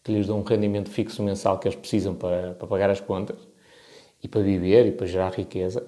que 0.04 0.12
lhes 0.12 0.26
dão 0.26 0.40
um 0.40 0.44
rendimento 0.44 0.90
fixo 0.90 1.22
mensal 1.22 1.60
que 1.60 1.68
eles 1.68 1.78
precisam 1.78 2.16
para, 2.16 2.56
para 2.56 2.68
pagar 2.68 2.90
as 2.90 3.00
contas 3.00 3.38
e 4.24 4.28
para 4.28 4.42
viver 4.42 4.88
e 4.88 4.92
para 4.92 5.06
gerar 5.06 5.30
riqueza, 5.34 5.86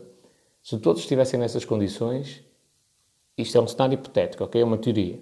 se 0.66 0.80
todos 0.80 1.04
estivessem 1.04 1.40
nessas 1.40 1.64
condições, 1.64 2.44
isto 3.38 3.56
é 3.56 3.62
um 3.62 3.68
cenário 3.68 3.94
hipotético, 3.94 4.44
ok? 4.46 4.60
É 4.60 4.66
uma 4.66 4.80
teoria. 4.80 5.20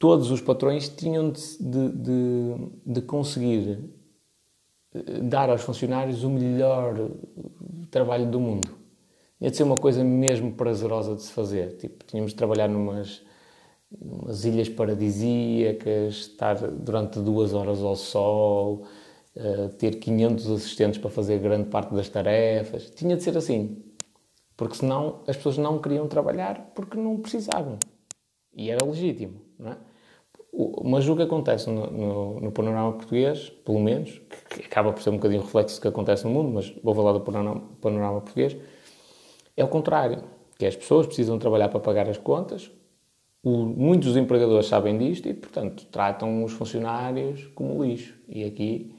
Todos 0.00 0.32
os 0.32 0.40
patrões 0.40 0.88
tinham 0.88 1.30
de, 1.30 1.38
de, 1.60 2.54
de 2.84 3.02
conseguir 3.02 3.84
eh, 4.92 5.20
dar 5.20 5.48
aos 5.48 5.62
funcionários 5.62 6.24
o 6.24 6.28
melhor 6.28 7.08
trabalho 7.88 8.28
do 8.28 8.40
mundo. 8.40 8.76
Tinha 9.38 9.48
de 9.48 9.56
ser 9.56 9.62
uma 9.62 9.76
coisa 9.76 10.02
mesmo 10.02 10.52
prazerosa 10.54 11.14
de 11.14 11.22
se 11.22 11.30
fazer. 11.30 11.76
Tipo, 11.76 12.04
tínhamos 12.04 12.32
de 12.32 12.36
trabalhar 12.36 12.66
numas, 12.66 13.22
numas 13.96 14.44
ilhas 14.44 14.68
paradisíacas, 14.68 16.14
estar 16.16 16.56
durante 16.56 17.20
duas 17.20 17.54
horas 17.54 17.80
ao 17.80 17.94
sol, 17.94 18.86
uh, 19.36 19.68
ter 19.78 20.00
500 20.00 20.50
assistentes 20.50 20.98
para 20.98 21.10
fazer 21.10 21.38
grande 21.38 21.68
parte 21.68 21.94
das 21.94 22.08
tarefas. 22.08 22.90
Tinha 22.90 23.16
de 23.16 23.22
ser 23.22 23.36
assim. 23.38 23.85
Porque 24.56 24.76
senão 24.76 25.20
as 25.26 25.36
pessoas 25.36 25.58
não 25.58 25.78
queriam 25.78 26.08
trabalhar 26.08 26.72
porque 26.74 26.96
não 26.96 27.18
precisavam. 27.18 27.78
E 28.54 28.70
era 28.70 28.84
legítimo, 28.84 29.40
não 29.58 29.72
é? 29.72 29.76
Mas 30.84 31.06
o 31.06 31.14
que 31.14 31.22
acontece 31.22 31.68
no, 31.68 31.90
no, 31.90 32.40
no, 32.40 32.50
panorama 32.50 32.92
português, 32.92 33.50
pelo 33.62 33.78
menos, 33.78 34.22
que, 34.48 34.60
que, 34.60 34.66
acaba 34.66 34.90
por 34.90 35.02
ser 35.02 35.10
um 35.10 35.16
bocadinho 35.16 35.42
reflexo 35.42 35.76
do 35.76 35.82
que 35.82 35.88
acontece 35.88 36.24
no 36.24 36.30
mundo, 36.30 36.50
mas 36.54 36.72
vou 36.82 36.94
falar 36.94 37.12
do 37.12 37.20
panorama, 37.20 37.62
panorama 37.78 38.20
português, 38.22 38.56
é 39.54 39.62
o 39.62 39.68
contrário. 39.68 40.22
Que 40.58 40.64
as 40.64 40.74
pessoas 40.74 41.06
precisam 41.06 41.38
trabalhar 41.38 41.68
para 41.68 41.80
pagar 41.80 42.08
as 42.08 42.16
contas, 42.16 42.70
o, 43.42 43.66
muitos 43.66 44.16
empregadores 44.16 44.66
sabem 44.66 44.96
disto 44.96 45.28
e, 45.28 45.34
portanto, 45.34 45.86
tratam 45.92 46.42
os 46.42 46.52
funcionários 46.52 47.46
como 47.54 47.84
lixo. 47.84 48.18
E 48.26 48.42
aqui 48.42 48.94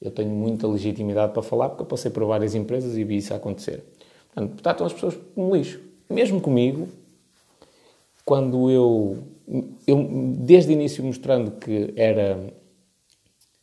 eu 0.00 0.10
tenho 0.10 0.30
muita 0.30 0.66
legitimidade 0.66 1.32
para 1.32 1.42
falar, 1.42 1.68
porque 1.68 1.82
eu 1.82 1.86
passei 1.86 2.10
por 2.10 2.24
várias 2.24 2.54
empresas 2.54 2.96
e 2.96 3.04
vi 3.04 3.18
isso 3.18 3.34
acontecer. 3.34 3.84
Portanto, 4.32 4.62
tratam 4.62 4.86
as 4.86 4.92
pessoas 4.92 5.18
como 5.34 5.54
lixo. 5.54 5.80
Mesmo 6.08 6.40
comigo, 6.40 6.88
quando 8.24 8.70
eu, 8.70 9.18
eu 9.86 10.08
desde 10.38 10.70
o 10.70 10.74
início 10.74 11.04
mostrando 11.04 11.52
que 11.52 11.92
era 11.96 12.52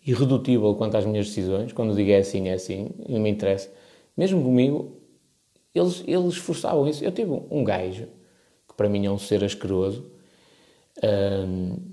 irredutível 0.05 0.75
quanto 0.75 0.97
às 0.97 1.05
minhas 1.05 1.27
decisões, 1.27 1.73
quando 1.73 1.95
digo 1.95 2.11
é 2.11 2.17
assim, 2.17 2.47
é 2.47 2.53
assim, 2.53 2.89
não 3.07 3.19
me 3.19 3.29
interessa, 3.29 3.71
mesmo 4.15 4.43
comigo, 4.43 4.97
eles, 5.73 6.03
eles 6.07 6.35
forçavam 6.35 6.87
isso. 6.87 7.03
Eu 7.03 7.11
tive 7.11 7.31
um 7.49 7.63
gajo, 7.63 8.07
que 8.67 8.73
para 8.75 8.89
mim 8.89 9.05
é 9.05 9.11
um 9.11 9.19
ser 9.19 9.43
asqueroso, 9.43 10.05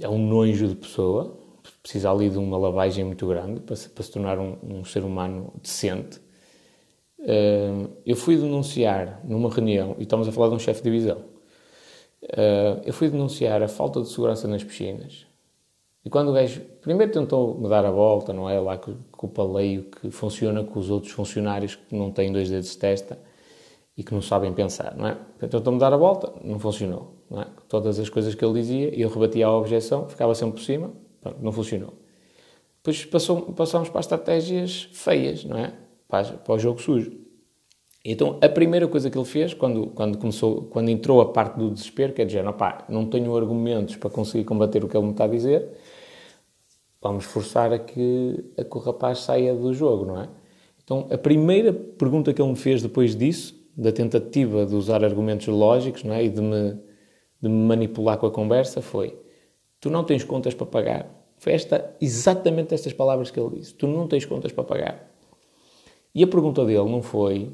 é 0.01 0.09
um 0.09 0.19
nojo 0.19 0.69
de 0.69 0.75
pessoa, 0.75 1.39
precisa 1.83 2.11
ali 2.11 2.29
de 2.29 2.39
uma 2.39 2.59
lavagem 2.59 3.05
muito 3.05 3.27
grande 3.27 3.61
para 3.61 3.77
se, 3.77 3.89
para 3.89 4.03
se 4.03 4.11
tornar 4.11 4.39
um, 4.39 4.57
um, 4.63 4.85
ser 4.85 5.05
humano 5.05 5.53
decente. 5.63 6.21
Eu 8.05 8.17
fui 8.17 8.37
denunciar 8.37 9.21
numa 9.25 9.51
reunião, 9.51 9.97
e 9.99 10.05
estamos 10.05 10.29
a 10.29 10.33
falar 10.33 10.49
de 10.49 10.55
um 10.55 10.59
chefe 10.59 10.83
de 10.83 10.91
divisão, 10.91 11.25
Uh, 12.27 12.83
eu 12.85 12.93
fui 12.93 13.09
denunciar 13.09 13.63
a 13.63 13.69
falta 13.69 14.01
de 14.01 14.09
segurança 14.09 14.49
nas 14.49 14.65
piscinas. 14.65 15.27
E 16.05 16.11
quando 16.11 16.31
o 16.31 16.33
gajo 16.33 16.61
primeiro 16.81 17.13
tentou 17.13 17.59
me 17.59 17.69
dar 17.69 17.85
a 17.85 17.91
volta, 17.91 18.33
não 18.33 18.49
é? 18.49 18.59
Lá 18.59 18.79
com, 18.79 18.97
o 19.23 19.29
paleio 19.29 19.85
que 19.85 20.11
funciona 20.11 20.65
com 20.65 20.79
os 20.79 20.91
outros 20.91 21.13
funcionários 21.13 21.77
que 21.77 21.95
não 21.95 22.11
têm 22.11 22.33
dois 22.33 22.49
dedos 22.49 22.71
de 22.71 22.79
testa 22.79 23.19
e 23.97 24.03
que 24.03 24.13
não 24.13 24.23
sabem 24.23 24.53
pensar, 24.53 24.97
não 24.97 25.07
é? 25.07 25.17
Tentou-me 25.39 25.79
dar 25.79 25.93
a 25.93 25.97
volta, 25.97 26.33
não 26.43 26.59
funcionou, 26.59 27.15
não 27.31 27.43
é? 27.43 27.47
Todas 27.69 27.99
as 27.99 28.09
coisas 28.09 28.35
que 28.35 28.45
ele 28.45 28.55
dizia, 28.55 28.95
eu 28.99 29.09
rebatia 29.09 29.47
a 29.47 29.57
objeção, 29.57 30.09
ficava 30.09 30.35
sempre 30.35 30.57
por 30.57 30.65
cima, 30.65 30.93
pronto, 31.21 31.39
não 31.41 31.53
funcionou. 31.53 31.95
Depois 32.79 33.05
passou, 33.05 33.41
passamos 33.53 33.89
para 33.89 34.01
as 34.01 34.07
estratégias 34.07 34.89
feias, 34.93 35.45
não 35.45 35.59
é? 35.59 35.73
Para, 36.09 36.25
para 36.25 36.55
o 36.55 36.59
jogo 36.59 36.81
sujo. 36.81 37.13
Então, 38.05 38.39
a 38.41 38.49
primeira 38.49 38.87
coisa 38.87 39.11
que 39.11 39.19
ele 39.19 39.25
fez, 39.25 39.53
quando, 39.53 39.89
quando, 39.89 40.17
começou, 40.19 40.63
quando 40.67 40.89
entrou 40.89 41.21
a 41.21 41.33
parte 41.33 41.59
do 41.59 41.71
desespero, 41.71 42.13
que 42.13 42.23
é 42.23 42.25
dizer, 42.25 42.47
opá, 42.47 42.85
não 42.89 43.05
tenho 43.07 43.37
argumentos 43.37 43.97
para 43.97 44.09
conseguir 44.09 44.45
combater 44.45 44.85
o 44.85 44.89
que 44.89 44.97
ele 44.97 45.07
me 45.07 45.11
está 45.11 45.25
a 45.25 45.29
dizer, 45.29 45.69
vamos 47.03 47.25
forçar 47.25 47.73
a 47.73 47.81
que, 47.81 48.45
a 48.57 48.63
que 48.63 48.77
o 48.77 48.81
rapaz 48.81 49.19
saia 49.19 49.55
do 49.55 49.75
jogo, 49.75 50.07
não 50.07 50.23
é? 50.23 50.29
Então, 50.85 51.09
a 51.11 51.19
primeira 51.19 51.73
pergunta 51.73 52.33
que 52.33 52.41
ele 52.41 52.51
me 52.51 52.57
fez 52.57 52.81
depois 52.81 53.17
disso, 53.17 53.57
da 53.77 53.91
tentativa 53.91 54.65
de 54.65 54.77
usar 54.77 55.05
argumentos 55.05 55.49
lógicos, 55.49 56.05
não 56.05 56.15
é? 56.15 56.25
E 56.25 56.29
de 56.29 56.41
me, 56.41 56.75
de 57.43 57.49
me 57.49 57.67
manipular 57.67 58.17
com 58.19 58.27
a 58.27 58.31
conversa, 58.31 58.81
foi: 58.81 59.19
Tu 59.81 59.91
não 59.91 60.05
tens 60.05 60.23
contas 60.23 60.55
para 60.55 60.67
pagar? 60.67 61.11
Foi 61.39 61.53
esta, 61.53 61.95
exatamente 62.01 62.73
estas 62.73 62.93
palavras 62.93 63.33
que 63.33 63.39
ele 63.39 63.57
disse: 63.57 63.75
Tu 63.75 63.87
não 63.87 64.07
tens 64.07 64.25
contas 64.25 64.53
para 64.53 64.63
pagar. 64.63 65.16
E 66.17 66.25
a 66.25 66.27
pergunta 66.27 66.65
dele 66.65 66.89
não 66.89 67.03
foi 67.03 67.53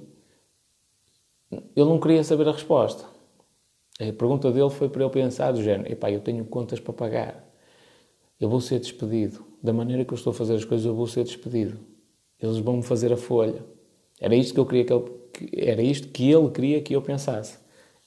ele 1.50 1.88
não 1.88 1.98
queria 1.98 2.22
saber 2.22 2.48
a 2.48 2.52
resposta. 2.52 3.04
A 4.00 4.12
pergunta 4.12 4.52
dele 4.52 4.70
foi 4.70 4.88
para 4.88 5.02
eu 5.02 5.10
pensar 5.10 5.52
do 5.52 5.60
género, 5.60 5.92
epá, 5.92 6.10
eu 6.10 6.20
tenho 6.20 6.44
contas 6.44 6.78
para 6.80 6.92
pagar. 6.92 7.44
Eu 8.40 8.48
vou 8.48 8.60
ser 8.60 8.78
despedido. 8.78 9.44
Da 9.60 9.72
maneira 9.72 10.04
que 10.04 10.12
eu 10.12 10.16
estou 10.16 10.30
a 10.30 10.34
fazer 10.34 10.54
as 10.54 10.64
coisas, 10.64 10.86
eu 10.86 10.94
vou 10.94 11.08
ser 11.08 11.24
despedido. 11.24 11.78
Eles 12.40 12.58
vão-me 12.58 12.82
fazer 12.82 13.12
a 13.12 13.16
folha. 13.16 13.64
Era 14.20 14.34
isto 14.34 14.54
que 14.54 14.60
eu 14.60 14.66
queria 14.66 14.84
que 14.84 14.92
ele, 14.92 15.04
era 15.56 15.82
isto 15.82 16.08
que 16.08 16.30
ele 16.30 16.48
queria 16.50 16.80
que 16.80 16.94
eu 16.94 17.02
pensasse. 17.02 17.58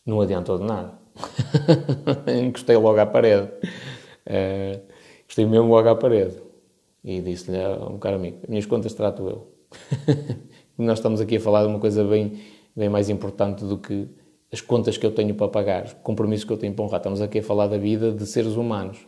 Não 0.06 0.22
adiantou 0.22 0.58
de 0.58 0.64
nada. 0.64 0.98
Encostei 2.48 2.78
logo 2.78 3.00
à 3.00 3.06
parede. 3.06 3.50
Uh, 4.26 4.82
encostei 5.24 5.46
mesmo 5.46 5.68
logo 5.68 5.90
à 5.90 5.96
parede. 5.96 6.42
E 7.04 7.22
disse-lhe 7.22 7.62
a 7.62 7.76
um 7.88 8.00
caro 8.00 8.16
amigo, 8.16 8.40
minhas 8.48 8.66
contas 8.66 8.94
trato 8.94 9.28
eu. 9.28 9.55
Nós 10.78 11.00
estamos 11.00 11.22
aqui 11.22 11.38
a 11.38 11.40
falar 11.40 11.64
de 11.64 11.70
uma 11.70 11.80
coisa 11.80 12.04
bem 12.04 12.40
bem 12.76 12.90
mais 12.90 13.10
importante 13.10 13.64
do 13.64 13.78
que 13.78 14.08
as 14.52 14.62
contas 14.62 14.98
que 14.98 15.06
eu 15.06 15.12
tenho 15.12 15.34
para 15.34 15.48
pagar, 15.48 15.86
os 15.86 15.94
compromissos 15.94 16.46
que 16.46 16.52
eu 16.52 16.58
tenho 16.58 16.74
para 16.74 16.86
honrar. 16.86 17.00
Estamos 17.00 17.22
aqui 17.22 17.40
a 17.40 17.44
falar 17.44 17.68
da 17.68 17.78
vida 17.78 18.12
de 18.12 18.26
seres 18.26 18.56
humanos. 18.56 19.08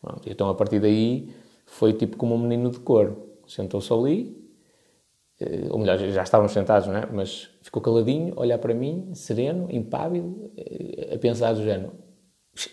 Pronto, 0.00 0.28
então, 0.28 0.48
a 0.48 0.54
partir 0.54 0.80
daí, 0.80 1.32
foi 1.66 1.92
tipo 1.92 2.16
como 2.16 2.34
um 2.34 2.38
menino 2.38 2.70
de 2.70 2.80
cor. 2.80 3.16
Sentou-se 3.46 3.92
ali, 3.92 4.36
eh, 5.40 5.66
ou 5.70 5.78
melhor, 5.78 5.98
já 5.98 6.22
estávamos 6.22 6.52
sentados, 6.52 6.88
não 6.88 6.96
é? 6.96 7.06
Mas 7.12 7.50
ficou 7.62 7.82
caladinho, 7.82 8.32
olhar 8.36 8.58
para 8.58 8.74
mim, 8.74 9.10
sereno, 9.14 9.66
impávido, 9.70 10.50
eh, 10.56 11.14
a 11.14 11.18
pensar 11.18 11.52
do 11.52 11.62
género: 11.62 11.92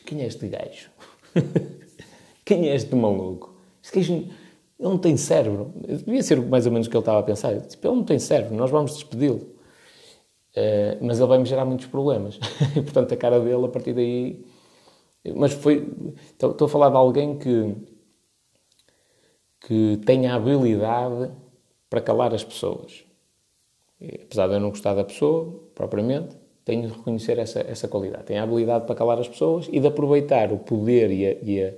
quem 0.05 0.21
é 0.21 0.27
este 0.27 0.47
gajo? 0.47 0.89
quem 2.45 2.69
é 2.69 2.75
este 2.75 2.95
maluco? 2.95 3.55
Este 3.83 3.99
gajo 3.99 4.25
não 4.79 4.97
tem 4.97 5.17
cérebro. 5.17 5.73
Devia 6.05 6.21
ser 6.21 6.39
mais 6.41 6.65
ou 6.65 6.71
menos 6.71 6.87
o 6.87 6.89
que 6.89 6.95
ele 6.95 7.01
estava 7.01 7.19
a 7.19 7.23
pensar. 7.23 7.59
Tipo, 7.61 7.87
ele 7.87 7.95
não 7.95 8.03
tem 8.03 8.19
cérebro, 8.19 8.55
nós 8.55 8.69
vamos 8.69 8.93
despedi-lo. 8.93 9.55
Uh, 10.55 10.97
mas 11.01 11.19
ele 11.19 11.27
vai-me 11.27 11.45
gerar 11.45 11.65
muitos 11.65 11.87
problemas. 11.87 12.39
portanto, 12.73 13.13
a 13.13 13.17
cara 13.17 13.39
dele, 13.39 13.65
a 13.65 13.69
partir 13.69 13.93
daí... 13.93 14.45
Mas 15.35 15.53
foi... 15.53 15.87
Estou, 16.31 16.51
estou 16.51 16.65
a 16.65 16.69
falar 16.69 16.89
de 16.89 16.95
alguém 16.95 17.37
que, 17.37 17.75
que 19.61 19.99
tem 20.05 20.27
a 20.27 20.35
habilidade 20.35 21.31
para 21.89 22.01
calar 22.01 22.33
as 22.33 22.43
pessoas. 22.43 23.03
E, 23.99 24.21
apesar 24.23 24.47
de 24.47 24.53
eu 24.53 24.59
não 24.59 24.69
gostar 24.69 24.93
da 24.93 25.03
pessoa, 25.03 25.59
propriamente, 25.73 26.35
tenho 26.63 26.87
de 26.87 26.93
reconhecer 26.93 27.39
essa, 27.39 27.61
essa 27.61 27.87
qualidade. 27.87 28.25
Tem 28.25 28.37
a 28.37 28.43
habilidade 28.43 28.85
para 28.85 28.95
calar 28.95 29.19
as 29.19 29.27
pessoas 29.27 29.67
e 29.71 29.79
de 29.79 29.87
aproveitar 29.87 30.51
o 30.51 30.59
poder 30.59 31.11
e, 31.11 31.25
a, 31.25 31.37
e 31.41 31.63
a, 31.63 31.73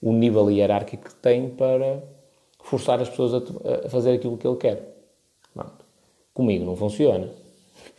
o 0.00 0.12
nível 0.12 0.50
hierárquico 0.50 1.08
que 1.08 1.14
tem 1.16 1.50
para 1.50 2.02
forçar 2.62 3.00
as 3.00 3.08
pessoas 3.08 3.34
a, 3.34 3.86
a 3.86 3.88
fazer 3.88 4.12
aquilo 4.12 4.36
que 4.38 4.46
ele 4.46 4.56
quer. 4.56 4.96
Pronto. 5.54 5.84
Comigo 6.32 6.64
não 6.64 6.76
funciona 6.76 7.30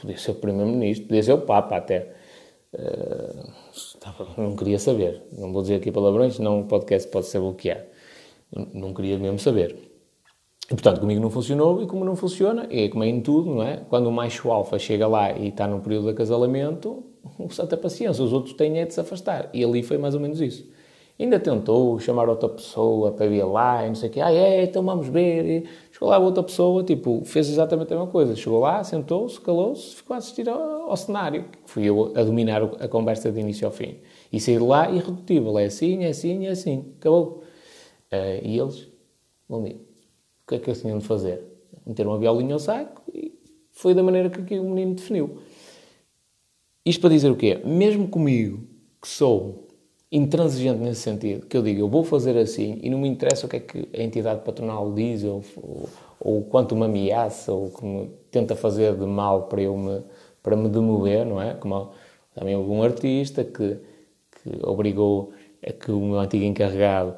podia 0.03 0.17
ser 0.17 0.31
o 0.31 0.35
Primeiro-Ministro, 0.35 1.07
podia 1.07 1.23
ser 1.23 1.33
o 1.33 1.39
Papa 1.39 1.77
até. 1.77 2.13
Uh, 2.73 3.51
não 4.37 4.55
queria 4.55 4.77
saber. 4.77 5.21
Não 5.37 5.51
vou 5.51 5.61
dizer 5.61 5.75
aqui 5.75 5.91
palavrões, 5.91 6.35
senão 6.35 6.61
o 6.61 6.65
podcast 6.65 7.09
pode 7.09 7.27
ser 7.27 7.39
bloqueado. 7.39 7.83
Não 8.73 8.93
queria 8.93 9.17
mesmo 9.17 9.39
saber. 9.39 9.75
E, 10.65 10.73
portanto, 10.75 10.99
comigo 10.99 11.21
não 11.21 11.29
funcionou 11.29 11.81
e 11.81 11.87
como 11.87 12.05
não 12.05 12.15
funciona, 12.15 12.67
é 12.69 12.87
como 12.87 13.03
é 13.03 13.07
em 13.07 13.21
tudo, 13.21 13.55
não 13.55 13.63
é? 13.63 13.77
Quando 13.89 14.07
o 14.07 14.11
macho 14.11 14.51
alfa 14.51 14.77
chega 14.79 15.07
lá 15.07 15.31
e 15.31 15.49
está 15.49 15.67
no 15.67 15.79
período 15.81 16.05
de 16.05 16.11
acasalamento, 16.11 17.03
o 17.37 17.49
santa 17.49 17.77
paciência, 17.77 18.23
os 18.23 18.33
outros 18.33 18.53
têm 18.53 18.79
é 18.79 18.85
de 18.85 18.93
se 18.93 18.99
afastar. 18.99 19.49
E 19.53 19.63
ali 19.63 19.83
foi 19.83 19.97
mais 19.97 20.13
ou 20.13 20.21
menos 20.21 20.39
isso. 20.41 20.67
Ainda 21.19 21.39
tentou 21.39 21.99
chamar 21.99 22.27
outra 22.27 22.49
pessoa 22.49 23.11
para 23.11 23.27
vir 23.27 23.43
lá 23.43 23.85
e 23.85 23.87
não 23.87 23.95
sei 23.95 24.09
o 24.09 24.11
quê. 24.11 24.19
Ah, 24.19 24.33
é, 24.33 24.63
então 24.63 24.83
vamos 24.83 25.07
ver. 25.07 25.45
E 25.45 25.69
chegou 25.91 26.09
lá 26.09 26.17
outra 26.17 26.41
pessoa, 26.41 26.83
tipo, 26.83 27.21
fez 27.23 27.47
exatamente 27.49 27.93
a 27.93 27.97
mesma 27.97 28.11
coisa. 28.11 28.35
Chegou 28.35 28.59
lá, 28.59 28.83
sentou-se, 28.83 29.39
calou-se, 29.39 29.95
ficou 29.95 30.15
a 30.15 30.17
assistir 30.17 30.49
ao, 30.49 30.89
ao, 30.89 30.97
cenário. 30.97 31.45
Fui 31.65 31.83
eu 31.83 32.11
a 32.15 32.23
dominar 32.23 32.63
a 32.63 32.87
conversa 32.87 33.31
de 33.31 33.39
início 33.39 33.67
ao 33.67 33.71
fim. 33.71 33.99
E 34.31 34.39
saí 34.39 34.57
de 34.57 34.63
lá 34.63 34.89
irredutível. 34.89 35.57
É 35.59 35.65
assim, 35.65 36.03
é 36.03 36.09
assim, 36.09 36.47
é 36.47 36.49
assim. 36.49 36.93
Acabou. 36.97 37.43
Uh, 38.11 38.43
e 38.43 38.59
eles, 38.59 38.87
bom 39.47 39.63
dia, 39.63 39.75
o 39.75 40.47
que 40.47 40.55
é 40.55 40.59
que 40.59 40.69
eles 40.69 40.81
tinham 40.81 40.97
de 40.97 41.05
fazer? 41.05 41.43
Meter 41.85 42.07
uma 42.07 42.17
violinha 42.17 42.55
ao 42.55 42.59
saco 42.59 43.03
e 43.13 43.33
foi 43.71 43.93
da 43.93 44.01
maneira 44.01 44.29
que 44.29 44.59
o 44.59 44.63
menino 44.63 44.95
definiu. 44.95 45.39
Isto 46.85 47.01
para 47.01 47.11
dizer 47.11 47.29
o 47.29 47.35
quê? 47.35 47.61
Mesmo 47.63 48.07
comigo, 48.07 48.67
que 49.01 49.07
sou 49.07 49.62
intransigente 50.13 50.79
nesse 50.79 51.01
sentido, 51.01 51.47
que 51.47 51.57
eu 51.57 51.63
digo, 51.63 51.81
eu 51.81 51.89
vou 51.89 52.03
fazer 52.03 52.37
assim 52.37 52.79
e 52.83 52.89
não 52.89 52.99
me 52.99 53.07
interessa 53.07 53.47
o 53.47 53.49
que 53.49 53.55
é 53.55 53.59
que 53.59 53.89
a 53.97 54.03
entidade 54.03 54.41
patronal 54.41 54.93
diz 54.93 55.23
ou, 55.23 55.43
ou, 55.57 55.89
ou 56.19 56.43
quanto 56.43 56.75
me 56.75 56.85
ameaça 56.85 57.51
ou 57.51 57.71
que 57.71 57.83
me 57.83 58.11
tenta 58.29 58.55
fazer 58.55 58.95
de 58.95 59.07
mal 59.07 59.47
para 59.47 59.63
eu 59.63 59.75
me, 59.75 60.03
para 60.43 60.55
me 60.55 60.69
demover, 60.69 61.25
não 61.25 61.41
é? 61.41 61.55
Como 61.55 61.89
também 62.35 62.55
houve 62.55 62.69
um 62.69 62.83
artista 62.83 63.43
que, 63.43 63.79
que 64.43 64.65
obrigou 64.67 65.31
a 65.65 65.73
que 65.73 65.91
o 65.91 65.99
meu 65.99 66.19
antigo 66.19 66.45
encarregado 66.45 67.15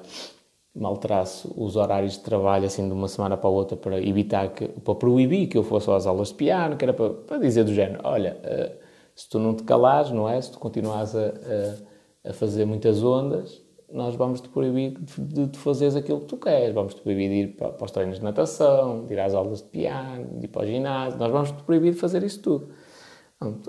maltrasse 0.74 1.50
os 1.54 1.76
horários 1.76 2.14
de 2.14 2.20
trabalho 2.20 2.66
assim 2.66 2.88
de 2.88 2.94
uma 2.94 3.10
semana 3.10 3.36
para 3.36 3.50
a 3.50 3.52
outra 3.52 3.76
para 3.76 4.02
evitar 4.02 4.48
que, 4.54 4.70
para 4.70 4.96
proibir 4.96 5.48
que 5.48 5.58
eu 5.58 5.64
fosse 5.64 5.92
às 5.92 6.08
aulas 6.08 6.30
de 6.30 6.36
piano, 6.36 6.78
que 6.78 6.86
era 6.86 6.94
para, 6.94 7.10
para 7.10 7.38
dizer 7.40 7.66
do 7.66 7.74
género, 7.74 8.00
olha, 8.06 8.38
uh, 8.42 8.86
se 9.14 9.28
tu 9.28 9.38
não 9.38 9.54
te 9.54 9.64
calares, 9.64 10.12
não 10.12 10.30
é? 10.30 10.40
Se 10.42 10.52
tu 10.52 10.60
continuas 10.60 11.14
a, 11.16 11.28
a 11.28 11.95
a 12.26 12.34
fazer 12.34 12.66
muitas 12.66 13.04
ondas, 13.04 13.62
nós 13.92 14.16
vamos 14.16 14.42
te 14.42 14.50
proibir 14.50 14.98
de, 15.00 15.48
de 15.48 15.60
fazeres 15.60 15.96
aquilo 15.96 16.22
que 16.22 16.26
tu 16.26 16.38
queres. 16.38 16.74
Vamos 16.74 16.96
te 16.96 17.02
proibir 17.02 17.30
de 17.30 17.36
ir 17.36 17.48
para, 17.56 17.70
para 17.70 17.86
os 17.86 17.92
treinos 17.92 18.18
de 18.18 18.24
natação, 18.24 19.06
de 19.06 19.14
ir 19.14 19.20
às 19.20 19.34
aulas 19.34 19.62
de 19.62 19.70
piano, 19.70 20.40
de 20.40 20.46
ir 20.46 20.48
para 20.48 20.64
o 20.64 20.66
ginásio. 20.66 21.20
Nós 21.20 21.32
vamos 21.32 21.52
te 21.52 21.64
proibir 21.64 21.94
de 21.94 22.00
fazer 22.00 22.24
isso 22.24 22.42
tudo. 22.42 22.70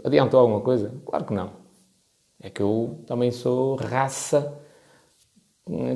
adiantou 0.04 0.40
alguma 0.40 0.60
coisa? 0.60 0.92
Claro 1.04 1.24
que 1.24 1.34
não. 1.34 1.50
É 2.40 2.50
que 2.50 2.62
eu 2.62 3.00
também 3.06 3.30
sou 3.30 3.76
raça, 3.76 4.58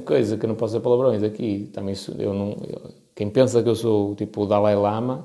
coisa 0.04 0.36
que 0.36 0.44
eu 0.44 0.48
não 0.48 0.56
posso 0.56 0.72
dizer 0.74 0.82
palavrões 0.82 1.22
aqui. 1.22 1.70
Também 1.72 1.94
sou, 1.94 2.14
eu 2.16 2.34
não, 2.34 2.50
eu, 2.50 2.90
quem 3.14 3.30
pensa 3.30 3.62
que 3.62 3.68
eu 3.68 3.74
sou 3.74 4.14
tipo 4.14 4.42
o 4.42 4.46
Dalai 4.46 4.76
Lama, 4.76 5.24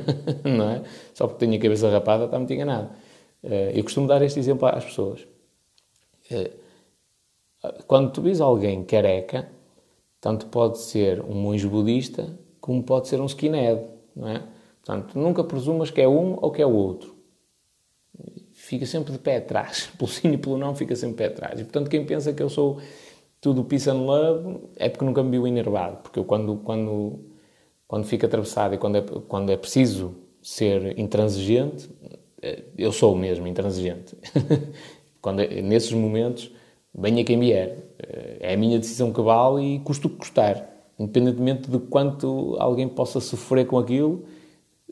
não 0.44 0.70
é? 0.70 0.82
Só 1.14 1.26
porque 1.26 1.46
tenho 1.46 1.58
a 1.58 1.62
cabeça 1.62 1.90
rapada, 1.90 2.26
está 2.26 2.38
muito 2.38 2.52
enganado. 2.52 2.90
Eu 3.42 3.82
costumo 3.84 4.06
dar 4.06 4.22
este 4.22 4.38
exemplo 4.38 4.66
às 4.66 4.84
pessoas 4.84 5.26
eh, 6.30 6.50
quando 7.86 8.12
tu 8.12 8.22
vis 8.22 8.40
alguém 8.40 8.84
careca, 8.84 9.48
tanto 10.20 10.46
pode 10.46 10.78
ser 10.78 11.20
um 11.20 11.34
monge 11.34 11.66
budista 11.66 12.38
como 12.64 12.82
pode 12.82 13.08
ser 13.08 13.20
um 13.20 13.26
skinhead, 13.26 13.84
não 14.16 14.26
é? 14.26 14.42
Portanto, 14.82 15.18
nunca 15.18 15.44
presumas 15.44 15.90
que 15.90 16.00
é 16.00 16.08
um 16.08 16.38
ou 16.40 16.50
que 16.50 16.62
é 16.62 16.66
o 16.66 16.72
outro. 16.72 17.14
Fica 18.52 18.86
sempre 18.86 19.12
de 19.12 19.18
pé 19.18 19.36
atrás. 19.36 19.90
Pelo 19.98 20.08
sim 20.10 20.32
e 20.32 20.38
pelo 20.38 20.56
não, 20.56 20.74
fica 20.74 20.96
sempre 20.96 21.12
de 21.12 21.18
pé 21.18 21.26
atrás. 21.26 21.60
E, 21.60 21.64
portanto, 21.64 21.90
quem 21.90 22.06
pensa 22.06 22.32
que 22.32 22.42
eu 22.42 22.48
sou 22.48 22.80
tudo 23.38 23.64
peace 23.64 23.90
and 23.90 24.06
love 24.06 24.60
é 24.76 24.88
porque 24.88 25.04
nunca 25.04 25.22
me 25.22 25.30
viu 25.30 25.46
enervado. 25.46 25.98
Porque 25.98 26.18
eu, 26.18 26.24
quando, 26.24 26.56
quando, 26.56 27.20
quando 27.86 28.06
fico 28.06 28.24
atravessado 28.24 28.74
e 28.74 28.78
quando 28.78 28.96
é, 28.96 29.02
quando 29.02 29.52
é 29.52 29.58
preciso 29.58 30.14
ser 30.40 30.98
intransigente, 30.98 31.90
eh, 32.40 32.64
eu 32.78 32.92
sou 32.92 33.14
mesmo 33.14 33.46
intransigente. 33.46 34.16
quando, 35.20 35.40
é, 35.40 35.60
nesses 35.60 35.92
momentos 35.92 36.50
venha 36.94 37.24
quem 37.24 37.38
vier. 37.38 37.78
Eh, 37.98 38.36
é 38.40 38.54
a 38.54 38.56
minha 38.56 38.78
decisão 38.78 39.12
vale 39.12 39.76
e 39.76 39.78
custa 39.80 40.06
o 40.06 40.10
que 40.10 40.16
custar. 40.16 40.70
Independentemente 40.98 41.70
de 41.70 41.78
quanto 41.78 42.56
alguém 42.58 42.88
possa 42.88 43.20
sofrer 43.20 43.66
com 43.66 43.78
aquilo, 43.78 44.24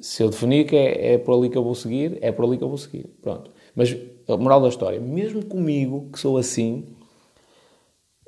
se 0.00 0.22
eu 0.22 0.28
definir 0.28 0.66
que 0.66 0.76
é, 0.76 1.14
é 1.14 1.18
por 1.18 1.36
ali 1.36 1.48
que 1.48 1.56
eu 1.56 1.62
vou 1.62 1.74
seguir, 1.74 2.18
é 2.20 2.32
por 2.32 2.44
ali 2.44 2.58
que 2.58 2.64
eu 2.64 2.68
vou 2.68 2.78
seguir. 2.78 3.06
Pronto. 3.22 3.50
Mas 3.74 3.96
a 4.28 4.36
moral 4.36 4.60
da 4.60 4.68
história, 4.68 5.00
mesmo 5.00 5.44
comigo, 5.44 6.08
que 6.12 6.18
sou 6.18 6.36
assim, 6.36 6.86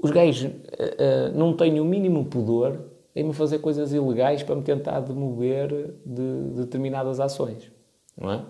os 0.01 0.11
gays 0.11 0.43
uh, 0.43 0.49
uh, 0.49 1.37
não 1.37 1.57
têm 1.57 1.81
o 1.81 1.85
mínimo 1.85 2.25
pudor 2.27 2.81
em 3.17 3.25
me 3.25 3.33
fazer 3.33 3.59
coisas 3.59 3.93
ilegais 3.93 4.43
para 4.43 4.55
me 4.55 4.63
tentar 4.63 5.01
demover 5.01 5.95
de 6.05 6.63
determinadas 6.63 7.21
ações. 7.21 7.71
Não 8.17 8.31
é? 8.31 8.45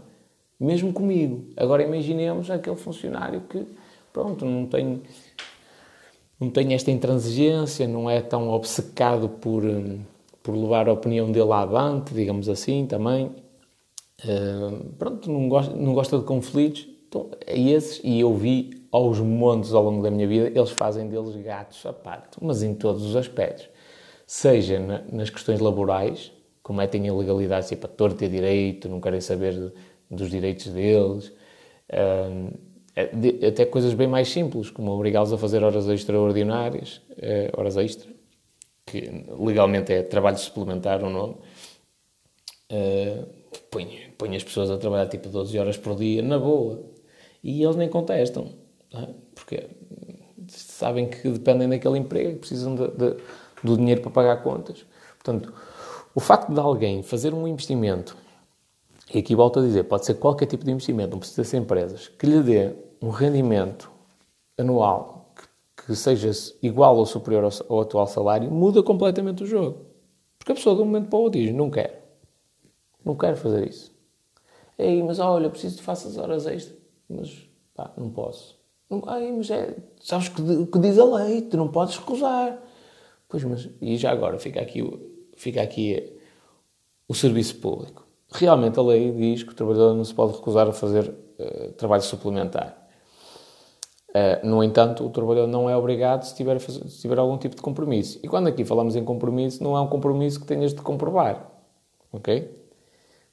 Mesmo 0.58 0.92
comigo. 0.92 1.46
Agora 1.56 1.82
imaginemos 1.82 2.50
aquele 2.50 2.76
funcionário 2.76 3.42
que 3.42 3.66
pronto, 4.14 4.44
não 4.44 4.64
tem, 4.64 5.02
não 6.40 6.48
tem 6.48 6.72
esta 6.72 6.90
intransigência, 6.90 7.86
não 7.88 8.08
é 8.08 8.22
tão 8.22 8.48
obcecado 8.48 9.28
por, 9.28 9.62
por 10.40 10.54
levar 10.54 10.88
a 10.88 10.92
opinião 10.92 11.30
dele 11.30 11.52
avante, 11.52 12.14
digamos 12.14 12.48
assim, 12.48 12.86
também. 12.86 13.26
Uh, 14.24 14.84
pronto, 14.96 15.30
não 15.30 15.48
gosta, 15.48 15.74
não 15.74 15.92
gosta 15.92 16.16
de 16.16 16.24
conflitos. 16.24 16.88
Então, 17.08 17.28
é 17.44 17.58
esses, 17.58 18.00
e 18.04 18.20
eu 18.20 18.32
vi 18.34 18.86
aos 18.90 19.18
montes 19.18 19.74
ao 19.74 19.82
longo 19.82 20.02
da 20.02 20.10
minha 20.10 20.28
vida, 20.28 20.46
eles 20.54 20.70
fazem 20.70 21.08
deles 21.08 21.34
gatos 21.36 21.80
sapato, 21.80 22.38
mas 22.40 22.62
em 22.62 22.72
todos 22.72 23.02
os 23.04 23.16
aspectos. 23.16 23.68
Seja 24.26 24.78
na, 24.78 25.02
nas 25.12 25.28
questões 25.28 25.58
laborais, 25.58 26.32
cometem 26.62 27.04
ilegalidades 27.04 27.68
tipo 27.68 27.86
a 27.86 27.88
torta 27.88 28.24
e 28.24 28.28
direito, 28.28 28.88
não 28.88 29.00
querem 29.00 29.20
saber 29.20 29.54
de, 29.54 29.72
dos 30.08 30.30
direitos 30.30 30.68
deles. 30.68 31.28
Uh, 31.28 31.34
é, 31.88 32.63
até 33.46 33.64
coisas 33.64 33.92
bem 33.94 34.06
mais 34.06 34.28
simples, 34.28 34.70
como 34.70 34.92
obrigá-los 34.92 35.32
a 35.32 35.38
fazer 35.38 35.64
horas 35.64 35.88
extraordinárias, 35.88 37.00
eh, 37.16 37.50
horas 37.56 37.76
extra, 37.76 38.08
que 38.86 39.26
legalmente 39.38 39.92
é 39.92 40.02
trabalho 40.02 40.38
suplementar 40.38 41.02
o 41.02 41.10
nome, 41.10 41.36
uh, 42.70 43.26
põe, 43.70 44.12
põe 44.16 44.36
as 44.36 44.44
pessoas 44.44 44.70
a 44.70 44.78
trabalhar 44.78 45.08
tipo 45.08 45.28
12 45.28 45.58
horas 45.58 45.76
por 45.76 45.96
dia, 45.96 46.22
na 46.22 46.38
boa. 46.38 46.82
E 47.42 47.62
eles 47.62 47.76
nem 47.76 47.88
contestam, 47.88 48.52
é? 48.92 49.08
porque 49.34 49.66
sabem 50.48 51.08
que 51.08 51.28
dependem 51.28 51.68
daquele 51.68 51.98
emprego, 51.98 52.38
precisam 52.38 52.74
de, 52.74 52.88
de, 52.88 53.16
do 53.62 53.76
dinheiro 53.76 54.02
para 54.02 54.10
pagar 54.10 54.42
contas. 54.42 54.86
Portanto, 55.22 55.52
o 56.14 56.20
facto 56.20 56.52
de 56.52 56.60
alguém 56.60 57.02
fazer 57.02 57.34
um 57.34 57.48
investimento 57.48 58.16
e 59.12 59.18
aqui 59.18 59.34
volto 59.34 59.58
a 59.58 59.62
dizer, 59.62 59.84
pode 59.84 60.06
ser 60.06 60.14
qualquer 60.14 60.46
tipo 60.46 60.64
de 60.64 60.70
investimento, 60.70 61.10
não 61.12 61.18
precisa 61.18 61.44
ser 61.44 61.58
empresas, 61.58 62.08
que 62.08 62.26
lhe 62.26 62.42
dê 62.42 62.74
um 63.02 63.10
rendimento 63.10 63.90
anual 64.56 65.32
que, 65.36 65.86
que 65.86 65.96
seja 65.96 66.30
igual 66.62 66.96
ou 66.96 67.04
superior 67.04 67.44
ao, 67.44 67.50
ao, 67.68 67.82
atual 67.82 68.06
salário, 68.06 68.50
muda 68.50 68.82
completamente 68.82 69.42
o 69.42 69.46
jogo. 69.46 69.86
Porque 70.38 70.52
a 70.52 70.54
pessoa 70.54 70.76
de 70.76 70.82
um 70.82 70.86
momento 70.86 71.08
para 71.08 71.18
o 71.18 71.22
outro 71.22 71.40
diz, 71.40 71.54
não 71.54 71.70
quero. 71.70 71.94
Não 73.04 73.14
quero 73.14 73.36
fazer 73.36 73.68
isso. 73.68 73.92
Ei, 74.78 75.02
mas 75.02 75.18
olha, 75.18 75.50
preciso 75.50 75.76
que 75.76 75.82
faças 75.82 76.16
horas 76.16 76.46
extras. 76.46 76.78
Mas, 77.08 77.48
pá, 77.74 77.92
não 77.96 78.10
posso. 78.10 78.58
Não, 78.88 79.02
ai, 79.06 79.30
mas 79.32 79.50
é, 79.50 79.76
sabes 80.00 80.28
que, 80.28 80.40
o 80.40 80.66
que 80.66 80.78
diz 80.78 80.98
a 80.98 81.04
lei, 81.04 81.42
tu 81.42 81.56
não 81.56 81.68
podes 81.68 81.96
recusar. 81.96 82.58
Pois, 83.28 83.44
mas, 83.44 83.68
e 83.80 83.96
já 83.96 84.10
agora, 84.10 84.38
fica 84.38 84.60
aqui, 84.60 84.82
fica 85.36 85.62
aqui 85.62 86.18
o 87.06 87.14
serviço 87.14 87.56
público 87.56 88.03
realmente 88.38 88.78
a 88.78 88.82
lei 88.82 89.12
diz 89.12 89.42
que 89.42 89.52
o 89.52 89.54
trabalhador 89.54 89.94
não 89.94 90.04
se 90.04 90.14
pode 90.14 90.32
recusar 90.32 90.68
a 90.68 90.72
fazer 90.72 91.08
uh, 91.08 91.72
trabalho 91.72 92.02
suplementar. 92.02 92.76
Uh, 94.10 94.46
no 94.46 94.62
entanto, 94.62 95.04
o 95.04 95.10
trabalhador 95.10 95.48
não 95.48 95.68
é 95.68 95.76
obrigado 95.76 96.22
se 96.22 96.34
tiver, 96.34 96.60
se 96.60 97.00
tiver 97.00 97.18
algum 97.18 97.36
tipo 97.36 97.56
de 97.56 97.62
compromisso. 97.62 98.20
E 98.22 98.28
quando 98.28 98.46
aqui 98.46 98.64
falamos 98.64 98.94
em 98.96 99.04
compromisso, 99.04 99.62
não 99.62 99.76
é 99.76 99.80
um 99.80 99.88
compromisso 99.88 100.40
que 100.40 100.46
tenhas 100.46 100.72
de 100.72 100.80
comprovar. 100.80 101.50
Ok? 102.12 102.64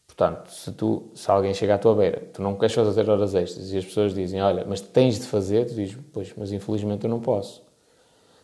Portanto, 0.07 0.51
se, 0.51 0.71
tu, 0.73 1.09
se 1.13 1.31
alguém 1.31 1.53
chega 1.53 1.75
à 1.75 1.77
tua 1.77 1.95
beira, 1.95 2.29
tu 2.33 2.41
não 2.41 2.55
queres 2.55 2.75
fazer 2.75 3.09
horas 3.09 3.33
extras 3.33 3.71
e 3.71 3.77
as 3.77 3.85
pessoas 3.85 4.13
dizem, 4.13 4.41
olha, 4.41 4.65
mas 4.67 4.81
tens 4.81 5.19
de 5.19 5.25
fazer, 5.25 5.65
tu 5.65 5.75
dizes, 5.75 5.97
pois, 6.11 6.33
mas 6.35 6.51
infelizmente 6.51 7.05
eu 7.05 7.09
não 7.09 7.19
posso. 7.19 7.63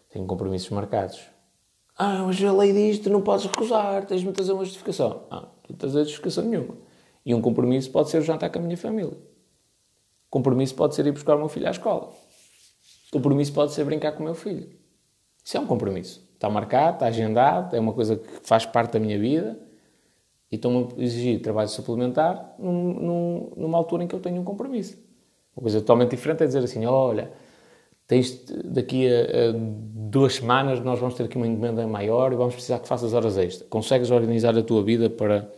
Tenho 0.09 0.25
compromissos 0.25 0.69
marcados. 0.69 1.19
Ah, 1.97 2.23
mas 2.25 2.41
a 2.43 2.51
lei 2.53 2.71
diz 2.73 2.99
que 2.99 3.09
não 3.09 3.21
podes 3.21 3.45
recusar, 3.45 4.05
tens 4.05 4.21
de 4.21 4.31
trazer 4.31 4.51
uma 4.51 4.63
justificação. 4.63 5.23
Ah, 5.31 5.47
não 5.67 5.75
trazer 5.75 6.03
justificação 6.03 6.43
nenhuma. 6.43 6.75
E 7.25 7.33
um 7.33 7.41
compromisso 7.41 7.89
pode 7.91 8.09
ser 8.09 8.21
jantar 8.21 8.51
com 8.51 8.59
a 8.59 8.61
minha 8.61 8.77
família. 8.77 9.17
Compromisso 10.29 10.75
pode 10.75 10.93
ser 10.93 11.05
ir 11.07 11.11
buscar 11.11 11.35
o 11.35 11.39
meu 11.39 11.49
filho 11.49 11.67
à 11.67 11.71
escola. 11.71 12.13
Compromisso 13.11 13.51
pode 13.51 13.73
ser 13.73 13.83
brincar 13.83 14.11
com 14.11 14.21
o 14.21 14.25
meu 14.25 14.35
filho. 14.35 14.69
Isso 15.43 15.57
é 15.57 15.59
um 15.59 15.65
compromisso. 15.65 16.23
Está 16.33 16.49
marcado, 16.49 16.95
está 16.95 17.07
agendado, 17.07 17.75
é 17.75 17.79
uma 17.79 17.93
coisa 17.93 18.17
que 18.17 18.47
faz 18.47 18.65
parte 18.65 18.93
da 18.93 18.99
minha 18.99 19.17
vida 19.17 19.59
e 20.51 20.55
estão 20.55 20.89
a 20.95 21.01
exigir 21.01 21.41
trabalho 21.41 21.69
suplementar 21.69 22.53
num, 22.59 22.93
num, 22.93 23.53
numa 23.57 23.77
altura 23.77 24.03
em 24.03 24.07
que 24.07 24.13
eu 24.13 24.19
tenho 24.19 24.39
um 24.39 24.43
compromisso. 24.43 24.97
Uma 25.55 25.63
coisa 25.63 25.79
totalmente 25.79 26.11
diferente 26.11 26.43
é 26.43 26.45
dizer 26.45 26.63
assim: 26.63 26.85
olha, 26.85 27.31
tens 28.07 28.45
daqui 28.63 29.07
a, 29.07 29.19
a, 29.19 29.53
duas 29.53 30.35
semanas 30.35 30.79
nós 30.79 30.99
vamos 30.99 31.15
ter 31.15 31.23
aqui 31.23 31.35
uma 31.35 31.45
encomenda 31.45 31.85
maior 31.85 32.31
e 32.31 32.35
vamos 32.35 32.53
precisar 32.53 32.79
que 32.79 32.87
faças 32.87 33.13
horas 33.13 33.37
extras. 33.37 33.69
Consegues 33.69 34.09
organizar 34.09 34.57
a 34.57 34.63
tua 34.63 34.81
vida 34.81 35.09
para, 35.09 35.51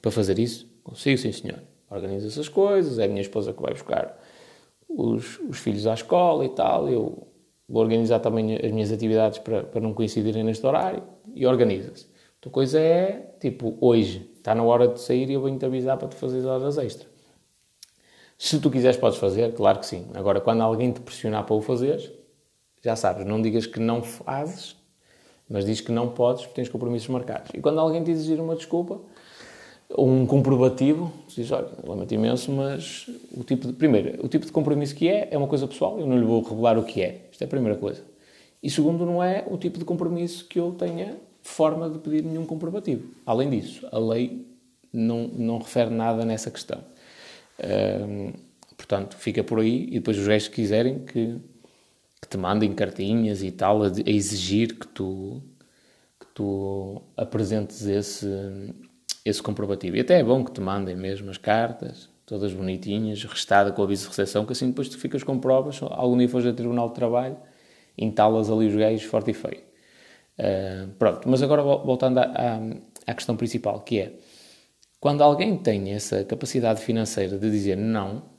para 0.00 0.10
fazer 0.10 0.38
isso? 0.38 0.66
Consigo, 0.84 1.18
sim 1.18 1.32
senhor. 1.32 1.58
Organiza 1.90 2.28
essas 2.28 2.48
coisas, 2.48 2.98
é 2.98 3.04
a 3.04 3.08
minha 3.08 3.22
esposa 3.22 3.52
que 3.52 3.60
vai 3.60 3.72
buscar 3.72 4.16
os, 4.88 5.38
os 5.40 5.58
filhos 5.58 5.86
à 5.86 5.94
escola 5.94 6.44
e 6.44 6.48
tal, 6.50 6.88
eu 6.88 7.26
vou 7.68 7.82
organizar 7.82 8.20
também 8.20 8.56
as 8.56 8.70
minhas 8.72 8.90
atividades 8.90 9.38
para, 9.38 9.64
para 9.64 9.80
não 9.80 9.92
coincidirem 9.92 10.42
neste 10.42 10.66
horário 10.66 11.02
e 11.34 11.46
organiza-se. 11.46 12.06
Outra 12.36 12.50
coisa 12.50 12.80
é, 12.80 13.34
tipo, 13.40 13.76
hoje 13.80 14.30
está 14.36 14.54
na 14.54 14.62
hora 14.62 14.88
de 14.88 15.00
sair 15.00 15.28
e 15.28 15.34
eu 15.34 15.42
venho-te 15.42 15.66
avisar 15.66 15.96
para 15.98 16.08
te 16.08 16.14
fazer 16.14 16.46
horas 16.46 16.78
extra. 16.78 17.08
Se 18.38 18.60
tu 18.60 18.70
quiseres, 18.70 18.96
podes 18.96 19.18
fazer, 19.18 19.52
claro 19.52 19.80
que 19.80 19.86
sim. 19.86 20.06
Agora, 20.14 20.40
quando 20.40 20.62
alguém 20.62 20.92
te 20.92 21.00
pressionar 21.00 21.44
para 21.44 21.56
o 21.56 21.60
fazer, 21.60 22.12
já 22.80 22.94
sabes, 22.94 23.26
não 23.26 23.42
digas 23.42 23.66
que 23.66 23.80
não 23.80 24.00
fazes, 24.00 24.76
mas 25.50 25.66
diz 25.66 25.80
que 25.80 25.90
não 25.90 26.08
podes 26.10 26.42
porque 26.42 26.54
tens 26.54 26.68
compromissos 26.68 27.08
marcados. 27.08 27.50
E 27.52 27.60
quando 27.60 27.80
alguém 27.80 28.04
te 28.04 28.12
exigir 28.12 28.40
uma 28.40 28.54
desculpa, 28.54 29.00
ou 29.90 30.08
um 30.08 30.24
comprovativo, 30.24 31.12
diz, 31.34 31.50
olha, 31.50 31.68
lamento 31.84 32.14
imenso, 32.14 32.52
mas 32.52 33.10
o 33.32 33.42
tipo 33.42 33.66
de, 33.66 33.72
primeiro, 33.72 34.24
o 34.24 34.28
tipo 34.28 34.46
de 34.46 34.52
compromisso 34.52 34.94
que 34.94 35.08
é, 35.08 35.28
é 35.32 35.36
uma 35.36 35.48
coisa 35.48 35.66
pessoal, 35.66 35.98
eu 35.98 36.06
não 36.06 36.16
lhe 36.16 36.24
vou 36.24 36.40
revelar 36.40 36.78
o 36.78 36.84
que 36.84 37.02
é. 37.02 37.22
Isto 37.32 37.42
é 37.42 37.44
a 37.44 37.48
primeira 37.48 37.76
coisa. 37.76 38.02
E 38.62 38.70
segundo, 38.70 39.04
não 39.04 39.20
é 39.20 39.44
o 39.50 39.56
tipo 39.56 39.78
de 39.78 39.84
compromisso 39.84 40.46
que 40.46 40.60
eu 40.60 40.72
tenha 40.72 41.16
forma 41.42 41.90
de 41.90 41.98
pedir 41.98 42.22
nenhum 42.22 42.44
comprovativo. 42.44 43.08
Além 43.26 43.50
disso, 43.50 43.86
a 43.90 43.98
lei 43.98 44.46
não, 44.92 45.28
não 45.28 45.58
refere 45.58 45.90
nada 45.90 46.24
nessa 46.24 46.50
questão. 46.50 46.80
Portanto, 48.76 49.16
fica 49.16 49.42
por 49.42 49.60
aí 49.60 49.86
e 49.86 49.94
depois 49.94 50.18
os 50.18 50.26
gajos 50.26 50.48
que 50.48 50.56
quiserem 50.56 51.00
que, 51.00 51.38
que, 52.20 52.28
te 52.28 52.36
mandem 52.36 52.72
cartinhas 52.74 53.42
e 53.42 53.50
tal, 53.50 53.82
a, 53.82 53.86
a 53.86 54.10
exigir 54.10 54.78
que 54.78 54.86
tu, 54.86 55.42
que 56.20 56.26
tu 56.34 57.02
apresentes 57.16 57.86
esse 57.86 58.26
esse 59.28 59.42
comprovativo. 59.42 59.96
E 59.96 60.00
até 60.00 60.18
é 60.18 60.24
bom 60.24 60.44
que 60.44 60.52
te 60.52 60.60
mandem 60.60 60.96
mesmo 60.96 61.30
as 61.30 61.38
cartas, 61.38 62.08
todas 62.26 62.52
bonitinhas, 62.52 63.22
restada 63.24 63.72
com 63.72 63.82
o 63.82 63.84
aviso 63.84 64.02
de 64.02 64.08
recepção, 64.08 64.44
que 64.44 64.52
assim 64.52 64.68
depois 64.68 64.88
tu 64.88 64.98
ficas 64.98 65.22
com 65.22 65.38
provas, 65.38 65.80
algum 65.82 66.16
dia 66.16 66.28
fores 66.28 66.46
a 66.46 66.52
Tribunal 66.52 66.88
de 66.88 66.94
Trabalho, 66.94 67.36
entalas 67.96 68.50
ali 68.50 68.66
os 68.66 68.74
gays 68.74 69.02
forte 69.02 69.30
e 69.30 69.34
feio. 69.34 69.62
Uh, 70.38 70.88
pronto, 70.98 71.28
mas 71.28 71.42
agora 71.42 71.62
voltando 71.62 72.18
à, 72.18 72.22
à, 72.22 72.60
à, 73.08 73.14
questão 73.14 73.36
principal, 73.36 73.80
que 73.80 73.98
é, 73.98 74.12
quando 75.00 75.22
alguém 75.22 75.56
tem 75.56 75.92
essa 75.92 76.24
capacidade 76.24 76.80
financeira 76.80 77.38
de 77.38 77.50
dizer 77.50 77.76
não, 77.76 78.30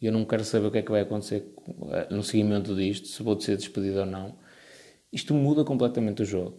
eu 0.00 0.12
não 0.12 0.24
quero 0.24 0.44
saber 0.44 0.66
o 0.66 0.70
que 0.70 0.78
é 0.78 0.82
que 0.82 0.90
vai 0.90 1.00
acontecer 1.00 1.52
ah, 1.90 2.06
no 2.10 2.22
seguimento 2.22 2.74
disto, 2.74 3.08
se 3.08 3.22
vou 3.22 3.40
ser 3.40 3.56
despedido 3.56 4.00
ou 4.00 4.06
não, 4.06 4.36
isto 5.12 5.32
muda 5.34 5.64
completamente 5.64 6.22
o 6.22 6.24
jogo. 6.24 6.56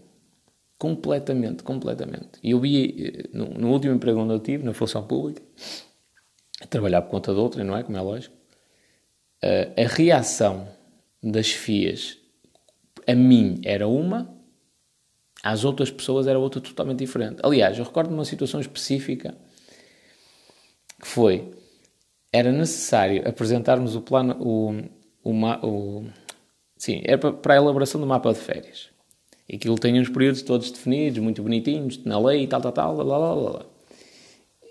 Completamente, 0.78 1.64
completamente. 1.64 2.40
E 2.44 2.52
eu 2.52 2.60
vi, 2.60 3.14
eh, 3.18 3.30
no, 3.34 3.72
último 3.72 3.94
emprego 3.94 4.20
onde 4.20 4.34
eu 4.34 4.40
tive, 4.40 4.64
na 4.64 4.74
função 4.74 5.08
pública, 5.08 5.42
a 6.62 6.68
trabalhar 6.68 7.02
por 7.04 7.12
conta 7.12 7.34
de 7.34 7.40
outra, 7.40 7.64
não 7.64 7.78
é? 7.78 7.84
Como 7.84 7.98
é 7.98 8.02
lógico, 8.02 8.36
a, 9.42 9.82
a 9.82 9.88
reação 9.88 10.68
das 11.24 11.50
FIAs 11.52 12.18
a 13.08 13.14
mim 13.14 13.62
era 13.64 13.88
uma, 13.88 14.36
às 15.44 15.64
outras 15.64 15.92
pessoas 15.92 16.28
era 16.28 16.40
outra 16.40 16.60
totalmente 16.60 17.00
diferente. 17.00 17.40
Aliás, 17.44 17.78
eu 17.78 17.86
recordo 17.86 18.14
uma 18.14 18.26
situação 18.26 18.60
específica 18.60 19.38
que 21.02 21.08
foi, 21.08 21.52
era 22.32 22.52
necessário 22.52 23.28
apresentarmos 23.28 23.96
o 23.96 24.02
plano, 24.02 24.36
o, 24.40 24.74
o, 25.24 25.32
o 25.68 26.06
sim, 26.78 27.02
era 27.06 27.18
para 27.18 27.54
a 27.54 27.58
elaboração 27.58 28.00
do 28.00 28.08
mapa 28.08 28.34
de 28.34 28.40
férias. 28.40 28.90
E 29.48 29.56
aquilo 29.56 29.76
tem 29.76 30.00
uns 30.00 30.10
períodos 30.10 30.42
todos 30.42 30.72
definidos, 30.72 31.20
muito 31.20 31.42
bonitinhos, 31.44 32.04
na 32.04 32.20
lei 32.20 32.44
e 32.44 32.48
tal, 32.48 32.62
tal, 32.62 32.72
tal, 32.72 32.96
lá, 32.98 33.04
lá, 33.18 33.34
lá, 33.34 33.52
lá. 33.52 33.66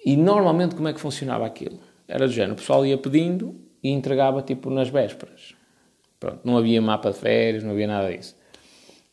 E 0.04 0.16
normalmente 0.16 0.74
como 0.74 0.88
é 0.88 0.92
que 0.92 1.00
funcionava 1.00 1.46
aquilo? 1.46 1.78
Era 2.06 2.26
do 2.26 2.32
género, 2.32 2.54
o 2.54 2.56
pessoal 2.56 2.84
ia 2.84 2.98
pedindo 2.98 3.58
e 3.82 3.90
entregava 3.90 4.42
tipo 4.42 4.68
nas 4.68 4.88
vésperas. 4.88 5.54
Pronto, 6.20 6.40
não 6.44 6.56
havia 6.56 6.80
mapa 6.82 7.10
de 7.10 7.18
férias, 7.18 7.62
não 7.62 7.70
havia 7.70 7.86
nada 7.86 8.14
disso. 8.14 8.36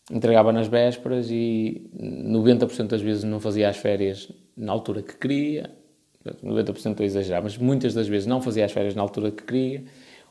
Entregava 0.09 0.51
nas 0.51 0.67
vésperas 0.67 1.29
e 1.29 1.89
90% 1.95 2.87
das 2.87 3.01
vezes 3.01 3.23
não 3.23 3.39
fazia 3.39 3.69
as 3.69 3.77
férias 3.77 4.29
na 4.57 4.71
altura 4.71 5.01
que 5.01 5.17
queria. 5.17 5.69
90% 6.25 6.73
estou 6.75 7.03
a 7.03 7.05
exagerar, 7.05 7.43
mas 7.43 7.57
muitas 7.57 7.93
das 7.93 8.07
vezes 8.07 8.27
não 8.27 8.41
fazia 8.41 8.65
as 8.65 8.71
férias 8.71 8.95
na 8.95 9.01
altura 9.01 9.31
que 9.31 9.43
queria. 9.43 9.83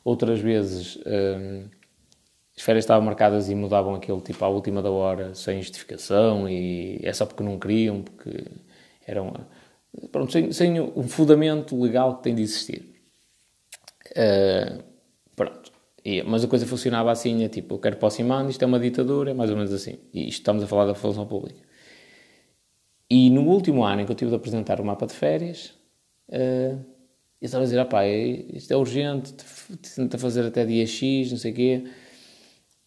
Outras 0.04 0.40
vezes... 0.40 0.98
Hum, 1.06 1.68
as 2.60 2.64
férias 2.64 2.84
estavam 2.84 3.02
marcadas 3.02 3.48
e 3.48 3.54
mudavam 3.54 3.94
aquele 3.94 4.20
tipo 4.20 4.44
à 4.44 4.48
última 4.48 4.82
da 4.82 4.90
hora, 4.90 5.34
sem 5.34 5.62
justificação, 5.62 6.46
e 6.46 7.00
é 7.02 7.10
só 7.10 7.24
porque 7.24 7.42
não 7.42 7.58
queriam, 7.58 8.02
porque 8.02 8.44
eram. 9.06 9.32
Pronto, 10.12 10.30
sem, 10.30 10.52
sem 10.52 10.78
um 10.78 11.08
fundamento 11.08 11.80
legal 11.80 12.18
que 12.18 12.24
tem 12.24 12.34
de 12.34 12.42
existir. 12.42 12.84
Uh, 14.10 14.82
pronto. 15.34 15.72
E, 16.04 16.22
mas 16.22 16.44
a 16.44 16.48
coisa 16.48 16.66
funcionava 16.66 17.10
assim: 17.10 17.42
é 17.44 17.48
tipo, 17.48 17.76
eu 17.76 17.78
quero 17.78 17.96
para 17.96 18.08
o 18.08 18.10
Simão, 18.10 18.46
isto 18.50 18.62
é 18.62 18.66
uma 18.66 18.78
ditadura, 18.78 19.30
é 19.30 19.34
mais 19.34 19.48
ou 19.48 19.56
menos 19.56 19.72
assim. 19.72 19.98
E 20.12 20.28
isto 20.28 20.40
estamos 20.40 20.62
a 20.62 20.66
falar 20.66 20.84
da 20.84 20.94
função 20.94 21.26
pública. 21.26 21.62
E 23.08 23.30
no 23.30 23.42
último 23.48 23.84
ano 23.84 24.02
em 24.02 24.04
que 24.04 24.12
eu 24.12 24.16
tive 24.16 24.30
de 24.30 24.36
apresentar 24.36 24.82
o 24.82 24.84
mapa 24.84 25.06
de 25.06 25.14
férias, 25.14 25.72
uh, 26.30 26.84
eu 27.40 27.46
estava 27.46 27.62
a 27.62 27.66
dizer: 27.66 27.78
ah 27.78 27.84
pá, 27.84 28.06
isto 28.06 28.72
é 28.72 28.76
urgente, 28.76 29.34
tenta 29.96 30.18
fazer 30.18 30.44
até 30.46 30.64
dia 30.64 30.86
X, 30.86 31.30
não 31.30 31.38
sei 31.38 31.52
o 31.52 31.54
quê. 31.54 31.84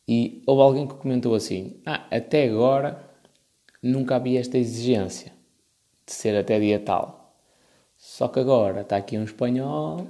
E 0.07 0.43
houve 0.45 0.61
alguém 0.61 0.87
que 0.87 0.95
comentou 0.95 1.33
assim: 1.35 1.81
Ah, 1.85 2.05
até 2.11 2.47
agora 2.49 3.03
nunca 3.81 4.15
havia 4.15 4.39
esta 4.39 4.57
exigência 4.57 5.31
de 6.05 6.13
ser 6.13 6.35
até 6.37 6.59
dia 6.59 6.79
tal. 6.79 7.35
Só 7.97 8.27
que 8.27 8.39
agora 8.39 8.81
está 8.81 8.97
aqui 8.97 9.17
um 9.17 9.23
espanhol 9.23 10.05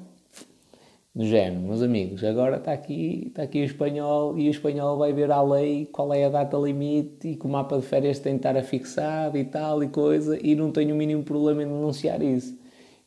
do 1.15 1.25
género, 1.25 1.61
meus 1.61 1.83
amigos, 1.83 2.23
agora 2.23 2.57
está 2.57 2.73
aqui, 2.73 3.27
está 3.27 3.43
aqui 3.43 3.61
o 3.61 3.65
espanhol 3.65 4.37
e 4.37 4.47
o 4.47 4.51
espanhol 4.51 4.97
vai 4.97 5.13
ver 5.13 5.29
à 5.31 5.43
lei 5.43 5.85
qual 5.85 6.11
é 6.11 6.25
a 6.25 6.29
data 6.29 6.57
limite 6.57 7.27
e 7.27 7.35
que 7.35 7.45
o 7.45 7.49
mapa 7.49 7.77
de 7.77 7.83
férias 7.85 8.17
tem 8.17 8.33
de 8.33 8.39
estar 8.39 8.57
afixado 8.57 9.37
e 9.37 9.45
tal 9.45 9.83
e 9.83 9.89
coisa 9.89 10.39
e 10.41 10.55
não 10.55 10.71
tenho 10.71 10.95
o 10.95 10.97
mínimo 10.97 11.23
problema 11.23 11.61
em 11.61 11.67
denunciar 11.67 12.21
isso. 12.23 12.57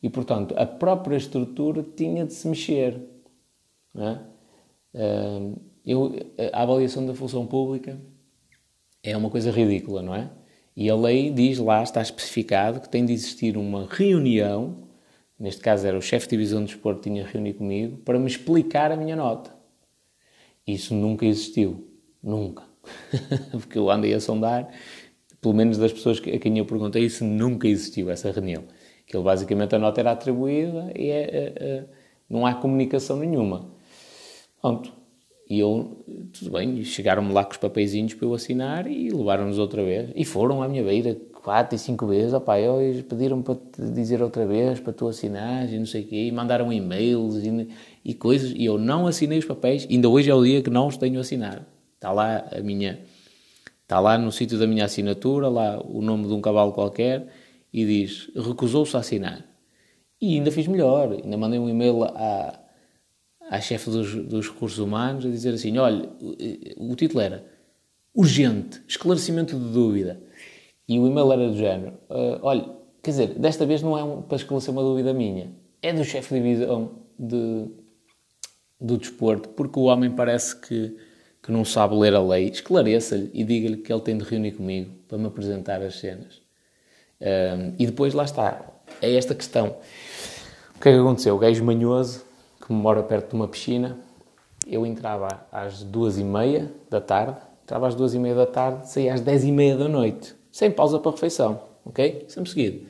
E, 0.01 0.09
portanto, 0.09 0.53
a 0.57 0.65
própria 0.65 1.17
estrutura 1.17 1.83
tinha 1.83 2.25
de 2.25 2.33
se 2.33 2.47
mexer. 2.47 2.99
É? 3.95 4.19
Eu, 5.85 6.13
a 6.53 6.63
avaliação 6.63 7.05
da 7.05 7.13
função 7.13 7.45
pública 7.45 7.99
é 9.01 9.15
uma 9.15 9.29
coisa 9.29 9.51
ridícula, 9.51 10.01
não 10.01 10.13
é? 10.13 10.29
E 10.75 10.89
a 10.89 10.95
lei 10.95 11.31
diz 11.31 11.57
lá, 11.57 11.81
está 11.81 12.01
especificado, 12.01 12.79
que 12.79 12.89
tem 12.89 13.05
de 13.05 13.13
existir 13.13 13.57
uma 13.57 13.87
reunião, 13.89 14.89
neste 15.39 15.61
caso 15.61 15.87
era 15.87 15.97
o 15.97 16.01
chefe 16.01 16.27
de 16.27 16.31
divisão 16.31 16.63
de 16.63 16.73
desporto 16.73 17.01
que 17.01 17.09
tinha 17.09 17.25
reunido 17.25 17.57
comigo, 17.57 17.97
para 17.97 18.19
me 18.19 18.27
explicar 18.27 18.91
a 18.91 18.95
minha 18.95 19.15
nota. 19.15 19.55
Isso 20.67 20.93
nunca 20.93 21.25
existiu. 21.25 21.87
Nunca. 22.21 22.63
Porque 23.51 23.77
eu 23.77 23.89
andei 23.89 24.13
a 24.13 24.19
sondar, 24.19 24.69
pelo 25.41 25.53
menos 25.53 25.77
das 25.77 25.93
pessoas 25.93 26.19
a 26.19 26.37
quem 26.37 26.57
eu 26.57 26.65
perguntei, 26.65 27.05
isso 27.05 27.23
nunca 27.23 27.67
existiu, 27.67 28.09
essa 28.09 28.29
reunião. 28.29 28.63
Que 29.07 29.17
basicamente 29.17 29.73
a 29.73 29.79
nota 29.79 30.01
era 30.01 30.11
atribuída 30.11 30.91
e 30.95 31.09
é, 31.09 31.21
é, 31.21 31.53
é, 31.55 31.85
não 32.29 32.45
há 32.45 32.53
comunicação 32.53 33.17
nenhuma. 33.17 33.71
Pronto, 34.61 34.91
e 35.49 35.59
eu, 35.59 36.05
tudo 36.33 36.51
bem, 36.51 36.83
chegaram-me 36.83 37.31
lá 37.31 37.45
com 37.45 37.51
os 37.51 37.57
papeizinhos 37.57 38.13
para 38.13 38.27
eu 38.27 38.33
assinar 38.33 38.85
e 38.85 39.09
levaram-nos 39.09 39.57
outra 39.57 39.81
vez. 39.81 40.09
E 40.13 40.25
foram 40.25 40.61
à 40.61 40.67
minha 40.67 40.83
beira 40.83 41.15
quatro 41.41 41.73
e 41.73 41.79
cinco 41.79 42.05
vezes. 42.05 42.33
Opá, 42.33 42.59
eles 42.59 43.01
pediram 43.03 43.41
para 43.41 43.55
te 43.55 43.81
dizer 43.93 44.21
outra 44.21 44.45
vez, 44.45 44.81
para 44.81 44.91
tu 44.91 45.07
assinares 45.07 45.71
e 45.71 45.79
não 45.79 45.85
sei 45.85 46.03
o 46.03 46.07
quê. 46.07 46.25
E 46.25 46.31
mandaram 46.33 46.71
e-mails 46.73 47.37
e, 47.37 47.69
e 48.03 48.13
coisas. 48.13 48.51
E 48.53 48.65
eu 48.65 48.77
não 48.77 49.07
assinei 49.07 49.39
os 49.39 49.45
papéis. 49.45 49.87
Ainda 49.89 50.09
hoje 50.09 50.29
é 50.29 50.35
o 50.35 50.43
dia 50.43 50.61
que 50.61 50.69
não 50.69 50.87
os 50.87 50.97
tenho 50.97 51.17
assinado. 51.17 51.65
Está 51.95 52.11
lá 52.11 52.45
a 52.51 52.59
minha... 52.59 52.99
Está 53.83 54.01
lá 54.01 54.17
no 54.17 54.33
sítio 54.33 54.59
da 54.59 54.67
minha 54.67 54.83
assinatura, 54.83 55.47
lá 55.47 55.81
o 55.81 56.01
nome 56.01 56.27
de 56.27 56.33
um 56.33 56.41
cavalo 56.41 56.73
qualquer, 56.73 57.25
e 57.81 57.85
diz, 57.85 58.31
recusou-se 58.35 58.95
a 58.95 58.99
assinar. 58.99 59.45
E 60.19 60.35
ainda 60.35 60.51
fiz 60.51 60.67
melhor. 60.67 61.11
Ainda 61.11 61.37
mandei 61.37 61.59
um 61.59 61.69
e-mail 61.69 62.03
à 62.03 62.67
à 63.49 63.61
chefe 63.61 63.89
dos, 63.89 64.13
dos 64.13 64.49
recursos 64.49 64.79
humanos 64.79 65.25
a 65.25 65.29
dizer 65.29 65.53
assim: 65.53 65.77
olha, 65.77 66.09
o, 66.21 66.91
o 66.91 66.95
título 66.95 67.21
era 67.21 67.45
Urgente, 68.13 68.81
esclarecimento 68.87 69.57
de 69.57 69.71
dúvida. 69.71 70.21
E 70.87 70.99
o 70.99 71.07
e-mail 71.07 71.31
era 71.31 71.47
do 71.47 71.57
género: 71.57 71.93
uh, 72.09 72.39
olha, 72.41 72.69
quer 73.01 73.11
dizer, 73.11 73.39
desta 73.39 73.65
vez 73.65 73.81
não 73.81 73.97
é 73.97 74.03
um, 74.03 74.21
para 74.21 74.37
esclarecer 74.37 74.73
uma 74.73 74.83
dúvida 74.83 75.13
minha, 75.13 75.51
é 75.81 75.93
do 75.93 76.03
chefe 76.03 76.35
de 76.35 76.41
divisão 76.41 76.91
de, 77.17 77.67
do 78.79 78.97
desporto, 78.97 79.49
porque 79.49 79.79
o 79.79 79.83
homem 79.83 80.11
parece 80.11 80.59
que, 80.59 80.95
que 81.41 81.51
não 81.51 81.63
sabe 81.63 81.95
ler 81.95 82.13
a 82.13 82.21
lei. 82.21 82.49
Esclareça-lhe 82.49 83.29
e 83.33 83.43
diga-lhe 83.43 83.77
que 83.77 83.91
ele 83.91 84.01
tem 84.01 84.17
de 84.17 84.23
reunir 84.23 84.53
comigo 84.53 84.91
para 85.07 85.17
me 85.17 85.27
apresentar 85.27 85.81
as 85.81 85.95
cenas. 85.99 86.41
Uh, 87.19 87.73
e 87.79 87.85
depois 87.85 88.13
lá 88.13 88.23
está, 88.23 88.61
é 89.01 89.15
esta 89.15 89.33
questão. 89.33 89.75
O 90.75 90.79
que 90.79 90.89
é 90.89 90.93
que 90.93 90.99
aconteceu? 90.99 91.35
O 91.35 91.39
gajo 91.39 91.63
manhoso 91.63 92.27
que 92.67 92.73
mora 92.73 93.01
perto 93.01 93.29
de 93.29 93.35
uma 93.35 93.47
piscina. 93.47 93.97
Eu 94.67 94.85
entrava 94.85 95.29
às 95.49 95.81
duas 95.81 96.17
e 96.17 96.23
meia 96.23 96.69
da 96.89 96.99
tarde, 96.99 97.37
entrava 97.63 97.87
às 97.87 97.95
duas 97.95 98.13
e 98.13 98.19
meia 98.19 98.35
da 98.35 98.45
tarde, 98.45 98.89
saía 98.89 99.13
às 99.13 99.21
dez 99.21 99.45
e 99.45 99.51
meia 99.51 99.77
da 99.77 99.87
noite, 99.87 100.35
sem 100.51 100.69
pausa 100.69 100.99
para 100.99 101.11
refeição, 101.11 101.61
ok? 101.85 102.25
Sempre 102.27 102.49
seguido. 102.49 102.85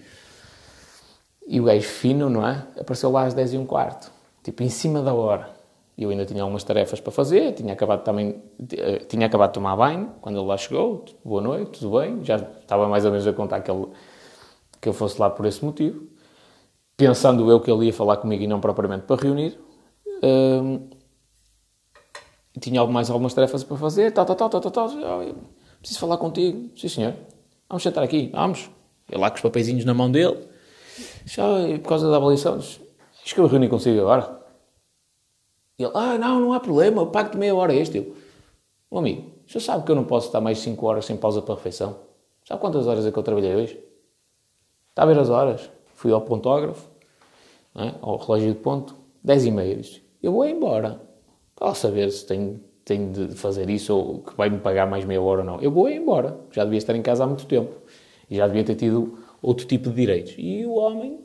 E 1.47 1.61
o 1.61 1.65
gajo 1.65 1.87
fino, 1.87 2.29
não 2.29 2.45
é? 2.45 2.63
Apareceu 2.79 3.11
lá 3.11 3.25
às 3.25 3.35
dez 3.35 3.53
e 3.53 3.57
um 3.57 3.65
quarto, 3.65 4.11
tipo 4.43 4.63
em 4.63 4.69
cima 4.69 5.03
da 5.03 5.13
hora. 5.13 5.55
Eu 5.95 6.09
ainda 6.09 6.25
tinha 6.25 6.41
algumas 6.41 6.63
tarefas 6.63 6.99
para 6.99 7.11
fazer, 7.11 7.53
tinha 7.53 7.73
acabado 7.73 8.03
também, 8.03 8.41
eh, 8.73 8.99
tinha 9.07 9.25
acabado 9.27 9.49
de 9.49 9.53
tomar 9.55 9.75
banho, 9.75 10.11
quando 10.19 10.37
ele 10.39 10.45
lá 10.45 10.57
chegou, 10.57 11.05
boa 11.23 11.41
noite, 11.41 11.79
tudo 11.79 11.99
bem, 11.99 12.23
já 12.23 12.35
estava 12.35 12.87
mais 12.87 13.05
ou 13.05 13.11
menos 13.11 13.25
a 13.25 13.33
contar 13.33 13.61
que, 13.61 13.71
ele, 13.71 13.87
que 14.81 14.89
eu 14.89 14.93
fosse 14.93 15.19
lá 15.19 15.29
por 15.29 15.45
esse 15.45 15.63
motivo, 15.63 16.07
pensando 16.95 17.49
eu 17.49 17.59
que 17.59 17.71
ele 17.71 17.85
ia 17.85 17.93
falar 17.93 18.17
comigo 18.17 18.43
e 18.43 18.47
não 18.47 18.59
propriamente 18.59 19.05
para 19.05 19.21
reunir, 19.21 19.57
hum, 20.23 20.89
tinha 22.59 22.85
mais 22.85 23.09
algumas 23.09 23.33
tarefas 23.33 23.63
para 23.63 23.77
fazer, 23.77 24.11
tal, 24.11 24.25
tal, 24.25 24.35
tal, 24.35 24.49
tal, 24.49 24.61
tal, 24.61 24.71
tal, 24.71 24.89
preciso 25.79 25.99
falar 25.99 26.17
contigo, 26.17 26.69
sim 26.75 26.87
senhor, 26.87 27.13
vamos 27.69 27.83
sentar 27.83 28.03
aqui, 28.03 28.29
vamos, 28.33 28.69
eu 29.09 29.19
lá 29.19 29.29
com 29.29 29.35
os 29.35 29.41
papeizinhos 29.41 29.85
na 29.85 29.93
mão 29.93 30.11
dele, 30.11 30.37
já, 31.25 31.43
por 31.81 31.89
causa 31.89 32.09
da 32.09 32.17
avaliação, 32.17 32.55
acho 32.55 32.79
que 33.23 33.39
eu 33.39 33.45
reuni 33.45 33.69
consigo 33.69 34.01
agora, 34.01 34.37
e 35.79 35.83
ele, 35.83 35.91
ah, 35.93 36.17
não, 36.17 36.39
não 36.39 36.53
há 36.53 36.59
problema, 36.59 37.03
eu 37.03 37.07
pago-te 37.07 37.37
meia 37.37 37.53
hora 37.53 37.73
este. 37.73 37.97
Eu, 37.97 38.15
meu 38.91 38.99
amigo, 38.99 39.31
já 39.45 39.59
sabe 39.59 39.85
que 39.85 39.91
eu 39.91 39.95
não 39.95 40.03
posso 40.03 40.27
estar 40.27 40.41
mais 40.41 40.57
5 40.59 40.83
horas 40.85 41.05
sem 41.05 41.15
pausa 41.15 41.41
para 41.41 41.53
refeição? 41.53 41.99
Sabe 42.43 42.59
quantas 42.59 42.87
horas 42.87 43.05
é 43.05 43.11
que 43.11 43.17
eu 43.17 43.23
trabalhei 43.23 43.55
hoje? 43.55 43.79
Está 44.97 45.03
a 45.03 45.13
ver 45.13 45.19
as 45.19 45.29
horas? 45.29 45.69
Fui 45.93 46.11
ao 46.11 46.21
pontógrafo, 46.21 46.89
é? 47.75 47.93
ao 48.01 48.17
relógio 48.17 48.51
de 48.51 48.59
ponto, 48.59 48.95
10 49.23 49.45
e 49.45 49.51
meia. 49.51 49.79
Eu 50.23 50.31
vou 50.31 50.43
embora. 50.43 50.99
Posso 51.55 51.81
saber 51.81 52.09
se 52.09 52.25
tenho, 52.25 52.59
tenho 52.83 53.11
de 53.11 53.35
fazer 53.35 53.69
isso 53.69 53.95
ou 53.95 54.23
que 54.23 54.35
vai-me 54.35 54.57
pagar 54.57 54.89
mais 54.89 55.05
meia 55.05 55.21
hora 55.21 55.41
ou 55.41 55.45
não. 55.45 55.61
Eu 55.61 55.69
vou 55.69 55.87
embora. 55.87 56.39
Já 56.51 56.63
devia 56.63 56.79
estar 56.79 56.95
em 56.95 57.03
casa 57.03 57.23
há 57.23 57.27
muito 57.27 57.45
tempo. 57.45 57.75
E 58.27 58.37
já 58.37 58.47
devia 58.47 58.63
ter 58.63 58.73
tido 58.73 59.19
outro 59.39 59.67
tipo 59.67 59.91
de 59.91 59.95
direitos. 59.97 60.33
E 60.35 60.65
o 60.65 60.73
homem 60.73 61.19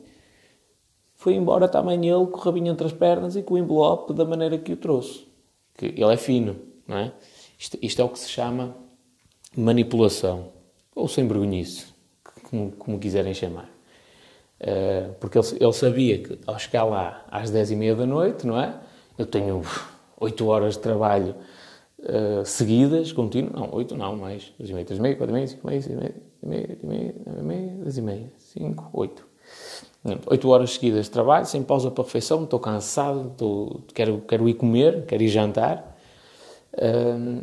foi 1.15 1.33
embora 1.33 1.67
também 1.67 2.07
ele 2.07 2.27
com 2.27 2.37
o 2.37 2.41
rabinho 2.41 2.71
entre 2.71 2.85
as 2.85 2.93
pernas 2.93 3.35
e 3.35 3.41
com 3.41 3.55
o 3.55 3.57
envelope 3.57 4.13
da 4.13 4.23
maneira 4.23 4.55
que 4.59 4.73
o 4.73 4.77
trouxe. 4.77 5.25
Que 5.75 5.87
ele 5.87 6.13
é 6.13 6.17
fino, 6.17 6.57
não 6.87 6.97
é? 6.97 7.11
Isto, 7.57 7.79
isto 7.81 7.99
é 7.99 8.05
o 8.05 8.09
que 8.09 8.19
se 8.19 8.29
chama 8.29 8.75
manipulação. 9.57 10.49
Ou 10.95 11.07
sem 11.07 11.27
vergonhice, 11.27 11.92
como, 12.53 12.71
como 12.73 12.99
quiserem 12.99 13.33
chamar. 13.33 13.67
Uh, 14.61 15.13
porque 15.19 15.39
ele, 15.39 15.47
ele, 15.59 15.73
sabia 15.73 16.19
que 16.19 16.39
ao 16.45 16.59
chegar 16.59 16.83
lá 16.83 17.25
às 17.31 17.49
10 17.49 17.71
e 17.71 17.75
meia 17.75 17.95
da 17.95 18.05
noite, 18.05 18.45
não 18.45 18.59
é? 18.59 18.79
Eu 19.17 19.25
tenho 19.25 19.63
8 20.19 20.47
horas 20.47 20.75
de 20.75 20.79
trabalho 20.79 21.35
uh, 21.99 22.45
seguidas, 22.45 23.11
contínuo. 23.11 23.51
Não, 23.51 23.73
8 23.73 23.97
não, 23.97 24.15
mais. 24.15 24.53
2 24.59 24.69
e 24.69 24.73
meia, 24.73 24.85
3 24.85 24.99
e 24.99 25.01
meia, 25.01 25.15
4 25.15 25.31
e 25.31 25.33
meia, 25.33 25.47
5 25.47 25.61
e 25.61 25.67
meia, 25.67 25.81
6 25.81 25.95
e 25.95 25.99
meia, 25.99 26.13
6 26.13 26.43
e 26.43 26.47
meia, 26.47 26.67
7 26.67 26.79
e 26.83 26.85
meia, 26.85 27.15
9 27.25 27.39
e 27.39 27.43
meia, 27.43 27.83
10 27.83 27.97
e 27.97 28.01
meia, 28.01 28.33
5, 28.37 28.89
8. 28.93 29.25
Oito 30.27 30.49
horas 30.49 30.71
seguidas 30.71 31.05
de 31.05 31.11
trabalho, 31.11 31.45
sem 31.45 31.63
pausa 31.63 31.89
para 31.89 32.03
refeição, 32.03 32.43
estou 32.43 32.59
cansado, 32.59 33.29
estou, 33.31 33.81
quero, 33.93 34.21
quero 34.27 34.49
ir 34.49 34.53
comer, 34.53 35.05
quero 35.05 35.23
ir 35.23 35.29
jantar. 35.29 35.97
Um, 36.77 37.41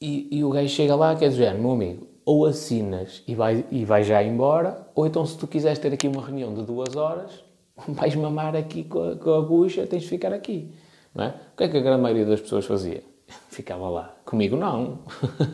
e, 0.00 0.38
e, 0.38 0.44
o 0.44 0.50
gajo 0.50 0.68
chega 0.68 0.94
lá, 0.94 1.14
quer 1.16 1.28
dizer, 1.28 1.54
meu 1.54 1.70
amigo, 1.70 2.11
ou 2.24 2.46
assinas 2.46 3.22
e 3.26 3.34
vai, 3.34 3.64
e 3.70 3.84
vai 3.84 4.02
já 4.02 4.22
embora, 4.22 4.86
ou 4.94 5.06
então 5.06 5.24
se 5.26 5.36
tu 5.36 5.46
quiseres 5.46 5.78
ter 5.78 5.92
aqui 5.92 6.06
uma 6.06 6.24
reunião 6.24 6.54
de 6.54 6.62
duas 6.62 6.96
horas, 6.96 7.44
vais 7.88 8.14
mamar 8.14 8.54
aqui 8.54 8.84
com 8.84 9.02
a, 9.02 9.16
com 9.16 9.30
a 9.30 9.42
bucha, 9.42 9.86
tens 9.86 10.02
de 10.02 10.08
ficar 10.08 10.32
aqui. 10.32 10.72
Não 11.14 11.24
é? 11.24 11.28
O 11.52 11.56
que 11.56 11.64
é 11.64 11.68
que 11.68 11.76
a 11.76 11.80
grande 11.80 12.02
maioria 12.02 12.24
das 12.24 12.40
pessoas 12.40 12.64
fazia? 12.64 13.02
Ficava 13.50 13.88
lá. 13.88 14.16
Comigo 14.24 14.56
não. 14.56 15.00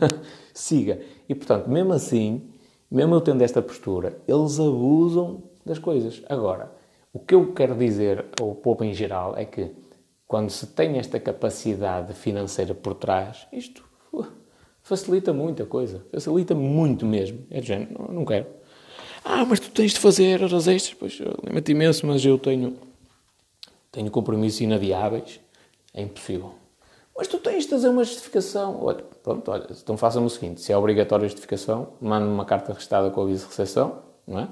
Siga. 0.53 0.99
E 1.27 1.35
portanto, 1.35 1.67
mesmo 1.69 1.93
assim, 1.93 2.49
mesmo 2.89 3.15
eu 3.15 3.21
tendo 3.21 3.41
esta 3.41 3.61
postura, 3.61 4.17
eles 4.27 4.59
abusam 4.59 5.43
das 5.65 5.79
coisas. 5.79 6.21
Agora, 6.29 6.71
o 7.11 7.19
que 7.19 7.35
eu 7.35 7.53
quero 7.53 7.75
dizer 7.75 8.25
ao 8.39 8.55
povo 8.55 8.83
em 8.83 8.93
geral 8.93 9.35
é 9.35 9.45
que 9.45 9.71
quando 10.27 10.49
se 10.51 10.67
tem 10.67 10.97
esta 10.99 11.19
capacidade 11.19 12.13
financeira 12.13 12.75
por 12.75 12.93
trás, 12.93 13.47
isto 13.51 13.83
facilita 14.89 15.31
muito 15.31 15.61
a 15.61 15.65
coisa. 15.67 16.03
Facilita 16.11 16.55
muito 16.55 17.05
mesmo. 17.05 17.45
É 17.51 17.61
de 17.61 17.67
género, 17.67 18.11
não, 18.11 18.25
quero. 18.25 18.47
Ah, 19.23 19.45
mas 19.45 19.59
tu 19.59 19.69
tens 19.69 19.93
de 19.93 19.99
fazer 19.99 20.43
horas 20.43 20.67
extras. 20.67 20.97
Pois, 20.99 21.21
lamento 21.45 21.69
imenso, 21.69 22.07
mas 22.07 22.25
eu 22.25 22.39
tenho, 22.39 22.75
tenho 23.91 24.09
compromissos 24.09 24.61
inadiáveis. 24.61 25.39
É 25.93 26.01
impossível. 26.01 26.55
Mas 27.15 27.27
tu 27.27 27.37
tens 27.37 27.65
de 27.65 27.69
fazer 27.69 27.89
uma 27.89 28.03
justificação. 28.03 28.83
Olha, 28.83 29.03
pronto, 29.23 29.51
olha, 29.51 29.67
então 29.71 29.95
faça-me 29.95 30.25
o 30.25 30.29
seguinte: 30.29 30.61
se 30.61 30.71
é 30.71 30.77
obrigatória 30.77 31.25
a 31.25 31.27
justificação, 31.27 31.89
mande-me 32.01 32.31
uma 32.31 32.45
carta 32.45 32.73
restada 32.73 33.11
com 33.11 33.21
aviso 33.21 33.43
de 33.43 33.49
recepção, 33.49 33.99
não 34.25 34.39
é? 34.39 34.47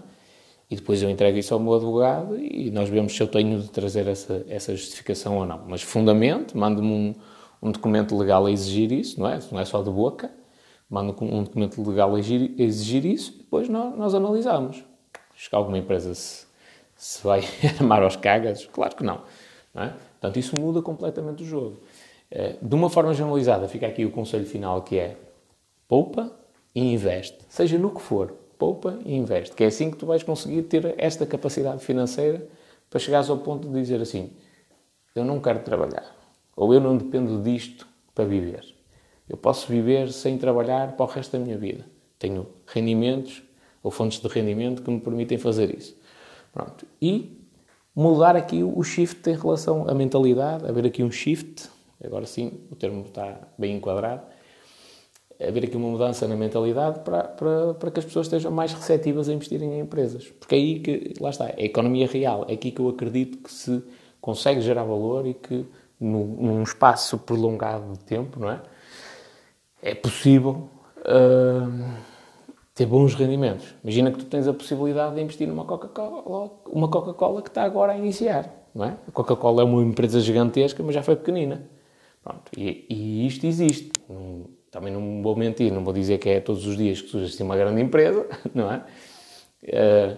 E 0.70 0.76
depois 0.76 1.02
eu 1.02 1.10
entrego 1.10 1.38
isso 1.38 1.54
ao 1.54 1.60
meu 1.60 1.74
advogado 1.74 2.38
e 2.38 2.70
nós 2.70 2.90
vemos 2.90 3.16
se 3.16 3.24
eu 3.24 3.28
tenho 3.28 3.62
de 3.62 3.70
trazer 3.70 4.06
essa, 4.06 4.46
essa 4.50 4.76
justificação 4.76 5.38
ou 5.38 5.46
não. 5.46 5.64
Mas, 5.66 5.82
fundamento, 5.82 6.58
mande-me 6.58 6.92
um, 6.92 7.16
um, 7.62 7.72
documento 7.72 8.18
legal 8.18 8.46
a 8.46 8.52
exigir 8.52 8.92
isso, 8.92 9.20
não 9.20 9.28
é? 9.28 9.40
Não 9.52 9.60
é 9.60 9.66
só 9.66 9.82
de 9.82 9.90
boca. 9.90 10.32
Manda 10.90 11.14
um 11.22 11.44
documento 11.44 11.82
legal 11.88 12.16
a 12.16 12.20
exigir, 12.20 13.06
isso 13.06 13.34
e 13.34 13.38
depois 13.40 13.68
nós, 13.68 13.98
nós 13.98 14.16
analisamos. 14.16 14.84
Acho 15.36 15.50
que 15.50 15.56
alguma 15.56 15.78
empresa 15.78 16.14
se, 16.16 16.46
se 16.96 17.24
vai 17.24 17.42
armar 17.80 18.02
aos 18.04 18.16
cagas? 18.16 18.66
Claro 18.66 18.96
que 18.96 19.04
não. 19.04 19.22
não 19.74 19.84
é? 19.84 19.94
Portanto, 20.20 20.40
isso 20.40 20.60
muda 20.60 20.82
completamente 20.82 21.44
o 21.44 21.46
jogo. 21.46 21.82
Eh, 22.30 22.56
de 22.62 22.76
uma 22.76 22.90
forma 22.90 23.14
generalizada, 23.14 23.68
fica 23.68 23.88
aqui 23.88 24.06
o 24.06 24.12
conselho 24.12 24.46
final 24.46 24.82
que 24.82 24.98
é 24.98 25.18
poupa 25.88 26.32
e 26.76 26.94
investe, 26.94 27.38
seja 27.50 27.78
no 27.78 27.90
que 27.90 28.02
for, 28.02 28.34
poupa 28.58 29.00
e 29.06 29.16
investe, 29.16 29.56
que 29.56 29.64
é 29.64 29.68
assim 29.68 29.90
que 29.90 29.98
tu 29.98 30.06
vais 30.06 30.24
conseguir 30.24 30.64
ter 30.64 30.96
esta 30.98 31.26
capacidade 31.26 31.84
financeira 31.84 32.48
para 32.90 33.00
chegares 33.00 33.30
ao 33.30 33.38
ponto 33.38 33.68
de 33.68 33.74
dizer 33.80 34.02
assim, 34.02 34.32
eu 35.16 35.24
não 35.24 35.40
quero 35.40 35.60
trabalhar, 35.60 36.16
ou 36.58 36.74
eu 36.74 36.82
não 36.82 36.98
dependo 36.98 37.42
disto 37.42 37.88
para 38.14 38.26
viver. 38.26 38.66
Eu 39.30 39.38
posso 39.38 39.68
viver 39.68 40.12
sem 40.12 40.38
trabalhar 40.38 40.98
para 40.98 41.06
o 41.06 41.08
resto 41.08 41.38
da 41.38 41.40
minha 41.40 41.58
vida. 41.58 41.86
Tenho 42.20 42.48
rendimentos 42.66 43.42
ou 43.82 43.92
fontes 43.92 44.20
de 44.20 44.28
rendimento 44.28 44.82
que 44.82 44.92
me 44.92 45.00
permitem 45.00 45.38
fazer 45.38 45.74
isso. 45.74 45.96
Pronto. 46.52 46.86
E 47.02 47.40
mudar 47.96 48.36
aqui 48.36 48.64
o 48.64 48.84
shift 48.84 49.30
em 49.30 49.36
relação 49.36 49.88
à 49.88 49.94
mentalidade, 49.94 50.66
haver 50.66 50.86
aqui 50.86 51.02
um 51.04 51.12
shift 51.12 51.70
agora 52.04 52.26
sim 52.26 52.52
o 52.72 52.76
termo 52.76 53.04
está 53.04 53.48
bem 53.58 53.76
enquadrado, 53.78 54.24
haver 55.40 55.66
aqui 55.66 55.78
uma 55.78 55.90
mudança 55.90 56.28
na 56.28 56.36
mentalidade 56.36 57.00
para, 57.02 57.24
para, 57.24 57.74
para 57.76 57.92
que 57.92 58.00
as 58.00 58.06
pessoas 58.06 58.28
estejam 58.28 58.52
mais 58.52 58.74
receptivas 58.74 59.30
a 59.30 59.34
investirem 59.34 59.74
em 59.74 59.80
empresas. 59.82 60.28
Porque 60.28 60.56
é 60.56 60.58
aí 60.58 60.80
que, 60.80 61.14
lá 61.20 61.30
está, 61.30 61.50
é 61.50 61.56
a 61.58 61.64
economia 61.64 62.08
real, 62.08 62.46
é 62.48 62.54
aqui 62.54 62.72
que 62.72 62.82
eu 62.82 62.90
acredito 62.90 63.38
que 63.38 63.52
se 63.52 63.84
consegue 64.20 64.62
gerar 64.62 64.84
valor 64.84 65.28
e 65.28 65.34
que 65.34 65.66
num, 66.00 66.26
num 66.26 66.64
espaço 66.64 67.18
prolongado 67.18 67.94
de 67.94 68.00
tempo, 68.00 68.40
não 68.40 68.50
é? 68.50 68.62
É 69.82 69.96
possível 69.96 70.70
uh, 71.00 71.90
ter 72.74 72.86
bons 72.86 73.16
rendimentos. 73.16 73.76
Imagina 73.84 74.12
que 74.12 74.20
tu 74.20 74.26
tens 74.26 74.48
a 74.48 74.54
possibilidade 74.54 75.16
de 75.16 75.22
investir 75.22 75.48
numa 75.48 75.66
Coca-Cola, 75.66 76.52
uma 76.68 76.88
Coca-Cola 76.88 77.42
que 77.42 77.50
está 77.50 77.64
agora 77.64 77.94
a 77.94 77.98
iniciar, 77.98 78.52
não 78.74 78.86
é? 78.86 78.98
A 79.08 79.12
Coca-Cola 79.12 79.62
é 79.62 79.66
uma 79.66 79.82
empresa 79.82 80.20
gigantesca, 80.20 80.84
mas 80.84 80.94
já 80.94 81.02
foi 81.02 81.16
pequenina. 81.16 81.68
Pronto, 82.24 82.52
e, 82.58 82.86
e 82.90 83.26
isto 83.26 83.46
existe. 83.46 83.92
também 84.70 84.92
não 84.92 85.22
vou 85.24 85.36
mentir, 85.36 85.72
não 85.72 85.84
vou 85.84 85.94
dizer 85.94 86.18
que 86.18 86.30
é 86.30 86.40
todos 86.40 86.68
os 86.68 86.76
dias 86.76 87.02
que 87.02 87.10
surge 87.10 87.34
assim 87.34 87.44
uma 87.44 87.56
grande 87.56 87.82
empresa, 87.82 88.28
não 88.54 88.72
é? 88.72 88.84
Uh, 89.64 90.18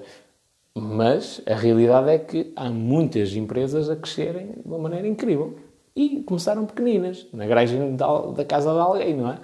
mas 0.79 1.41
a 1.45 1.55
realidade 1.55 2.09
é 2.09 2.17
que 2.17 2.51
há 2.55 2.69
muitas 2.69 3.35
empresas 3.35 3.89
a 3.89 3.95
crescerem 3.95 4.53
de 4.53 4.67
uma 4.67 4.77
maneira 4.77 5.07
incrível. 5.07 5.57
E 5.95 6.21
começaram 6.23 6.65
pequeninas, 6.65 7.27
na 7.33 7.45
garagem 7.45 7.95
da, 7.95 8.45
casa 8.45 8.71
de 8.71 8.79
alguém, 8.79 9.15
não 9.15 9.31
é? 9.31 9.39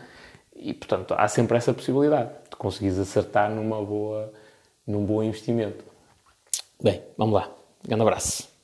E, 0.56 0.74
portanto, 0.74 1.14
há 1.18 1.28
sempre 1.28 1.58
essa 1.58 1.74
possibilidade 1.74 2.30
de 2.50 2.56
conseguires 2.56 2.98
acertar 2.98 3.50
numa 3.50 3.84
boa, 3.84 4.32
num 4.88 5.06
bom 5.06 5.22
investimento. 5.22 5.84
Bem, 6.82 7.02
vamos 7.18 7.34
lá. 7.36 7.50
Um 7.84 7.88
grande 7.90 8.04
abraço. 8.04 8.55